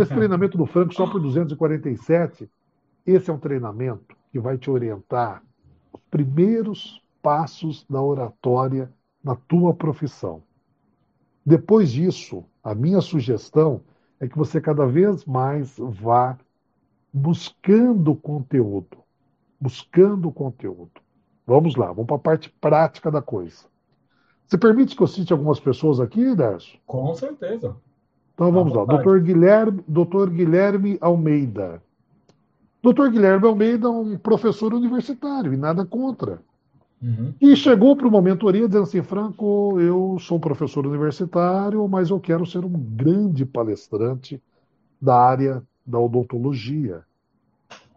Esse 0.00 0.14
treinamento 0.14 0.56
do 0.56 0.66
Franco 0.66 0.94
só 0.94 1.08
por 1.08 1.20
247. 1.20 2.48
Esse 3.06 3.30
é 3.30 3.32
um 3.32 3.38
treinamento 3.38 4.16
que 4.30 4.38
vai 4.38 4.56
te 4.56 4.70
orientar 4.70 5.42
os 5.92 6.00
primeiros 6.10 7.02
passos 7.20 7.84
da 7.88 8.00
oratória 8.00 8.90
na 9.22 9.34
tua 9.34 9.74
profissão. 9.74 10.42
Depois 11.44 11.90
disso, 11.90 12.44
a 12.62 12.74
minha 12.74 13.00
sugestão 13.00 13.82
é 14.20 14.28
que 14.28 14.38
você 14.38 14.60
cada 14.60 14.86
vez 14.86 15.24
mais 15.24 15.76
vá 15.78 16.38
buscando 17.12 18.14
conteúdo. 18.14 18.98
Buscando 19.60 20.30
conteúdo. 20.30 21.00
Vamos 21.46 21.76
lá, 21.76 21.86
vamos 21.88 22.06
para 22.06 22.16
a 22.16 22.20
parte 22.20 22.50
prática 22.60 23.10
da 23.10 23.20
coisa. 23.20 23.66
Você 24.46 24.58
permite 24.58 24.94
que 24.94 25.02
eu 25.02 25.06
cite 25.06 25.32
algumas 25.32 25.58
pessoas 25.58 25.98
aqui, 25.98 26.34
Darcio? 26.34 26.78
Com 26.86 27.14
certeza. 27.14 27.76
Então 28.42 28.50
vamos 28.50 28.74
lá. 28.74 28.84
Doutor 28.84 29.20
Guilherme, 29.20 29.84
Doutor 29.86 30.28
Guilherme 30.28 30.98
Almeida. 31.00 31.80
Doutor 32.82 33.08
Guilherme 33.10 33.46
Almeida 33.46 33.86
é 33.86 33.90
um 33.90 34.18
professor 34.18 34.74
universitário 34.74 35.54
e 35.54 35.56
nada 35.56 35.86
contra. 35.86 36.42
Uhum. 37.00 37.32
E 37.40 37.54
chegou 37.54 37.96
para 37.96 38.08
uma 38.08 38.20
mentoria 38.20 38.66
dizendo 38.66 38.82
assim, 38.82 39.00
Franco, 39.00 39.80
eu 39.80 40.16
sou 40.18 40.38
um 40.38 40.40
professor 40.40 40.84
universitário, 40.84 41.86
mas 41.86 42.10
eu 42.10 42.18
quero 42.18 42.44
ser 42.44 42.64
um 42.64 42.72
grande 42.72 43.46
palestrante 43.46 44.42
da 45.00 45.16
área 45.16 45.62
da 45.86 46.00
odontologia. 46.00 47.04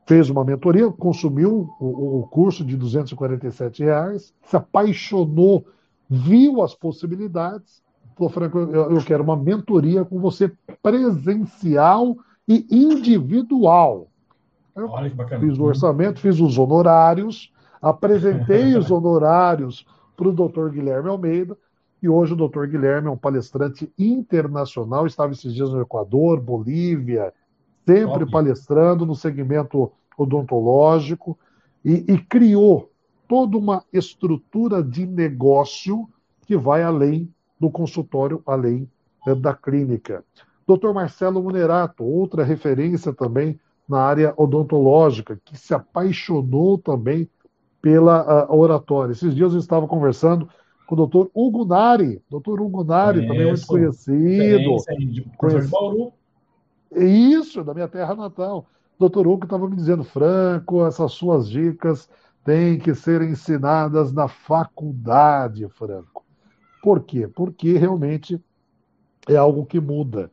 Fez 0.05 0.29
uma 0.29 0.45
mentoria, 0.45 0.91
consumiu 0.91 1.71
o, 1.79 2.19
o 2.19 2.27
curso 2.27 2.63
de 2.63 2.77
247 2.77 3.83
reais, 3.83 4.31
se 4.43 4.55
apaixonou, 4.55 5.65
viu 6.07 6.61
as 6.61 6.75
possibilidades, 6.75 7.83
falou, 8.15 8.29
Franco, 8.29 8.57
eu, 8.59 8.91
eu 8.91 9.03
quero 9.03 9.23
uma 9.23 9.35
mentoria 9.35 10.05
com 10.05 10.19
você 10.19 10.51
presencial 10.81 12.17
e 12.47 12.65
individual. 12.69 14.07
Eu 14.75 14.89
Olha 14.89 15.09
que 15.09 15.15
bacana. 15.15 15.41
Fiz 15.41 15.57
o 15.57 15.63
orçamento, 15.63 16.19
fiz 16.19 16.39
os 16.39 16.57
honorários, 16.57 17.53
Apresentei 17.85 18.75
os 18.75 18.89
honorários 18.89 19.85
para 20.17 20.27
o 20.27 20.33
doutor 20.33 20.71
Guilherme 20.71 21.07
Almeida, 21.07 21.55
e 22.01 22.09
hoje 22.09 22.33
o 22.33 22.35
doutor 22.35 22.67
Guilherme 22.67 23.07
é 23.09 23.11
um 23.11 23.17
palestrante 23.17 23.93
internacional, 23.95 25.05
estava 25.05 25.33
esses 25.33 25.53
dias 25.53 25.69
no 25.69 25.79
Equador, 25.79 26.39
Bolívia, 26.39 27.31
sempre 27.85 28.23
Óbvio. 28.23 28.31
palestrando 28.31 29.05
no 29.05 29.13
segmento 29.13 29.91
odontológico, 30.17 31.37
e, 31.83 32.03
e 32.11 32.17
criou 32.17 32.89
toda 33.27 33.55
uma 33.55 33.83
estrutura 33.93 34.81
de 34.81 35.05
negócio 35.05 36.09
que 36.47 36.57
vai 36.57 36.81
além 36.81 37.31
do 37.59 37.69
consultório, 37.69 38.41
além 38.45 38.89
né, 39.25 39.35
da 39.35 39.53
clínica. 39.53 40.23
Doutor 40.67 40.93
Marcelo 40.93 41.41
Munerato, 41.41 42.03
outra 42.03 42.43
referência 42.43 43.13
também 43.13 43.59
na 43.87 43.99
área 43.99 44.33
odontológica, 44.35 45.39
que 45.45 45.57
se 45.57 45.73
apaixonou 45.73 46.77
também 46.77 47.29
pela 47.81 48.51
oratória. 48.51 49.11
Esses 49.11 49.35
dias 49.35 49.53
eu 49.53 49.59
estava 49.59 49.87
conversando 49.87 50.49
com 50.87 50.95
o 50.95 50.97
doutor 50.97 51.29
Hugo 51.35 51.65
Nari, 51.65 52.19
doutor 52.29 52.59
Hugo 52.59 52.83
Nari, 52.83 53.27
também 53.27 53.45
muito 53.45 53.67
conhecido. 53.67 54.75
Conhece... 55.37 55.69
Bauru. 55.69 56.11
Isso, 56.95 57.63
da 57.63 57.73
minha 57.73 57.87
terra 57.87 58.15
natal. 58.15 58.65
Doutor 58.97 59.27
Hugo 59.27 59.43
estava 59.43 59.69
me 59.69 59.75
dizendo, 59.75 60.03
Franco, 60.03 60.83
essas 60.85 61.11
suas 61.11 61.47
dicas 61.47 62.09
têm 62.43 62.79
que 62.79 62.95
ser 62.95 63.21
ensinadas 63.21 64.11
na 64.11 64.27
faculdade, 64.27 65.67
Franco. 65.69 66.24
Por 66.85 66.99
quê? 66.99 67.27
Porque 67.27 67.79
realmente 67.79 68.39
é 69.27 69.35
algo 69.35 69.65
que 69.65 69.79
muda. 69.79 70.29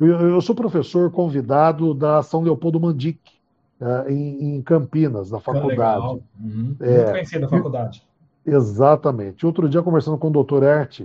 Eu, 0.00 0.30
eu 0.30 0.40
sou 0.40 0.54
professor 0.54 1.10
convidado 1.10 1.92
da 1.92 2.22
São 2.22 2.40
Leopoldo 2.40 2.80
Mandique, 2.80 3.34
uh, 3.78 4.10
em, 4.10 4.56
em, 4.56 4.62
Campinas, 4.62 5.30
na 5.30 5.38
faculdade. 5.40 5.72
Legal. 5.72 6.20
Uhum. 6.42 6.74
É, 6.80 7.10
conhecido 7.10 7.44
a 7.44 7.48
faculdade. 7.50 8.02
Exatamente. 8.46 9.44
Outro 9.44 9.68
dia, 9.68 9.82
conversando 9.82 10.16
com 10.16 10.28
o 10.28 10.32
doutor 10.32 10.62
Ert, 10.62 11.02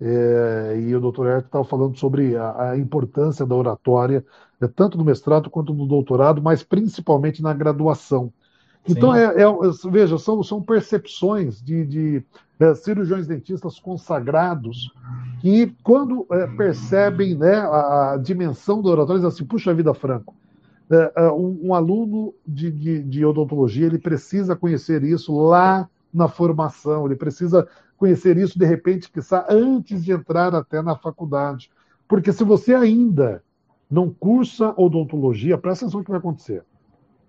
é, 0.00 0.80
e 0.80 0.96
o 0.96 1.00
doutor 1.00 1.26
Ert 1.26 1.44
estava 1.44 1.64
falando 1.64 1.98
sobre 1.98 2.34
a, 2.34 2.70
a, 2.70 2.78
importância 2.78 3.44
da 3.44 3.54
oratória, 3.54 4.24
é, 4.62 4.66
tanto 4.66 4.96
no 4.96 5.04
mestrado 5.04 5.50
quanto 5.50 5.74
no 5.74 5.86
doutorado, 5.86 6.40
mas 6.40 6.62
principalmente 6.62 7.42
na 7.42 7.52
graduação. 7.52 8.32
Então, 8.88 9.14
é, 9.14 9.24
é, 9.24 9.44
veja, 9.90 10.18
são, 10.18 10.42
são 10.42 10.62
percepções 10.62 11.60
de, 11.62 11.84
de 11.84 12.24
é, 12.58 12.74
cirurgiões 12.74 13.26
dentistas 13.26 13.78
consagrados 13.78 14.90
que, 15.40 15.74
quando 15.82 16.26
é, 16.30 16.46
percebem 16.46 17.36
né, 17.36 17.54
a, 17.56 18.12
a, 18.12 18.16
dimensão 18.16 18.80
do 18.80 18.88
oratório, 18.88 19.20
dizem 19.20 19.28
assim: 19.28 19.44
puxa 19.44 19.74
vida, 19.74 19.92
Franco, 19.94 20.34
é, 20.90 21.12
é, 21.16 21.32
um, 21.32 21.58
um, 21.64 21.74
aluno 21.74 22.34
de, 22.46 22.70
de, 22.70 23.02
de, 23.02 23.24
odontologia 23.24 23.86
ele 23.86 23.98
precisa 23.98 24.56
conhecer 24.56 25.04
isso 25.04 25.38
lá 25.38 25.88
na 26.12 26.26
formação, 26.26 27.04
ele 27.06 27.16
precisa 27.16 27.68
conhecer 27.96 28.36
isso 28.38 28.58
de 28.58 28.64
repente, 28.64 29.10
que 29.10 29.20
antes 29.50 30.04
de 30.04 30.12
entrar 30.12 30.54
até 30.54 30.80
na 30.80 30.96
faculdade. 30.96 31.70
Porque 32.06 32.32
se 32.32 32.42
você 32.42 32.74
ainda 32.74 33.42
não 33.90 34.08
cursa 34.08 34.72
odontologia, 34.76 35.58
presta 35.58 35.84
atenção 35.84 36.00
no 36.00 36.04
que 36.04 36.10
vai 36.10 36.18
acontecer. 36.18 36.64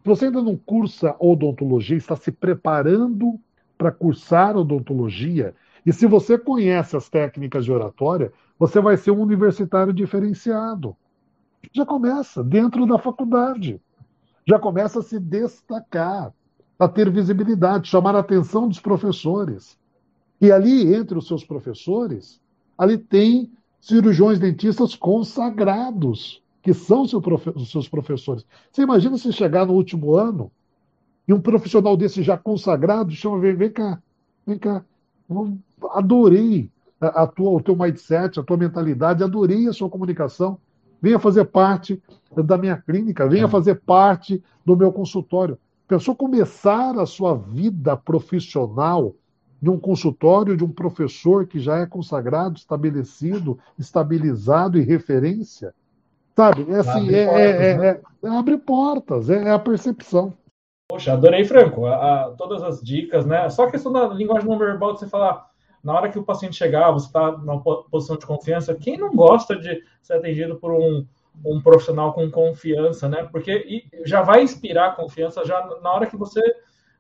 Você 0.04 0.26
ainda 0.26 0.41
não 0.41 0.56
cursa 0.56 1.16
odontologia, 1.20 1.97
está 1.97 2.16
se 2.16 2.32
preparando 2.32 3.39
para 3.78 3.91
cursar 3.91 4.58
odontologia, 4.58 5.56
e 5.86 5.93
se 5.93 6.06
você 6.06 6.38
conhece 6.38 6.97
as 6.97 7.10
técnicas 7.10 7.64
de 7.64 7.72
oratória, 7.72 8.32
você 8.58 8.82
vai 8.82 8.97
ser 8.97 9.12
um 9.12 9.22
universitário 9.22 9.93
diferenciado 9.93 10.95
já 11.74 11.86
começa 11.86 12.43
dentro 12.43 12.86
da 12.86 12.97
faculdade. 12.97 13.82
Já 14.47 14.58
começa 14.58 15.00
a 15.00 15.04
se 15.04 15.20
destacar, 15.20 16.34
a 16.78 16.88
ter 16.88 17.10
visibilidade, 17.10 17.89
chamar 17.89 18.16
a 18.16 18.20
atenção 18.20 18.68
dos 18.68 18.80
professores. 18.80 19.78
E 20.41 20.52
ali, 20.52 20.93
entre 20.93 21.18
os 21.18 21.28
seus 21.28 21.43
professores, 21.43 22.41
ali 22.78 22.97
tem 22.97 23.52
cirurgiões 23.80 24.39
dentistas 24.39 24.95
consagrados, 24.95 26.41
que 26.62 26.74
são 26.74 27.03
os 27.03 27.72
seus 27.72 27.88
professores. 27.88 28.45
Você 28.72 28.82
imagina 28.82 29.18
se 29.18 29.32
chegar 29.32 29.66
no 29.66 29.74
último 29.74 30.16
ano 30.16 30.51
e 31.28 31.34
um 31.34 31.39
profissional 31.39 31.95
desse 31.95 32.22
já 32.24 32.38
consagrado 32.38 33.12
chama, 33.12 33.39
vem, 33.39 33.55
vem 33.55 33.72
cá, 33.72 34.01
vem 34.45 34.57
cá, 34.57 34.84
adorei 35.91 36.70
a, 36.99 37.24
a 37.24 37.28
tua, 37.28 37.51
o 37.51 37.62
teu 37.62 37.76
mindset, 37.76 38.39
a 38.39 38.43
tua 38.43 38.57
mentalidade, 38.57 39.24
adorei 39.24 39.68
a 39.68 39.74
sua 39.74 39.89
comunicação 39.89 40.60
venha 41.01 41.20
fazer 41.20 41.45
parte 41.45 42.01
da 42.36 42.57
minha 42.57 42.78
clínica, 42.78 43.28
venha 43.28 43.45
é. 43.45 43.49
fazer 43.49 43.76
parte 43.76 44.43
do 44.66 44.76
meu 44.76 44.91
consultório. 44.91 45.57
Pensou 45.88 46.16
começar 46.16 46.97
a 46.99 47.05
sua 47.05 47.36
vida 47.36 47.97
profissional 47.97 49.16
de 49.62 49.70
um 49.70 49.80
consultório 49.80 50.55
de 50.55 50.64
um 50.64 50.70
professor 50.70 51.47
que 51.47 51.60
já 51.60 51.78
é 51.78 51.86
consagrado, 51.86 52.57
estabelecido, 52.57 53.57
estabilizado 53.78 54.78
e 54.78 54.82
referência? 54.82 55.74
Sabe? 56.39 56.65
É 56.71 56.79
assim, 56.79 57.01
abre, 57.01 57.15
é, 57.17 57.25
portas, 57.25 57.61
é, 57.61 57.77
né? 57.77 58.01
é, 58.23 58.29
abre 58.29 58.57
portas, 58.57 59.29
é, 59.29 59.51
a 59.51 59.59
percepção. 59.59 60.33
Poxa, 60.89 61.11
adorei, 61.11 61.43
Franco. 61.43 61.85
A, 61.85 61.95
a, 61.95 62.29
todas 62.31 62.63
as 62.63 62.81
dicas, 62.81 63.25
né? 63.25 63.49
Só 63.49 63.65
a 63.65 63.71
questão 63.71 63.91
da 63.91 64.07
linguagem 64.07 64.47
não 64.47 64.57
verbal, 64.57 64.93
de 64.93 64.99
você 64.99 65.07
falar 65.07 65.49
na 65.83 65.93
hora 65.93 66.09
que 66.09 66.17
o 66.17 66.23
paciente 66.23 66.55
chegar, 66.55 66.91
você 66.91 67.07
está 67.07 67.33
numa 67.33 67.61
posição 67.61 68.17
de 68.17 68.25
confiança. 68.25 68.73
Quem 68.73 68.97
não 68.97 69.13
gosta 69.13 69.53
de 69.57 69.83
ser 70.01 70.13
atendido 70.13 70.55
por 70.55 70.71
um, 70.71 71.05
um 71.45 71.61
profissional 71.61 72.13
com 72.13 72.31
confiança, 72.31 73.09
né? 73.09 73.27
Porque 73.29 73.83
já 74.05 74.21
vai 74.21 74.41
inspirar 74.41 74.95
confiança 74.95 75.43
já 75.43 75.69
na 75.81 75.91
hora 75.91 76.07
que 76.07 76.15
você 76.15 76.41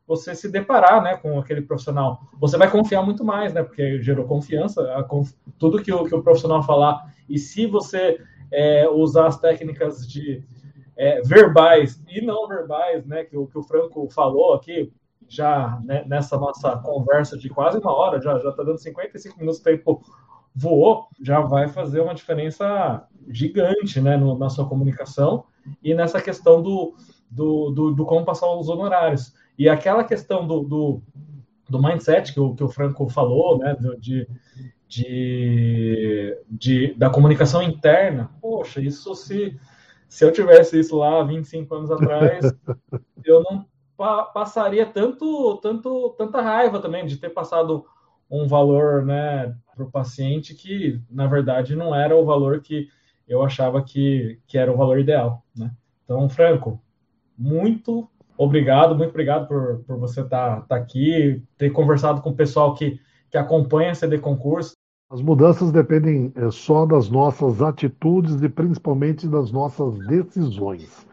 você 0.05 0.33
se 0.33 0.51
deparar 0.51 1.03
né, 1.03 1.15
com 1.17 1.37
aquele 1.39 1.61
profissional. 1.61 2.19
Você 2.39 2.57
vai 2.57 2.69
confiar 2.69 3.03
muito 3.03 3.23
mais, 3.23 3.53
né? 3.53 3.61
Porque 3.63 4.01
gerou 4.01 4.25
confiança, 4.25 4.83
conf... 5.07 5.31
tudo 5.59 5.81
que 5.81 5.93
o, 5.93 6.03
que 6.03 6.15
o 6.15 6.23
profissional 6.23 6.63
falar. 6.63 7.13
E 7.29 7.37
se 7.37 7.67
você 7.67 8.19
é, 8.51 8.87
usar 8.89 9.27
as 9.27 9.39
técnicas 9.39 10.07
de 10.07 10.43
é, 10.97 11.21
verbais 11.21 12.03
e 12.09 12.21
não 12.21 12.47
verbais, 12.47 13.05
né? 13.05 13.23
Que 13.23 13.37
o, 13.37 13.47
que 13.47 13.57
o 13.57 13.63
Franco 13.63 14.09
falou 14.09 14.53
aqui, 14.53 14.91
já 15.27 15.79
né, 15.83 16.03
nessa 16.07 16.37
nossa 16.37 16.75
conversa 16.77 17.37
de 17.37 17.49
quase 17.49 17.77
uma 17.77 17.93
hora, 17.93 18.21
já 18.21 18.35
está 18.37 18.63
dando 18.63 18.77
55 18.77 19.39
minutos, 19.39 19.59
o 19.59 19.63
tempo 19.63 20.01
voou, 20.53 21.07
já 21.21 21.39
vai 21.39 21.67
fazer 21.67 22.01
uma 22.01 22.15
diferença 22.15 23.07
gigante 23.29 24.01
né, 24.01 24.17
no, 24.17 24.37
na 24.37 24.49
sua 24.49 24.67
comunicação 24.67 25.45
e 25.83 25.93
nessa 25.93 26.21
questão 26.21 26.61
do, 26.61 26.95
do, 27.29 27.69
do, 27.69 27.93
do 27.93 28.05
como 28.05 28.25
passar 28.25 28.51
os 28.53 28.69
honorários. 28.69 29.33
E 29.57 29.69
aquela 29.69 30.03
questão 30.03 30.47
do, 30.47 30.61
do, 30.61 31.01
do 31.69 31.81
mindset 31.81 32.33
que 32.33 32.39
o, 32.39 32.55
que 32.55 32.63
o 32.63 32.69
Franco 32.69 33.07
falou, 33.07 33.59
né, 33.59 33.77
de, 33.99 34.27
de, 34.89 36.35
de, 36.49 36.95
da 36.95 37.11
comunicação 37.11 37.61
interna, 37.61 38.31
poxa, 38.41 38.81
isso 38.81 39.13
se, 39.13 39.55
se 40.07 40.25
eu 40.25 40.31
tivesse 40.31 40.79
isso 40.79 40.97
lá 40.97 41.23
25 41.23 41.75
anos 41.75 41.91
atrás, 41.91 42.51
eu 43.23 43.43
não 43.43 43.67
pa, 43.95 44.23
passaria 44.23 44.87
tanto, 44.87 45.57
tanto, 45.61 46.15
tanta 46.17 46.41
raiva 46.41 46.81
também 46.81 47.05
de 47.05 47.17
ter 47.17 47.29
passado 47.29 47.85
um 48.31 48.47
valor 48.47 49.05
né, 49.05 49.55
para 49.75 49.85
o 49.85 49.91
paciente 49.91 50.55
que, 50.55 50.99
na 51.07 51.27
verdade, 51.27 51.75
não 51.75 51.93
era 51.93 52.15
o 52.15 52.25
valor 52.25 52.59
que 52.59 52.89
eu 53.27 53.43
achava 53.43 53.83
que, 53.83 54.39
que 54.47 54.57
era 54.57 54.73
o 54.73 54.77
valor 54.77 54.99
ideal. 54.99 55.43
Né? 55.55 55.71
Então, 56.03 56.27
Franco, 56.27 56.81
muito 57.37 58.09
obrigado, 58.35 58.95
muito 58.95 59.11
obrigado 59.11 59.47
por, 59.47 59.83
por 59.85 59.99
você 59.99 60.21
estar 60.21 60.61
tá, 60.61 60.65
tá 60.69 60.75
aqui, 60.77 61.43
ter 61.59 61.69
conversado 61.69 62.21
com 62.21 62.31
o 62.31 62.35
pessoal 62.35 62.73
que, 62.73 62.99
que 63.29 63.37
acompanha 63.37 63.91
a 63.91 63.95
CD 63.95 64.17
Concurso. 64.17 64.78
As 65.11 65.23
mudanças 65.23 65.71
dependem 65.71 66.31
é, 66.35 66.51
só 66.51 66.85
das 66.85 67.09
nossas 67.09 67.63
atitudes 67.63 68.39
e 68.43 68.47
principalmente 68.47 69.27
das 69.27 69.51
nossas 69.51 69.97
decisões. 70.05 71.07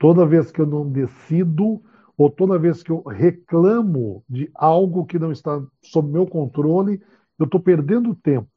Toda 0.00 0.26
vez 0.26 0.50
que 0.50 0.60
eu 0.60 0.66
não 0.66 0.90
decido, 0.90 1.80
ou 2.18 2.28
toda 2.28 2.58
vez 2.58 2.82
que 2.82 2.90
eu 2.90 3.02
reclamo 3.02 4.24
de 4.28 4.50
algo 4.52 5.06
que 5.06 5.16
não 5.16 5.30
está 5.30 5.62
sob 5.80 6.10
meu 6.10 6.26
controle, 6.26 7.00
eu 7.38 7.44
estou 7.44 7.60
perdendo 7.60 8.16
tempo. 8.16 8.50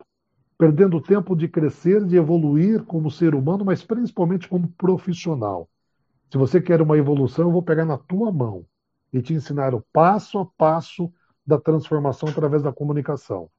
Perdendo 0.58 1.00
tempo 1.00 1.36
de 1.36 1.48
crescer, 1.48 2.04
de 2.04 2.16
evoluir 2.16 2.84
como 2.84 3.12
ser 3.12 3.36
humano, 3.36 3.64
mas 3.64 3.84
principalmente 3.84 4.50
como 4.50 4.70
profissional. 4.70 5.70
Se 6.32 6.38
você 6.40 6.60
quer 6.60 6.82
uma 6.82 6.98
evolução, 6.98 7.46
eu 7.46 7.52
vou 7.52 7.62
pegar 7.62 7.86
na 7.86 8.00
tua 8.00 8.32
mão 8.32 8.66
e 9.14 9.22
te 9.22 9.36
ensinar 9.36 9.76
o 9.76 9.86
passo 9.94 10.40
a 10.40 10.46
passo 10.48 11.14
da 11.46 11.60
transformação 11.60 12.28
através 12.28 12.64
da 12.64 12.74
comunicação. 12.74 13.52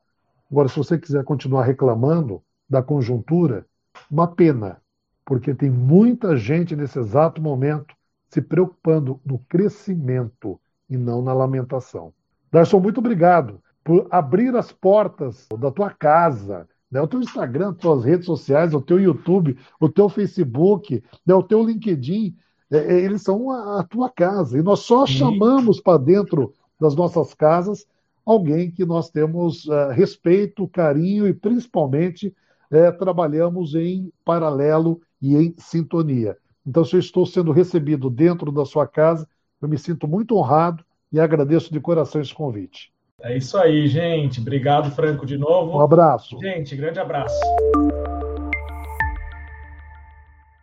Agora, 0.50 0.68
se 0.68 0.76
você 0.76 0.98
quiser 0.98 1.24
continuar 1.24 1.64
reclamando 1.64 2.42
da 2.68 2.82
conjuntura, 2.82 3.66
uma 4.10 4.26
pena, 4.26 4.80
porque 5.24 5.54
tem 5.54 5.70
muita 5.70 6.36
gente 6.36 6.74
nesse 6.74 6.98
exato 6.98 7.40
momento 7.40 7.94
se 8.28 8.40
preocupando 8.40 9.20
no 9.24 9.38
crescimento 9.38 10.60
e 10.88 10.96
não 10.96 11.22
na 11.22 11.32
lamentação. 11.32 12.12
Darson, 12.50 12.80
muito 12.80 12.98
obrigado 12.98 13.60
por 13.84 14.06
abrir 14.10 14.54
as 14.56 14.72
portas 14.72 15.46
da 15.58 15.70
tua 15.70 15.90
casa, 15.90 16.68
né? 16.90 17.00
o 17.00 17.06
teu 17.06 17.20
Instagram, 17.20 17.72
tuas 17.72 18.04
redes 18.04 18.26
sociais, 18.26 18.74
o 18.74 18.80
teu 18.80 19.00
YouTube, 19.00 19.56
o 19.80 19.88
teu 19.88 20.08
Facebook, 20.08 21.02
né? 21.24 21.34
o 21.34 21.42
teu 21.42 21.62
LinkedIn. 21.62 22.36
É, 22.70 22.76
é, 22.76 23.00
eles 23.00 23.22
são 23.22 23.50
a, 23.50 23.80
a, 23.80 23.84
tua 23.84 24.10
casa. 24.10 24.58
E 24.58 24.62
nós 24.62 24.80
só 24.80 25.06
chamamos 25.06 25.80
para 25.80 25.98
dentro 25.98 26.52
das 26.80 26.94
nossas 26.94 27.34
casas 27.34 27.86
alguém 28.30 28.70
que 28.70 28.84
nós 28.84 29.10
temos 29.10 29.66
uh, 29.66 29.88
respeito, 29.90 30.68
carinho 30.68 31.26
e 31.26 31.34
principalmente 31.34 32.34
uh, 32.70 32.98
trabalhamos 32.98 33.74
em 33.74 34.12
paralelo 34.24 35.00
e 35.20 35.36
em 35.36 35.54
sintonia. 35.58 36.36
Então, 36.66 36.84
se 36.84 36.96
eu 36.96 37.00
estou 37.00 37.26
sendo 37.26 37.52
recebido 37.52 38.08
dentro 38.08 38.52
da 38.52 38.64
sua 38.64 38.86
casa, 38.86 39.26
eu 39.60 39.68
me 39.68 39.78
sinto 39.78 40.06
muito 40.06 40.36
honrado 40.36 40.84
e 41.12 41.18
agradeço 41.18 41.72
de 41.72 41.80
coração 41.80 42.20
esse 42.20 42.34
convite. 42.34 42.92
É 43.22 43.36
isso 43.36 43.58
aí, 43.58 43.86
gente. 43.86 44.40
Obrigado, 44.40 44.90
Franco, 44.90 45.26
de 45.26 45.36
novo. 45.36 45.76
Um 45.76 45.80
abraço. 45.80 46.38
Gente, 46.40 46.74
grande 46.74 46.98
abraço. 46.98 47.38